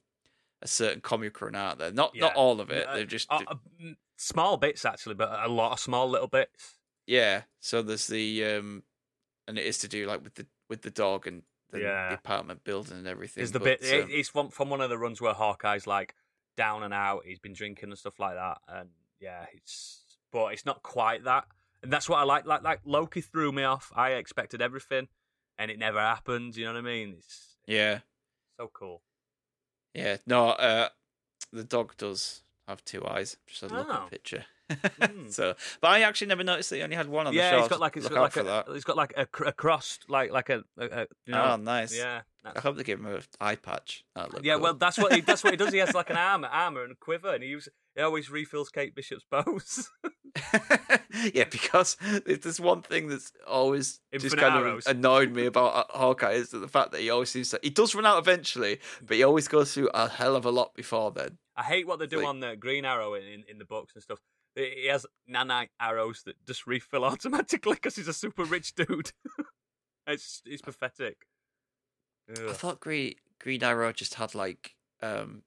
a 0.61 0.67
certain 0.67 1.01
comic 1.01 1.39
run, 1.41 1.55
aren't 1.55 1.79
they? 1.79 1.91
Not 1.91 2.15
not 2.15 2.35
all 2.35 2.59
of 2.61 2.69
it. 2.69 2.87
They're 2.93 3.05
just 3.05 3.31
Uh, 3.31 3.41
uh, 3.47 3.55
small 4.17 4.57
bits 4.57 4.85
actually, 4.85 5.15
but 5.15 5.31
a 5.43 5.47
lot 5.47 5.73
of 5.73 5.79
small 5.79 6.09
little 6.09 6.27
bits. 6.27 6.77
yeah. 7.05 7.43
So 7.59 7.81
there's 7.81 8.07
the 8.07 8.45
um, 8.45 8.83
and 9.47 9.57
it 9.57 9.65
is 9.65 9.77
to 9.79 9.87
do 9.87 10.05
like 10.07 10.23
with 10.23 10.35
the 10.35 10.47
with 10.69 10.81
the 10.81 10.91
dog 10.91 11.27
and 11.27 11.43
the, 11.69 11.81
Yeah. 11.81 12.09
the 12.09 12.15
apartment 12.15 12.63
building 12.63 12.97
and 12.97 13.07
everything. 13.07 13.43
Is 13.43 13.51
the 13.51 13.59
but, 13.59 13.81
bit? 13.81 14.03
um, 14.03 14.09
it's 14.11 14.29
from 14.29 14.49
from 14.49 14.69
one 14.69 14.81
of 14.81 14.89
the 14.89 14.97
runs 14.97 15.19
where 15.21 15.33
Hawkeye's 15.33 15.85
like 15.87 16.15
down 16.55 16.83
and 16.83 16.93
out. 16.93 17.23
He's 17.25 17.39
been 17.39 17.53
drinking 17.53 17.89
and 17.89 17.97
stuff 17.97 18.19
like 18.19 18.35
that, 18.35 18.57
and 18.67 18.89
yeah, 19.19 19.45
it's 19.53 20.03
but 20.31 20.53
it's 20.53 20.65
not 20.65 20.81
quite 20.83 21.23
that, 21.25 21.45
and 21.83 21.91
that's 21.93 22.09
what 22.09 22.17
I 22.19 22.23
like. 22.23 22.45
Like 22.45 22.63
like 22.63 22.79
Loki 22.85 23.21
threw 23.21 23.51
me 23.51 23.63
off. 23.63 23.91
I 23.95 24.11
expected 24.13 24.61
everything, 24.61 25.07
and 25.57 25.69
it 25.69 25.77
never 25.77 25.99
happened. 25.99 26.55
You 26.57 26.65
know 26.65 26.73
what 26.73 26.79
I 26.79 26.81
mean? 26.81 27.15
It's 27.19 27.57
yeah, 27.67 27.99
so 28.57 28.69
cool. 28.73 29.01
Yeah. 29.97 30.17
No, 30.25 30.49
uh, 30.49 30.89
the 31.51 31.63
dog 31.63 31.95
does 31.97 32.41
have 32.67 32.83
two 32.85 33.05
eyes. 33.05 33.37
Just 33.47 33.63
a 33.63 33.67
look 33.67 33.89
at 33.89 33.95
Oh. 33.95 34.03
the 34.05 34.09
picture. 34.11 34.45
Mm. 34.69 35.31
so, 35.31 35.55
but 35.79 35.91
I 35.91 36.01
actually 36.01 36.27
never 36.27 36.43
noticed 36.43 36.69
that 36.71 36.75
he 36.77 36.83
only 36.83 36.97
had 36.97 37.07
one 37.07 37.25
on 37.25 37.33
the 37.33 37.39
yeah, 37.39 37.51
show. 37.51 37.59
he's 37.59 37.67
got 37.69 37.79
like 37.79 37.95
it's 37.95 38.09
got 38.09 38.35
like 38.35 38.35
a, 38.35 38.65
it's 38.73 38.83
got 38.83 38.97
like 38.97 39.13
a, 39.15 39.25
a 39.45 39.53
crossed 39.53 40.09
like 40.09 40.31
like 40.31 40.49
a, 40.49 40.63
a, 40.77 40.85
a 40.85 41.07
you 41.25 41.33
know 41.33 41.51
oh, 41.53 41.55
nice. 41.55 41.95
yeah 41.95 42.21
I 42.43 42.59
hope 42.59 42.75
they 42.75 42.83
give 42.83 42.99
him 42.99 43.05
an 43.05 43.21
eye 43.39 43.55
patch. 43.55 44.03
Yeah 44.41 44.55
cool. 44.55 44.63
well 44.63 44.73
that's 44.73 44.97
what 44.97 45.13
he 45.13 45.21
that's 45.21 45.41
what 45.43 45.53
he 45.53 45.57
does 45.57 45.71
he 45.71 45.79
has 45.79 45.93
like 45.93 46.09
an 46.09 46.17
armor 46.31 46.49
armor 46.51 46.83
and 46.83 46.91
a 46.91 46.95
quiver 46.95 47.33
and 47.33 47.43
he 47.43 47.49
uses 47.49 47.71
he 47.97 48.01
always 48.03 48.29
refills 48.31 48.69
Kate 48.69 48.95
Bishop's 48.95 49.25
bows 49.31 49.89
yeah, 51.33 51.45
because 51.49 51.97
there's 52.25 52.59
one 52.59 52.83
thing 52.83 53.07
that's 53.09 53.31
always 53.47 53.99
just 54.17 54.37
kind 54.37 54.55
arrows. 54.55 54.85
of 54.85 54.95
annoyed 54.95 55.31
me 55.33 55.45
about 55.51 55.89
Hawkeye 55.89 56.33
is 56.33 56.49
the 56.51 56.67
fact 56.67 56.91
that 56.91 57.01
he 57.01 57.09
always 57.09 57.29
seems 57.29 57.49
to, 57.49 57.59
he 57.63 57.71
does 57.71 57.95
run 57.95 58.05
out 58.05 58.19
eventually, 58.19 58.79
but 59.01 59.17
he 59.17 59.23
always 59.23 59.47
goes 59.47 59.73
through 59.73 59.89
a 59.93 60.07
hell 60.07 60.35
of 60.35 60.45
a 60.45 60.51
lot 60.51 60.75
before 60.75 61.11
then. 61.11 61.39
I 61.55 61.63
hate 61.63 61.87
what 61.87 61.97
they 61.99 62.05
do 62.07 62.17
Like- 62.17 62.27
on 62.27 62.39
the 62.39 62.55
Green 62.55 62.85
Arrow 62.85 63.15
in, 63.15 63.23
in, 63.23 63.43
in 63.49 63.57
the 63.57 63.65
books 63.65 63.93
and 63.95 64.03
stuff. 64.03 64.19
He 64.55 64.87
has 64.87 65.05
nanite 65.31 65.69
arrows 65.79 66.21
that 66.25 66.35
just 66.45 66.65
refill 66.67 67.03
automatically 67.05 67.73
because 67.75 67.95
he's 67.95 68.07
a 68.07 68.13
super 68.13 68.43
rich 68.43 68.73
dude. 68.75 69.11
it's 70.07 70.41
it's 70.45 70.61
pathetic. 70.63 71.27
I 72.29 72.53
thought 72.53 72.79
Green 72.79 73.13
Green 73.39 73.63
Arrow 73.63 73.91
just 73.91 74.15
had 74.15 74.33
like 74.35 74.75
um 75.01 75.43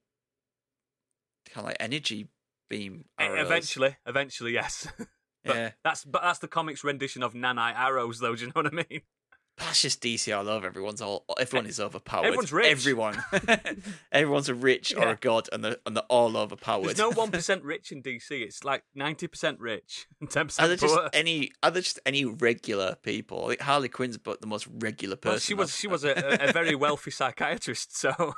kind 1.49 1.63
of 1.63 1.65
like 1.65 1.77
energy 1.79 2.27
beam 2.71 3.05
arrows. 3.19 3.45
Eventually, 3.45 3.97
eventually, 4.05 4.53
yes. 4.53 4.87
but 5.45 5.55
yeah, 5.55 5.71
that's 5.83 6.05
but 6.05 6.21
that's 6.21 6.39
the 6.39 6.47
comics 6.47 6.83
rendition 6.83 7.21
of 7.21 7.33
nanite 7.33 7.77
arrows, 7.77 8.19
though. 8.19 8.35
Do 8.35 8.41
you 8.41 8.47
know 8.47 8.53
what 8.63 8.67
I 8.67 8.75
mean? 8.89 9.01
that's 9.57 9.81
just 9.81 10.01
DC 10.01 10.35
all 10.35 10.47
over. 10.47 10.65
Everyone's 10.67 11.01
all 11.01 11.25
everyone 11.37 11.67
is 11.67 11.79
overpowered. 11.79 12.27
Everyone's 12.27 12.53
rich. 12.53 12.67
Everyone, 12.67 13.21
everyone's 14.11 14.47
a 14.49 14.55
rich 14.55 14.95
or 14.95 15.09
a 15.09 15.15
god, 15.17 15.49
and 15.51 15.63
they're 15.63 15.75
and 15.85 15.95
they're 15.95 16.03
all 16.09 16.37
overpowered. 16.37 16.85
There's 16.85 16.97
no 16.97 17.11
one 17.11 17.29
percent 17.29 17.63
rich 17.63 17.91
in 17.91 18.01
DC. 18.01 18.31
It's 18.31 18.63
like 18.63 18.83
ninety 18.95 19.27
percent 19.27 19.59
rich 19.59 20.07
and 20.21 20.29
ten 20.29 20.47
Are 20.57 20.67
there 20.67 20.77
percent 20.77 20.81
just 20.81 21.15
any? 21.15 21.51
Are 21.61 21.69
there 21.69 21.81
just 21.81 21.99
any 22.05 22.23
regular 22.23 22.95
people? 23.03 23.47
Like 23.47 23.61
Harley 23.61 23.89
Quinn's, 23.89 24.17
but 24.17 24.39
the 24.39 24.47
most 24.47 24.67
regular 24.79 25.17
person. 25.17 25.31
Well, 25.31 25.39
she 25.39 25.53
was 25.53 25.69
I've- 25.69 25.77
she 25.77 25.87
was 25.87 26.03
a 26.05 26.47
a 26.49 26.53
very 26.53 26.73
wealthy 26.75 27.11
psychiatrist, 27.11 27.95
so 27.97 28.33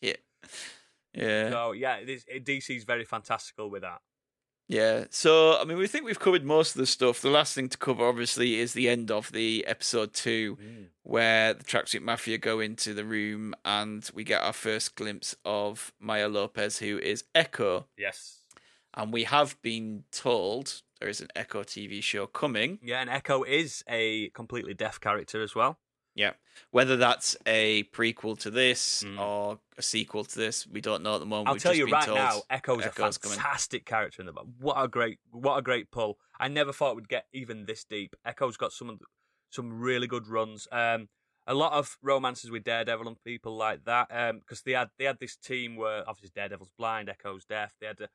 yeah, 0.00 0.16
yeah, 1.14 1.50
so 1.50 1.72
yeah, 1.72 1.96
it 1.96 2.08
is, 2.08 2.24
DC's 2.26 2.84
very 2.84 3.04
fantastical 3.04 3.70
with 3.70 3.82
that. 3.82 4.00
yeah. 4.68 5.04
So 5.10 5.58
I 5.58 5.64
mean, 5.64 5.78
we 5.78 5.86
think 5.86 6.04
we've 6.04 6.18
covered 6.18 6.44
most 6.44 6.74
of 6.74 6.80
the 6.80 6.86
stuff. 6.86 7.20
The 7.22 7.30
last 7.30 7.54
thing 7.54 7.68
to 7.70 7.78
cover, 7.78 8.06
obviously, 8.06 8.56
is 8.60 8.72
the 8.74 8.88
end 8.88 9.10
of 9.10 9.32
the 9.32 9.64
episode 9.66 10.12
two, 10.12 10.56
mm. 10.56 10.86
where 11.02 11.54
the 11.54 11.64
tracksuit 11.64 12.02
mafia 12.02 12.38
go 12.38 12.60
into 12.60 12.94
the 12.94 13.04
room, 13.04 13.54
and 13.64 14.08
we 14.14 14.24
get 14.24 14.42
our 14.42 14.52
first 14.52 14.94
glimpse 14.96 15.34
of 15.44 15.92
Maya 15.98 16.28
Lopez, 16.28 16.78
who 16.78 16.98
is 16.98 17.24
Echo, 17.34 17.86
Yes. 17.96 18.42
and 18.94 19.12
we 19.12 19.24
have 19.24 19.60
been 19.62 20.04
told 20.12 20.82
there 21.00 21.08
is 21.08 21.20
an 21.20 21.28
Echo 21.36 21.62
TV 21.62 22.02
show 22.02 22.26
coming. 22.26 22.78
Yeah, 22.82 23.00
and 23.00 23.08
Echo 23.08 23.44
is 23.44 23.82
a 23.88 24.30
completely 24.30 24.74
deaf 24.74 24.98
character 25.00 25.42
as 25.42 25.54
well. 25.54 25.78
Yeah. 26.18 26.32
Whether 26.72 26.96
that's 26.96 27.36
a 27.46 27.84
prequel 27.84 28.36
to 28.40 28.50
this 28.50 29.04
Mm. 29.04 29.18
or 29.20 29.60
a 29.76 29.82
sequel 29.82 30.24
to 30.24 30.36
this, 30.38 30.66
we 30.66 30.80
don't 30.80 31.02
know 31.04 31.14
at 31.14 31.20
the 31.20 31.26
moment. 31.26 31.46
I'll 31.48 31.54
We've 31.54 31.62
tell 31.62 31.74
you 31.74 31.86
right 31.86 32.08
now, 32.08 32.42
Echo's, 32.50 32.84
Echo's 32.84 33.16
a 33.16 33.20
coming. 33.20 33.38
fantastic 33.38 33.86
character 33.86 34.20
in 34.22 34.26
the 34.26 34.32
book. 34.32 34.48
What 34.58 34.74
a 34.82 34.88
great, 34.88 35.20
what 35.30 35.56
a 35.56 35.62
great 35.62 35.90
pull! 35.92 36.18
I 36.40 36.48
never 36.48 36.72
thought 36.72 36.96
we'd 36.96 37.08
get 37.08 37.26
even 37.32 37.66
this 37.66 37.84
deep. 37.84 38.16
Echo's 38.24 38.56
got 38.56 38.72
some 38.72 38.98
some 39.50 39.78
really 39.78 40.08
good 40.08 40.26
runs. 40.26 40.66
Um, 40.72 41.08
a 41.46 41.54
lot 41.54 41.72
of 41.72 41.96
romances 42.02 42.50
with 42.50 42.64
Daredevil 42.64 43.06
and 43.06 43.22
people 43.24 43.56
like 43.56 43.84
that. 43.84 44.08
Um, 44.10 44.40
because 44.40 44.62
they 44.62 44.72
had 44.72 44.90
they 44.98 45.04
had 45.04 45.20
this 45.20 45.36
team 45.36 45.76
where 45.76 46.00
obviously 46.08 46.32
Daredevil's 46.34 46.72
blind, 46.76 47.08
Echo's 47.08 47.44
deaf. 47.44 47.76
They 47.80 47.86
had 47.86 48.00
a, 48.00 48.08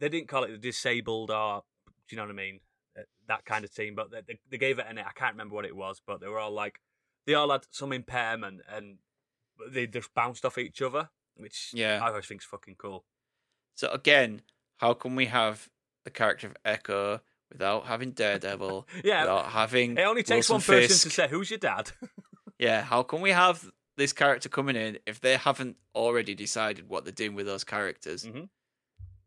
they 0.00 0.08
didn't 0.08 0.28
call 0.28 0.42
it 0.42 0.50
the 0.50 0.58
disabled 0.58 1.30
or 1.30 1.62
do 1.86 1.92
you 2.10 2.16
know 2.16 2.24
what 2.24 2.32
I 2.32 2.34
mean? 2.34 2.60
Uh, 2.98 3.02
That 3.28 3.44
kind 3.46 3.64
of 3.64 3.72
team, 3.72 3.94
but 3.94 4.10
they, 4.10 4.20
they, 4.26 4.38
they 4.50 4.58
gave 4.58 4.78
it 4.80 4.86
an 4.88 4.98
I 4.98 5.12
can't 5.14 5.34
remember 5.34 5.54
what 5.54 5.64
it 5.64 5.76
was, 5.76 6.02
but 6.04 6.20
they 6.20 6.26
were 6.28 6.40
all 6.40 6.50
like 6.52 6.80
they 7.26 7.34
all 7.34 7.50
had 7.50 7.66
some 7.70 7.92
impairment 7.92 8.60
and 8.68 8.98
they 9.70 9.86
just 9.86 10.12
bounced 10.14 10.44
off 10.44 10.58
each 10.58 10.82
other, 10.82 11.10
which 11.36 11.70
Yeah. 11.74 12.00
I 12.02 12.08
always 12.08 12.26
think's 12.26 12.44
fucking 12.44 12.76
cool. 12.76 13.04
So 13.74 13.88
again, 13.90 14.42
how 14.78 14.94
can 14.94 15.16
we 15.16 15.26
have 15.26 15.68
the 16.04 16.10
character 16.10 16.46
of 16.48 16.56
Echo 16.64 17.20
without 17.50 17.86
having 17.86 18.10
Daredevil? 18.12 18.86
Yeah, 19.04 19.22
without 19.22 19.46
having 19.46 19.96
it 19.96 20.02
only 20.02 20.22
takes 20.22 20.48
Wilson 20.48 20.54
one 20.54 20.60
person 20.82 20.88
Fisk? 20.88 21.02
to 21.04 21.10
say, 21.10 21.28
"Who's 21.28 21.50
your 21.50 21.58
dad?" 21.58 21.92
Yeah, 22.58 22.82
how 22.82 23.02
can 23.02 23.20
we 23.20 23.30
have 23.30 23.68
this 23.96 24.12
character 24.12 24.48
coming 24.48 24.76
in 24.76 24.98
if 25.06 25.20
they 25.20 25.36
haven't 25.36 25.76
already 25.94 26.34
decided 26.36 26.88
what 26.88 27.04
they're 27.04 27.12
doing 27.12 27.34
with 27.34 27.46
those 27.46 27.64
characters? 27.64 28.24
Mhm. 28.24 28.48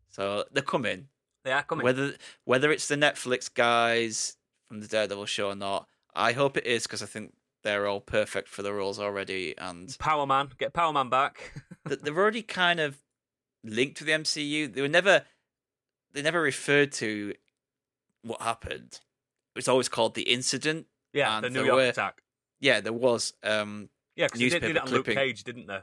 So 0.08 0.44
they're 0.50 0.62
coming. 0.62 1.08
they 1.44 1.52
are 1.52 1.62
coming. 1.62 1.84
Whether 1.84 2.16
whether 2.44 2.70
it's 2.72 2.88
the 2.88 2.96
Netflix 2.96 3.52
guys 3.52 4.36
from 4.66 4.80
the 4.80 4.86
Daredevil 4.88 5.26
show 5.26 5.48
or 5.48 5.54
not, 5.54 5.88
I 6.14 6.32
hope 6.32 6.56
it 6.56 6.66
is 6.66 6.82
because 6.84 7.02
I 7.02 7.06
think 7.06 7.34
they're 7.68 7.86
all 7.86 8.00
perfect 8.00 8.48
for 8.48 8.62
the 8.62 8.72
roles 8.72 8.98
already, 8.98 9.54
and 9.58 9.94
Power 9.98 10.26
Man, 10.26 10.50
get 10.58 10.72
Power 10.72 10.92
Man 10.92 11.08
back. 11.10 11.52
they're 11.84 12.16
already 12.16 12.42
kind 12.42 12.80
of 12.80 12.98
linked 13.62 13.98
to 13.98 14.04
the 14.04 14.12
MCU. 14.12 14.72
They 14.72 14.80
were 14.80 14.88
never 14.88 15.24
they 16.12 16.22
never 16.22 16.40
referred 16.40 16.92
to 16.92 17.34
what 18.22 18.40
happened. 18.40 19.00
It 19.54 19.58
was 19.58 19.68
always 19.68 19.88
called 19.88 20.14
the 20.14 20.22
incident. 20.22 20.86
yeah, 21.12 21.36
And 21.36 21.44
the 21.44 21.50
New 21.50 21.64
York 21.64 21.76
were- 21.76 21.88
attack. 21.88 22.22
Yeah, 22.60 22.80
there 22.80 22.92
was 22.92 23.34
um 23.42 23.90
Yeah, 24.16 24.26
because 24.26 24.40
they 24.40 24.48
did, 24.58 24.76
that 24.76 24.82
on 24.84 24.90
Luke. 24.90 25.06
Cage, 25.06 25.44
didn't 25.44 25.66
they? 25.66 25.80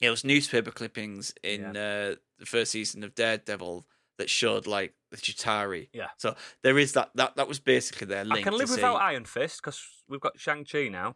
Yeah, 0.00 0.08
it 0.08 0.10
was 0.10 0.24
newspaper 0.24 0.70
clippings 0.70 1.32
in 1.42 1.76
uh, 1.76 2.16
the 2.38 2.46
first 2.46 2.72
season 2.72 3.04
of 3.04 3.14
Daredevil 3.14 3.86
that 4.18 4.28
showed 4.28 4.66
like 4.66 4.94
the 5.12 5.16
Chitauri. 5.18 5.88
Yeah. 5.92 6.08
So 6.16 6.34
there 6.62 6.78
is 6.78 6.92
that 6.94 7.10
that 7.14 7.36
that 7.36 7.46
was 7.48 7.60
basically 7.60 8.06
their 8.08 8.24
link. 8.24 8.40
I 8.40 8.42
can 8.50 8.58
live 8.58 8.70
without 8.70 8.96
Iron 8.96 9.24
Fist 9.24 9.62
because 9.62 9.80
we've 10.08 10.20
got 10.20 10.38
Shang 10.40 10.64
Chi 10.64 10.88
now. 10.88 11.14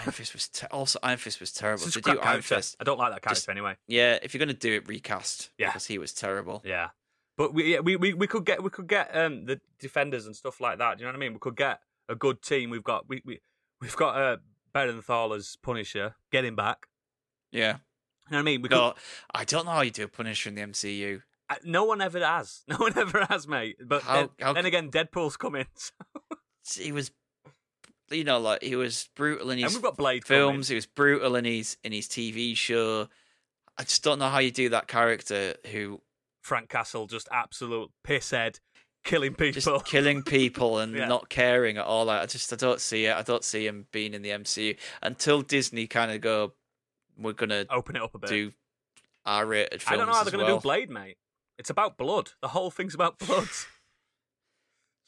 Iron 0.00 0.10
Fist 0.12 0.32
was 0.32 0.48
ter- 0.48 0.66
also 0.72 0.98
Iron 1.02 1.18
Fist 1.18 1.38
was 1.40 1.52
terrible. 1.52 1.84
To 1.86 2.00
do 2.00 2.18
Iron. 2.20 2.42
Fist, 2.42 2.76
I 2.80 2.84
don't 2.84 2.98
like 2.98 3.12
that 3.12 3.22
character 3.22 3.36
Just- 3.40 3.48
anyway. 3.48 3.76
yeah. 3.86 4.18
If 4.22 4.34
you're 4.34 4.40
gonna 4.40 4.54
do 4.54 4.72
it, 4.74 4.88
recast. 4.88 5.50
Yeah. 5.58 5.68
because 5.68 5.86
he 5.86 5.98
was 5.98 6.12
terrible. 6.12 6.62
Yeah, 6.64 6.88
but 7.36 7.54
we, 7.54 7.74
yeah, 7.74 7.80
we 7.80 7.96
we 7.96 8.12
we 8.14 8.26
could 8.26 8.44
get 8.44 8.62
we 8.62 8.70
could 8.70 8.88
get 8.88 9.14
um 9.14 9.44
the 9.44 9.60
defenders 9.78 10.26
and 10.26 10.34
stuff 10.34 10.60
like 10.60 10.78
that. 10.78 10.98
Do 10.98 11.02
you 11.02 11.06
know 11.06 11.12
what 11.12 11.16
I 11.18 11.20
mean? 11.20 11.34
We 11.34 11.38
could 11.38 11.56
get 11.56 11.80
a 12.08 12.14
good 12.16 12.42
team. 12.42 12.70
We've 12.70 12.82
got 12.82 13.08
we 13.08 13.22
we 13.24 13.40
we've 13.80 13.94
got 13.96 14.16
uh 14.16 14.36
Bernthal's 14.74 15.56
Punisher. 15.62 16.14
Get 16.32 16.44
him 16.44 16.56
back. 16.56 16.86
Yeah. 17.52 17.76
You 18.30 18.32
know 18.32 18.38
what 18.38 18.40
I 18.40 18.42
mean? 18.42 18.62
We 18.62 18.68
could, 18.68 18.76
No, 18.76 18.94
I 19.34 19.44
don't 19.44 19.64
know 19.64 19.72
how 19.72 19.80
you 19.80 19.90
do 19.90 20.04
a 20.04 20.08
Punisher 20.08 20.50
in 20.50 20.54
the 20.54 20.60
MCU. 20.62 21.22
No 21.64 21.84
one 21.84 22.00
ever 22.00 22.18
has. 22.24 22.62
No 22.68 22.76
one 22.76 22.96
ever 22.98 23.24
has, 23.26 23.48
mate. 23.48 23.76
But 23.84 24.02
How- 24.02 24.14
then, 24.16 24.28
how 24.40 24.52
then 24.52 24.66
again, 24.66 24.90
Deadpool's 24.90 25.36
coming, 25.36 25.66
He 26.76 26.92
was, 26.92 27.10
you 28.10 28.24
know, 28.24 28.38
like 28.38 28.62
he 28.62 28.76
was 28.76 29.08
brutal 29.16 29.50
in 29.50 29.58
and 29.58 29.64
his 29.64 29.72
we've 29.74 29.82
got 29.82 29.96
Blade 29.96 30.24
films. 30.26 30.68
He 30.68 30.74
was 30.74 30.84
brutal 30.86 31.34
in 31.36 31.44
his 31.46 31.76
in 31.82 31.92
his 31.92 32.06
TV 32.06 32.54
show. 32.56 33.08
I 33.78 33.84
just 33.84 34.02
don't 34.02 34.18
know 34.18 34.28
how 34.28 34.38
you 34.40 34.50
do 34.50 34.68
that 34.70 34.86
character 34.88 35.54
who 35.72 36.00
Frank 36.42 36.68
Castle, 36.68 37.06
just 37.06 37.28
absolute 37.32 37.90
pisshead. 38.06 38.60
killing 39.04 39.32
people. 39.34 39.60
just 39.60 39.84
killing 39.86 40.22
people 40.24 40.78
and 40.78 40.94
Yeah. 40.94 41.06
not 41.06 41.28
caring 41.30 41.78
at 41.78 41.84
all. 41.86 42.04
Like, 42.06 42.20
I 42.22 42.26
just 42.26 42.52
I 42.52 42.56
don't 42.56 42.80
see 42.80 43.06
it. 43.06 43.16
I 43.16 43.22
don't 43.22 43.44
see 43.44 43.66
him 43.66 43.86
being 43.92 44.12
in 44.12 44.20
the 44.22 44.30
MCU 44.30 44.76
until 45.02 45.40
Disney 45.42 45.86
kind 45.86 46.10
of 46.12 46.20
go. 46.20 46.52
We're 47.16 47.32
gonna 47.32 47.64
Open 47.70 47.96
it 47.96 48.02
up 48.02 48.14
a 48.14 48.18
bit. 48.18 48.28
do 48.30 48.52
R-rated 49.24 49.80
films. 49.82 49.94
I 49.94 49.96
don't 49.96 50.06
know 50.06 50.14
how 50.14 50.22
they're 50.24 50.32
going 50.32 50.46
to 50.46 50.52
do 50.54 50.60
Blade, 50.60 50.88
mate. 50.90 51.16
It's 51.58 51.70
about 51.70 51.96
blood. 51.96 52.30
The 52.40 52.48
whole 52.48 52.70
thing's 52.70 52.94
about 52.94 53.18
blood. 53.18 53.48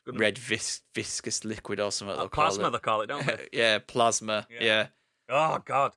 Red 0.07 0.39
vis- 0.39 0.81
viscous 0.95 1.45
liquid 1.45 1.79
or 1.79 1.93
something. 1.93 2.17
they'll 2.17 2.27
oh, 2.27 2.29
plasma, 2.29 2.65
call 2.65 2.71
they 2.73 2.79
call 2.79 3.01
it, 3.03 3.07
don't 3.07 3.27
they? 3.27 3.49
yeah, 3.53 3.79
plasma. 3.79 4.47
Yeah. 4.51 4.63
Yeah. 4.63 4.87
oh 5.29 5.59
God. 5.65 5.93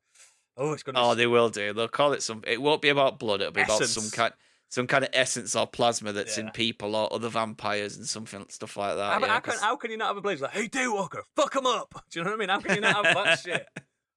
Oh, 0.56 0.74
it's 0.74 0.84
going. 0.84 0.96
Oh, 0.98 1.16
they 1.16 1.26
will 1.26 1.50
do. 1.50 1.74
They'll 1.74 1.88
call 1.88 2.14
it 2.14 2.22
some. 2.22 2.44
It 2.46 2.62
won't 2.62 2.82
be 2.82 2.90
about 2.90 3.18
blood. 3.18 3.42
It'll 3.42 3.54
be 3.54 3.62
about 3.62 3.84
some 3.86 4.12
kind, 4.12 4.34
some 4.70 4.86
kind 4.86 5.04
of 5.04 5.10
essence 5.14 5.56
or 5.56 5.66
plasma 5.66 6.12
that's 6.12 6.38
in 6.38 6.52
people 6.52 6.96
or 6.96 7.12
other 7.12 7.30
vampires 7.30 7.98
and 7.98 8.06
something 8.06 8.46
stuff 8.50 8.78
like 8.78 8.96
that. 8.96 9.14
how, 9.14 9.20
yeah, 9.20 9.34
how 9.34 9.40
can, 9.40 9.58
how 9.60 9.76
can 9.78 9.90
you 9.90 9.98
not 9.98 10.10
have 10.10 10.18
a 10.18 10.22
Blade? 10.22 10.42
Like, 10.42 10.52
hey, 10.52 10.68
Daywalker, 10.68 11.22
fuck 11.36 11.56
him 11.56 11.66
up. 11.66 12.04
Do 12.12 12.20
you 12.20 12.24
know 12.24 12.32
what 12.32 12.38
I 12.38 12.40
mean? 12.40 12.50
How 12.50 12.60
can 12.60 12.76
you 12.76 12.82
not 12.82 13.04
have 13.04 13.16
that 13.16 13.40
shit? 13.44 13.68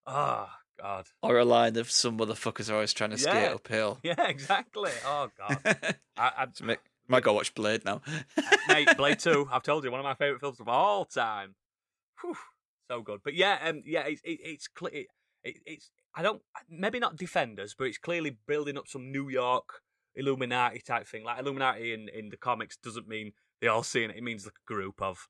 Oh 0.04 0.46
God. 0.86 1.06
or 1.22 1.38
a 1.38 1.44
line 1.44 1.76
of 1.76 1.90
some 1.90 2.18
motherfuckers 2.18 2.70
are 2.70 2.74
always 2.74 2.92
trying 2.92 3.10
to 3.10 3.18
skate 3.18 3.34
Yeah. 3.34 3.54
uphill. 3.54 3.98
Yeah, 4.04 4.28
exactly. 4.28 4.90
Oh 5.04 5.28
God. 5.36 5.58
I, 6.16 6.30
I, 6.38 6.46
So 6.52 6.64
make- 6.64 6.78
might 7.08 7.22
go 7.22 7.32
watch 7.32 7.54
Blade 7.54 7.84
now. 7.84 8.02
mate, 8.68 8.88
Blade 8.96 9.18
Two. 9.18 9.48
I've 9.50 9.62
told 9.62 9.84
you, 9.84 9.90
one 9.90 10.00
of 10.00 10.04
my 10.04 10.14
favorite 10.14 10.40
films 10.40 10.60
of 10.60 10.68
all 10.68 11.04
time. 11.04 11.54
Whew, 12.22 12.36
so 12.90 13.00
good. 13.02 13.20
But 13.24 13.34
yeah, 13.34 13.58
um, 13.64 13.82
yeah, 13.84 14.06
it, 14.06 14.20
it, 14.24 14.38
it's 14.42 14.68
clear. 14.68 14.92
It, 14.94 15.06
it, 15.44 15.56
it's 15.66 15.90
I 16.14 16.22
don't 16.22 16.42
maybe 16.68 16.98
not 16.98 17.16
Defenders, 17.16 17.74
but 17.78 17.84
it's 17.88 17.98
clearly 17.98 18.38
building 18.46 18.78
up 18.78 18.88
some 18.88 19.10
New 19.12 19.28
York 19.28 19.82
Illuminati 20.14 20.80
type 20.80 21.06
thing. 21.06 21.24
Like 21.24 21.40
Illuminati 21.40 21.92
in 21.92 22.08
in 22.08 22.28
the 22.30 22.36
comics 22.36 22.76
doesn't 22.76 23.06
mean 23.08 23.32
they 23.60 23.68
all 23.68 23.82
see 23.82 24.02
it. 24.04 24.10
It 24.10 24.22
means 24.22 24.44
like 24.44 24.54
a 24.54 24.72
group 24.72 25.00
of. 25.02 25.28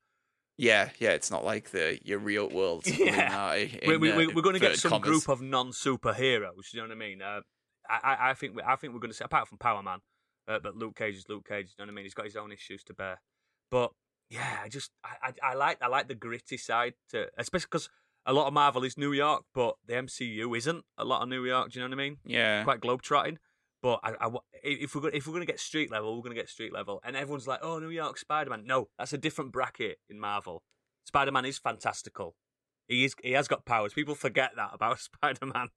Yeah, 0.58 0.90
yeah, 0.98 1.10
it's 1.10 1.30
not 1.30 1.44
like 1.44 1.70
the 1.70 1.98
your 2.02 2.18
real 2.18 2.48
world. 2.48 2.86
Yeah. 2.86 3.52
In, 3.54 3.88
we, 3.88 3.96
we, 3.98 4.26
we're 4.28 4.42
going 4.42 4.54
to 4.54 4.60
get 4.60 4.78
some 4.78 4.90
commas. 4.90 5.08
group 5.08 5.28
of 5.28 5.42
non 5.42 5.70
superheroes. 5.70 6.72
You 6.72 6.80
know 6.80 6.84
what 6.88 6.92
I 6.92 6.94
mean? 6.94 7.20
Uh, 7.22 7.40
I, 7.88 8.30
I- 8.30 8.34
think 8.34 8.56
we, 8.56 8.62
I 8.62 8.76
think 8.76 8.92
we're 8.94 9.00
going 9.00 9.10
to 9.10 9.16
see 9.16 9.24
apart 9.24 9.48
from 9.48 9.58
Power 9.58 9.82
Man, 9.82 9.98
uh, 10.48 10.58
but 10.62 10.76
Luke 10.76 10.96
Cage 10.96 11.16
is 11.16 11.28
Luke 11.28 11.46
Cage. 11.46 11.74
You 11.78 11.84
know 11.84 11.88
what 11.88 11.92
I 11.92 11.94
mean? 11.96 12.04
He's 12.04 12.14
got 12.14 12.24
his 12.24 12.36
own 12.36 12.52
issues 12.52 12.82
to 12.84 12.94
bear. 12.94 13.20
But 13.70 13.92
yeah, 14.30 14.60
I 14.64 14.68
just 14.68 14.90
I, 15.04 15.28
I, 15.42 15.50
I 15.50 15.54
like 15.54 15.78
I 15.82 15.88
like 15.88 16.08
the 16.08 16.14
gritty 16.14 16.56
side 16.56 16.94
to 17.10 17.26
especially 17.38 17.66
because 17.70 17.88
a 18.24 18.32
lot 18.32 18.46
of 18.48 18.52
Marvel 18.54 18.82
is 18.82 18.96
New 18.98 19.12
York, 19.12 19.44
but 19.54 19.76
the 19.86 19.94
MCU 19.94 20.56
isn't 20.56 20.84
a 20.98 21.04
lot 21.04 21.22
of 21.22 21.28
New 21.28 21.44
York. 21.44 21.70
Do 21.70 21.78
you 21.78 21.84
know 21.84 21.94
what 21.94 22.00
I 22.02 22.04
mean? 22.08 22.16
Yeah, 22.24 22.64
Quite 22.64 22.80
globetrotting. 22.80 23.36
But 23.86 24.00
I, 24.02 24.14
I 24.20 24.30
if 24.64 24.96
we're 24.96 25.00
gonna, 25.02 25.14
if 25.14 25.28
we're 25.28 25.32
going 25.32 25.46
to 25.46 25.52
get 25.52 25.60
street 25.60 25.92
level, 25.92 26.16
we're 26.16 26.22
going 26.22 26.34
to 26.34 26.40
get 26.42 26.48
street 26.48 26.72
level. 26.72 27.00
And 27.04 27.14
everyone's 27.14 27.46
like, 27.46 27.60
"Oh, 27.62 27.78
New 27.78 27.90
York 27.90 28.18
Spider 28.18 28.50
Man." 28.50 28.64
No, 28.66 28.88
that's 28.98 29.12
a 29.12 29.16
different 29.18 29.52
bracket 29.52 29.98
in 30.10 30.18
Marvel. 30.18 30.64
Spider 31.04 31.30
Man 31.30 31.44
is 31.44 31.56
fantastical. 31.56 32.34
He 32.88 33.04
is 33.04 33.14
he 33.22 33.30
has 33.30 33.46
got 33.46 33.64
powers. 33.64 33.92
People 33.92 34.16
forget 34.16 34.50
that 34.56 34.70
about 34.72 34.98
Spider 35.12 35.46
Man. 35.46 35.68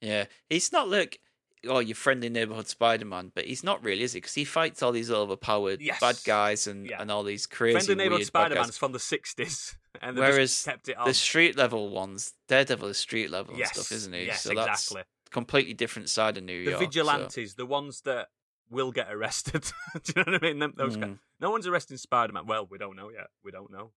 yeah. 0.00 0.24
He's 0.50 0.72
not 0.72 0.88
like 0.88 1.20
oh 1.68 1.78
your 1.78 1.94
friendly 1.94 2.28
neighborhood 2.28 2.66
Spider 2.66 3.04
Man, 3.04 3.30
but 3.32 3.44
he's 3.44 3.62
not 3.62 3.84
really, 3.84 4.02
is 4.02 4.14
he? 4.14 4.16
Because 4.20 4.34
he 4.34 4.44
fights 4.44 4.82
all 4.82 4.90
these 4.90 5.08
overpowered 5.12 5.80
Yes. 5.80 6.00
bad 6.00 6.18
guys 6.24 6.66
and 6.66 6.90
Yeah. 6.90 7.00
and 7.00 7.08
all 7.08 7.22
these 7.22 7.46
crazy 7.46 7.74
Friendly 7.78 7.94
neighborhood 7.94 8.26
Spider. 8.26 8.56
Man's 8.56 8.76
from 8.76 8.90
the 8.90 8.98
sixties, 8.98 9.76
and 10.02 10.16
Whereas 10.16 10.64
kept 10.64 10.88
it 10.88 10.96
on. 10.96 11.06
The 11.06 11.14
street 11.14 11.56
level 11.56 11.88
ones, 11.90 12.32
Daredevil 12.48 12.88
is 12.88 12.98
street 12.98 13.30
level 13.30 13.54
yes, 13.56 13.76
and 13.76 13.84
stuff, 13.84 13.96
isn't 13.96 14.12
he? 14.12 14.24
Yes, 14.24 14.42
so 14.42 14.54
that's 14.56 14.90
exactly. 14.90 15.02
Completely 15.32 15.74
different 15.74 16.08
side 16.10 16.36
of 16.36 16.44
New 16.44 16.64
The 16.64 16.70
York. 16.70 16.80
so- 16.82 16.86
vigilantes, 16.86 17.54
the 17.54 17.66
ones 17.66 18.02
that 18.02 18.28
will 18.70 18.92
get 18.92 19.12
arrested. 19.12 19.64
Do 20.04 20.12
you 20.16 20.24
know 20.24 20.32
what 20.32 20.42
I 20.44 20.46
mean? 20.46 20.58
Them, 20.60 20.74
those 20.76 20.96
guys. 20.96 21.10
Mm. 21.10 21.18
No 21.40 21.50
one's 21.50 21.66
arresting 21.66 21.96
Spider 21.96 22.32
Man. 22.32 22.46
Well, 22.46 22.66
we 22.70 22.78
don't 22.78 22.96
know 22.96 23.10
yet. 23.10 23.26
We 23.44 23.50
don't 23.50 23.70
know. 23.70 23.92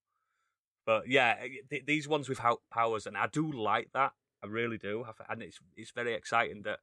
But 0.84 1.08
yeah, 1.08 1.36
th- 1.70 1.84
these 1.86 2.06
ones 2.06 2.28
with 2.28 2.40
powers, 2.70 3.06
and 3.06 3.16
I 3.16 3.26
do 3.26 3.50
like 3.50 3.88
that. 3.94 4.12
I 4.42 4.46
really 4.46 4.78
do. 4.78 5.04
And 5.28 5.42
it's 5.42 5.58
it's 5.76 5.90
very 5.92 6.14
exciting 6.14 6.62
that 6.62 6.80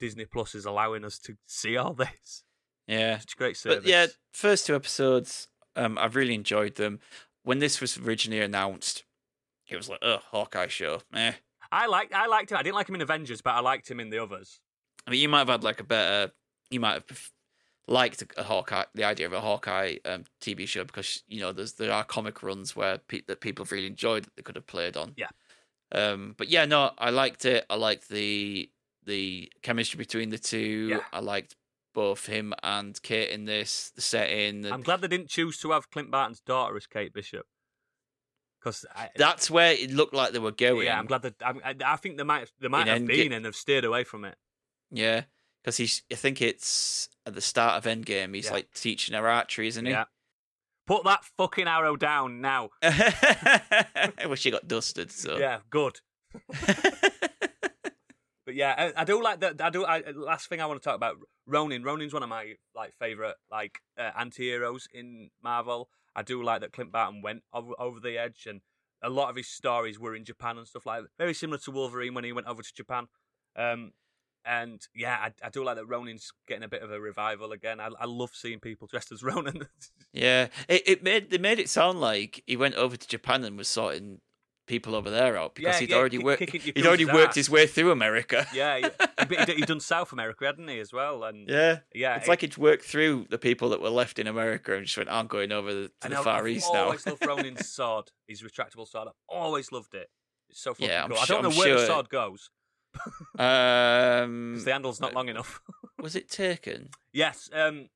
Disney 0.00 0.24
Plus 0.24 0.54
is 0.54 0.64
allowing 0.66 1.04
us 1.04 1.18
to 1.20 1.36
see 1.46 1.76
all 1.76 1.92
this. 2.04 2.42
Yeah, 2.88 3.16
It's 3.16 3.32
a 3.34 3.36
great 3.36 3.56
service. 3.56 3.78
But 3.82 3.86
yeah, 3.90 4.06
first 4.32 4.66
two 4.66 4.74
episodes, 4.76 5.48
um, 5.74 5.98
I've 5.98 6.14
really 6.16 6.34
enjoyed 6.34 6.76
them. 6.76 7.00
When 7.42 7.58
this 7.58 7.80
was 7.80 7.98
originally 7.98 8.40
announced, 8.40 9.04
it 9.68 9.76
was 9.76 9.88
like, 9.88 9.98
oh, 10.02 10.18
Hawkeye 10.30 10.68
show. 10.68 11.02
Eh. 11.14 11.32
I 11.70 11.86
liked 11.86 12.14
I 12.14 12.26
liked 12.26 12.50
him. 12.50 12.58
I 12.58 12.62
didn't 12.62 12.76
like 12.76 12.88
him 12.88 12.94
in 12.94 13.02
Avengers, 13.02 13.40
but 13.42 13.54
I 13.54 13.60
liked 13.60 13.90
him 13.90 14.00
in 14.00 14.10
the 14.10 14.18
others. 14.22 14.60
I 15.06 15.10
mean, 15.10 15.20
you 15.20 15.28
might 15.28 15.40
have 15.40 15.48
had 15.48 15.64
like 15.64 15.80
a 15.80 15.84
better, 15.84 16.32
you 16.70 16.80
might 16.80 16.94
have 16.94 17.30
liked 17.88 18.24
a 18.36 18.42
Hawkeye, 18.42 18.84
the 18.94 19.04
idea 19.04 19.26
of 19.26 19.32
a 19.32 19.40
Hawkeye 19.40 19.96
um, 20.04 20.24
TV 20.40 20.66
show 20.66 20.84
because 20.84 21.22
you 21.28 21.40
know 21.40 21.52
there's 21.52 21.74
there 21.74 21.92
are 21.92 22.04
comic 22.04 22.42
runs 22.42 22.74
where 22.74 22.98
pe- 22.98 23.22
that 23.28 23.40
people 23.40 23.64
have 23.64 23.72
really 23.72 23.86
enjoyed 23.86 24.24
that 24.24 24.36
they 24.36 24.42
could 24.42 24.56
have 24.56 24.66
played 24.66 24.96
on. 24.96 25.14
Yeah. 25.16 25.28
Um, 25.92 26.34
but 26.36 26.48
yeah, 26.48 26.64
no, 26.64 26.90
I 26.98 27.10
liked 27.10 27.44
it. 27.44 27.64
I 27.70 27.76
liked 27.76 28.08
the 28.08 28.70
the 29.04 29.50
chemistry 29.62 29.98
between 29.98 30.30
the 30.30 30.38
two. 30.38 30.88
Yeah. 30.90 31.00
I 31.12 31.20
liked 31.20 31.54
both 31.94 32.26
him 32.26 32.52
and 32.62 33.00
Kate 33.02 33.30
in 33.30 33.46
this, 33.46 33.90
the 33.94 34.02
setting. 34.02 34.66
I'm 34.66 34.82
glad 34.82 35.00
they 35.00 35.08
didn't 35.08 35.30
choose 35.30 35.58
to 35.60 35.70
have 35.70 35.90
Clint 35.90 36.10
Barton's 36.10 36.40
daughter 36.40 36.76
as 36.76 36.86
Kate 36.86 37.12
Bishop. 37.14 37.46
Because 38.66 38.84
that's 39.16 39.48
where 39.48 39.72
it 39.72 39.92
looked 39.92 40.12
like 40.12 40.32
they 40.32 40.40
were 40.40 40.50
going. 40.50 40.86
yeah, 40.86 40.98
I'm 40.98 41.06
glad 41.06 41.22
that 41.22 41.34
I, 41.40 41.74
I 41.84 41.96
think 41.96 42.16
they 42.16 42.24
might 42.24 42.50
they 42.60 42.66
might 42.68 42.82
In 42.82 42.88
have 42.88 43.02
Endga- 43.02 43.06
been 43.06 43.32
and 43.32 43.44
they've 43.44 43.54
steered 43.54 43.84
away 43.84 44.02
from 44.02 44.24
it. 44.24 44.34
Yeah, 44.90 45.22
because 45.62 45.76
he's. 45.76 46.02
I 46.10 46.16
think 46.16 46.42
it's 46.42 47.08
at 47.24 47.34
the 47.34 47.40
start 47.40 47.74
of 47.76 47.84
Endgame. 47.90 48.34
He's 48.34 48.46
Yeah. 48.46 48.52
like 48.54 48.72
teaching 48.74 49.14
her 49.14 49.28
archery, 49.28 49.68
isn't 49.68 49.84
he? 49.86 49.92
Yeah, 49.92 50.04
put 50.86 51.04
that 51.04 51.24
fucking 51.36 51.68
arrow 51.68 51.94
down 51.96 52.40
now. 52.40 52.70
I 52.82 54.26
wish 54.28 54.42
he 54.42 54.50
got 54.50 54.66
dusted. 54.66 55.12
So 55.12 55.38
Yeah, 55.38 55.58
good. 55.70 56.00
But 58.44 58.54
yeah, 58.54 58.92
I, 58.96 59.02
I 59.02 59.04
do 59.04 59.20
like 59.20 59.40
that. 59.40 59.60
I 59.60 59.70
do. 59.70 59.84
I, 59.84 60.04
last 60.14 60.48
thing 60.48 60.60
I 60.60 60.66
want 60.66 60.80
to 60.80 60.84
talk 60.84 60.94
about 60.94 61.16
Ronin. 61.48 61.82
Ronin's 61.82 62.14
one 62.14 62.22
of 62.22 62.28
my 62.28 62.54
like 62.76 62.94
favorite 62.94 63.34
like 63.50 63.80
uh, 63.98 64.10
anti-heroes 64.16 64.86
in 64.94 65.30
Marvel. 65.42 65.88
I 66.16 66.22
do 66.22 66.42
like 66.42 66.62
that 66.62 66.72
Clint 66.72 66.90
Barton 66.90 67.20
went 67.22 67.42
over, 67.52 67.72
over 67.78 68.00
the 68.00 68.18
edge, 68.18 68.46
and 68.48 68.62
a 69.02 69.10
lot 69.10 69.28
of 69.28 69.36
his 69.36 69.46
stories 69.46 70.00
were 70.00 70.16
in 70.16 70.24
Japan 70.24 70.56
and 70.56 70.66
stuff 70.66 70.86
like 70.86 71.02
that. 71.02 71.10
Very 71.18 71.34
similar 71.34 71.58
to 71.58 71.70
Wolverine 71.70 72.14
when 72.14 72.24
he 72.24 72.32
went 72.32 72.46
over 72.46 72.62
to 72.62 72.74
Japan. 72.74 73.06
Um, 73.54 73.92
and 74.46 74.80
yeah, 74.94 75.18
I, 75.20 75.32
I 75.46 75.50
do 75.50 75.62
like 75.62 75.76
that 75.76 75.86
Ronin's 75.86 76.32
getting 76.48 76.62
a 76.62 76.68
bit 76.68 76.82
of 76.82 76.90
a 76.90 77.00
revival 77.00 77.52
again. 77.52 77.80
I, 77.80 77.90
I 78.00 78.06
love 78.06 78.30
seeing 78.32 78.60
people 78.60 78.86
dressed 78.86 79.12
as 79.12 79.22
Ronin. 79.22 79.68
yeah, 80.12 80.48
it, 80.68 80.82
it 80.86 81.02
made 81.02 81.30
they 81.30 81.38
made 81.38 81.58
it 81.58 81.68
sound 81.68 82.00
like 82.00 82.42
he 82.46 82.56
went 82.56 82.76
over 82.76 82.96
to 82.96 83.08
Japan 83.08 83.44
and 83.44 83.58
was 83.58 83.68
sorting 83.68 84.20
people 84.66 84.94
over 84.94 85.10
there 85.10 85.36
out 85.36 85.54
because 85.54 85.74
Yeah, 85.74 85.80
he'd 85.80 85.90
yeah, 85.90 85.96
already 85.96 86.18
worked. 86.18 86.50
He'd 86.50 86.86
already 86.86 87.04
worked 87.04 87.30
ass. 87.30 87.34
his 87.36 87.50
way 87.50 87.66
through 87.66 87.90
America. 87.92 88.46
yeah, 88.54 88.78
he, 89.28 89.54
he'd 89.54 89.66
done 89.66 89.80
South 89.80 90.12
America, 90.12 90.44
hadn't 90.44 90.68
he, 90.68 90.78
as 90.80 90.92
well? 90.92 91.24
And 91.24 91.48
Yeah, 91.48 91.78
yeah, 91.94 92.16
it's 92.16 92.26
it- 92.26 92.30
like 92.30 92.40
he'd 92.42 92.56
worked 92.56 92.84
through 92.84 93.26
the 93.30 93.38
people 93.38 93.68
that 93.70 93.80
were 93.80 93.90
left 93.90 94.18
in 94.18 94.26
America 94.26 94.74
and 94.74 94.84
just 94.86 94.96
went, 94.96 95.08
"I'm 95.10 95.26
going 95.26 95.52
over 95.52 95.72
the, 95.72 95.90
to 96.02 96.08
the 96.08 96.16
Far 96.16 96.40
I've 96.40 96.48
East 96.48 96.68
now." 96.72 96.84
always 96.84 97.06
loved 97.06 97.24
Ronin's 97.26 97.68
sword, 97.68 98.10
his 98.26 98.42
retractable 98.42 98.86
sword. 98.88 99.08
I've 99.08 99.14
always 99.28 99.70
loved 99.72 99.94
it. 99.94 100.08
It's 100.50 100.60
so 100.60 100.74
fucking 100.74 100.88
Yeah, 100.88 101.06
cool. 101.08 101.16
I 101.18 101.24
don't 101.26 101.42
know 101.42 101.50
I'm 101.50 101.56
where 101.56 101.78
the 101.78 101.86
sword 101.86 102.08
goes 102.08 102.50
um, 103.38 104.60
the 104.64 104.72
handle's 104.72 105.00
not 105.00 105.14
long 105.14 105.28
enough. 105.28 105.60
was 106.00 106.16
it 106.16 106.28
taken? 106.30 106.88
yes, 107.12 107.48
um, 107.52 107.88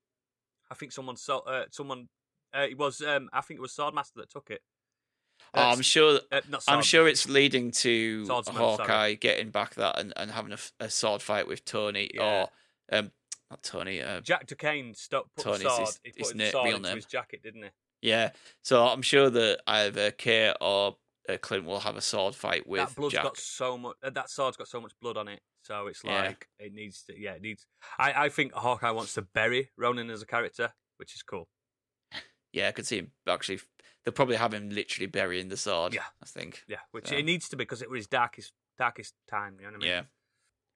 I 0.69 0.75
think 0.75 0.91
someone 0.91 1.17
saw 1.17 1.39
uh, 1.39 1.65
someone. 1.71 2.07
Uh, 2.55 2.67
it 2.69 2.77
was 2.77 3.01
um, 3.01 3.29
I 3.33 3.41
think 3.41 3.57
it 3.59 3.61
was 3.61 3.71
Swordmaster 3.73 4.15
that 4.17 4.29
took 4.29 4.49
it. 4.51 4.61
Oh, 5.53 5.61
I'm 5.69 5.81
sure. 5.81 6.19
uh, 6.31 6.41
not 6.49 6.63
I'm 6.67 6.81
sure 6.81 7.07
it's 7.07 7.27
leading 7.27 7.71
to 7.71 8.25
Swordsman, 8.25 8.55
Hawkeye 8.55 8.85
sorry. 8.87 9.15
getting 9.17 9.49
back 9.49 9.75
that 9.75 9.99
and, 9.99 10.13
and 10.15 10.31
having 10.31 10.55
a 10.79 10.89
sword 10.89 11.21
fight 11.21 11.47
with 11.47 11.65
Tony 11.65 12.09
Yeah. 12.13 12.47
or 12.91 12.97
um 12.97 13.11
not 13.49 13.63
Tony. 13.63 14.01
Uh, 14.01 14.21
Jack 14.21 14.47
Duquesne 14.47 14.93
sto- 14.93 15.27
put 15.35 15.43
Tony's 15.43 15.61
sword. 15.63 15.79
his- 15.79 15.99
he 16.03 16.11
put 16.23 16.35
na- 16.35 16.45
the 16.45 16.51
sword 16.51 16.65
real 16.67 16.75
into 16.77 16.87
name. 16.89 16.95
his 16.97 17.05
jacket, 17.05 17.43
didn't 17.43 17.63
he? 17.63 17.69
yeah. 18.01 18.29
So 18.61 18.85
I'm 18.87 19.01
sure 19.01 19.29
that 19.29 19.59
either 19.67 20.11
Kate 20.11 20.53
or 20.61 20.95
uh, 21.29 21.37
Clint 21.37 21.65
will 21.65 21.81
have 21.81 21.97
a 21.97 22.01
sword 22.01 22.33
fight 22.33 22.65
with 22.65 22.79
that 22.79 22.95
blood's 22.95 23.13
Jack. 23.13 23.23
got 23.23 23.37
so 23.37 23.77
much. 23.77 23.95
Uh, 24.01 24.09
that 24.11 24.29
sword's 24.29 24.55
got 24.57 24.67
so 24.69 24.79
much 24.81 24.93
blood 25.01 25.17
on 25.17 25.27
it, 25.27 25.41
so 25.63 25.87
it's 25.87 26.01
Yeah. 26.03 26.27
like 26.27 26.47
it 26.59 26.73
needs 26.73 27.03
to. 27.03 27.19
Yeah, 27.19 27.33
it 27.33 27.41
needs. 27.41 27.67
I 27.99 28.25
I 28.25 28.29
think 28.29 28.53
Hawkeye 28.53 28.89
wants 28.91 29.13
to 29.15 29.21
bury 29.21 29.69
Ronin 29.77 30.09
as 30.09 30.21
a 30.21 30.25
character, 30.25 30.73
which 30.97 31.13
is 31.13 31.21
cool. 31.23 31.49
Yeah, 32.53 32.67
I 32.67 32.71
could 32.71 32.85
see 32.87 32.97
him 32.99 33.11
actually. 33.27 33.59
They'll 34.03 34.13
probably 34.13 34.37
have 34.37 34.53
him 34.53 34.69
literally 34.69 35.07
burying 35.07 35.49
the 35.49 35.57
sword. 35.57 35.93
Yeah. 35.93 36.03
I 36.21 36.25
think. 36.25 36.63
Yeah, 36.67 36.79
which 36.91 37.07
So- 37.09 37.15
it 37.15 37.23
needs 37.23 37.47
to 37.49 37.55
be 37.55 37.63
because 37.63 37.81
it 37.81 37.89
was 37.89 37.99
his 37.99 38.07
darkest 38.07 38.53
darkest 38.77 39.13
time. 39.29 39.57
You 39.59 39.65
know 39.67 39.73
what 39.73 39.75
I 39.75 39.79
mean? 39.79 39.87
Yeah. 39.89 40.01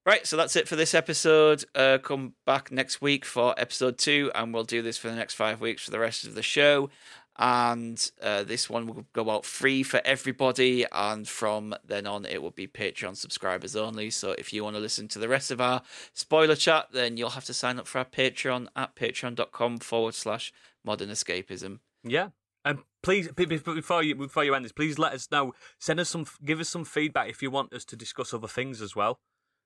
Right, 0.06 0.28
so 0.28 0.38
that's 0.38 0.56
it 0.56 0.68
for 0.68 0.76
this 0.76 0.94
episode. 0.94 1.66
Uh, 1.74 1.98
come 1.98 2.36
back 2.46 2.72
next 2.72 3.02
week 3.02 3.26
for 3.26 3.56
episode 3.58 3.98
two, 3.98 4.32
and 4.36 4.54
we'll 4.54 4.64
do 4.64 4.84
this 4.84 5.00
for 5.00 5.10
the 5.10 5.16
next 5.16 5.34
five 5.34 5.60
weeks 5.60 5.84
for 5.84 5.90
the 5.90 5.98
rest 5.98 6.26
of 6.28 6.36
the 6.36 6.44
show. 6.44 6.92
And 7.38 8.12
uh, 8.22 8.44
this 8.44 8.70
one 8.70 8.86
will 8.86 9.06
go 9.14 9.32
out 9.32 9.46
free 9.46 9.82
for 9.82 10.02
everybody, 10.06 10.86
and 10.92 11.28
from 11.28 11.74
then 11.84 12.06
on, 12.06 12.24
it 12.26 12.42
will 12.44 12.52
be 12.52 12.68
Patreon 12.68 13.18
subscribers 13.18 13.76
only. 13.76 14.12
So 14.12 14.34
if 14.38 14.54
you 14.54 14.64
want 14.64 14.76
to 14.76 14.80
listen 14.80 15.08
to 15.10 15.20
the 15.20 15.28
rest 15.28 15.50
of 15.50 15.60
our 15.60 15.82
spoiler 16.14 16.56
chat, 16.56 16.90
then 16.94 17.18
you'll 17.18 17.32
have 17.32 17.46
to 17.46 17.54
sign 17.54 17.80
up 17.80 17.88
for 17.88 17.98
our 17.98 18.06
Patreon 18.06 18.68
at 18.76 18.96
patreon.com 18.96 19.80
forward 19.80 20.14
slash 20.14 20.54
modern 20.84 21.10
escapism. 21.10 21.80
Yeah. 22.04 22.30
And 22.66 22.80
please, 23.04 23.32
before 23.32 24.02
you 24.04 24.16
before 24.16 24.44
you 24.44 24.56
end 24.56 24.66
this, 24.66 24.72
please 24.72 24.98
let 24.98 25.14
us 25.14 25.30
know. 25.32 25.54
Send 25.80 26.00
us 26.00 26.10
some, 26.10 26.26
give 26.44 26.60
us 26.60 26.68
some 26.68 26.84
feedback 26.84 27.30
if 27.30 27.42
you 27.44 27.52
want 27.52 27.72
us 27.74 27.86
to 27.86 27.96
discuss 27.96 28.34
other 28.34 28.48
things 28.48 28.82
as 28.82 28.96
well. 28.96 29.20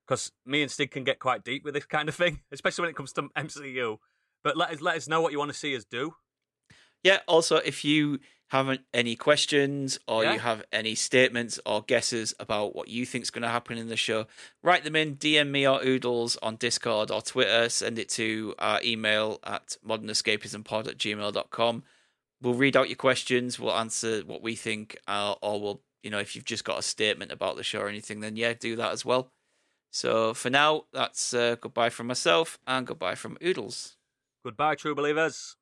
Because 0.06 0.30
me 0.44 0.60
and 0.60 0.70
Stig 0.70 0.90
can 0.90 1.04
get 1.04 1.18
quite 1.18 1.42
deep 1.42 1.64
with 1.64 1.72
this 1.74 1.86
kind 1.86 2.08
of 2.10 2.14
thing, 2.14 2.40
especially 2.52 2.82
when 2.82 2.90
it 2.90 2.96
comes 2.96 3.12
to 3.14 3.22
MCU. 3.36 3.96
But 4.44 4.56
let 4.56 4.70
us 4.70 4.80
let 4.82 4.96
us 4.96 5.08
know 5.08 5.20
what 5.22 5.32
you 5.32 5.38
want 5.38 5.50
to 5.50 5.56
see 5.56 5.74
us 5.74 5.84
do. 5.84 6.14
Yeah. 7.02 7.20
Also, 7.26 7.56
if 7.56 7.84
you 7.84 8.18
have 8.48 8.78
any 8.92 9.16
questions 9.16 9.98
or 10.06 10.24
Yeah. 10.24 10.34
you 10.34 10.38
have 10.40 10.62
any 10.72 10.94
statements 10.94 11.58
or 11.64 11.82
guesses 11.82 12.34
about 12.38 12.74
what 12.74 12.88
you 12.88 13.06
think 13.06 13.22
is 13.22 13.30
going 13.30 13.42
to 13.42 13.48
happen 13.48 13.78
in 13.78 13.88
the 13.88 13.96
show, 13.96 14.26
write 14.62 14.84
them 14.84 14.96
in. 14.96 15.16
DM 15.16 15.50
me 15.50 15.66
or 15.66 15.80
Oodles 15.82 16.36
on 16.42 16.56
Discord 16.56 17.10
or 17.10 17.22
Twitter. 17.22 17.68
Send 17.70 17.98
it 17.98 18.08
to 18.10 18.54
our 18.58 18.80
email 18.82 19.38
at 19.44 19.76
modernescapismpod 19.86 20.88
at 20.88 20.98
gmail.com. 20.98 21.84
We'll 22.42 22.54
read 22.54 22.76
out 22.76 22.88
your 22.88 22.96
questions. 22.96 23.58
We'll 23.58 23.76
answer 23.76 24.20
what 24.20 24.42
we 24.42 24.54
think, 24.54 24.96
uh, 25.06 25.34
or 25.42 25.60
we'll, 25.60 25.80
you 26.02 26.10
know, 26.10 26.18
if 26.18 26.34
you've 26.34 26.44
just 26.44 26.64
got 26.64 26.78
a 26.78 26.82
statement 26.82 27.32
about 27.32 27.56
the 27.56 27.62
show 27.62 27.80
or 27.80 27.88
anything, 27.88 28.20
then 28.20 28.36
yeah, 28.36 28.54
do 28.54 28.76
that 28.76 28.92
as 28.92 29.04
well. 29.04 29.30
So 29.92 30.32
for 30.34 30.48
now, 30.50 30.84
that's 30.92 31.34
uh, 31.34 31.56
goodbye 31.60 31.90
from 31.90 32.06
myself 32.06 32.58
and 32.66 32.86
goodbye 32.86 33.16
from 33.16 33.36
Oodles. 33.44 33.96
Goodbye, 34.44 34.76
true 34.76 34.94
believers. 34.94 35.56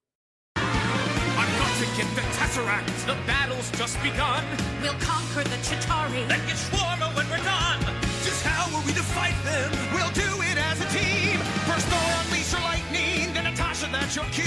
I've 0.55 1.59
got 1.59 1.79
to 1.79 1.87
get 1.97 2.15
the 2.15 2.21
Tesseract. 2.37 3.07
The 3.07 3.17
battle's 3.27 3.71
just 3.73 4.01
begun. 4.03 4.45
We'll 4.83 4.93
conquer 5.01 5.43
the 5.45 5.57
Chitauri. 5.67 6.29
Then 6.29 6.47
get 6.47 6.57
Shawarma 6.57 7.15
when 7.17 7.29
we're 7.31 7.43
done. 7.43 7.81
Just 8.23 8.45
how 8.45 8.71
are 8.77 8.87
we 8.87 8.93
to 8.93 9.03
fight 9.03 9.35
them? 9.45 9.73
We'll 9.95 10.13
do 10.13 10.43
it 10.43 10.59
as 10.59 10.81
a 10.81 10.89
team. 10.97 11.39
First 11.67 11.87
Thor 11.89 12.07
unleash 12.23 12.53
your 12.53 12.61
lightning, 12.63 13.33
then 13.35 13.45
Natasha, 13.45 13.89
that's 13.91 14.15
your 14.15 14.27
cue. 14.27 14.45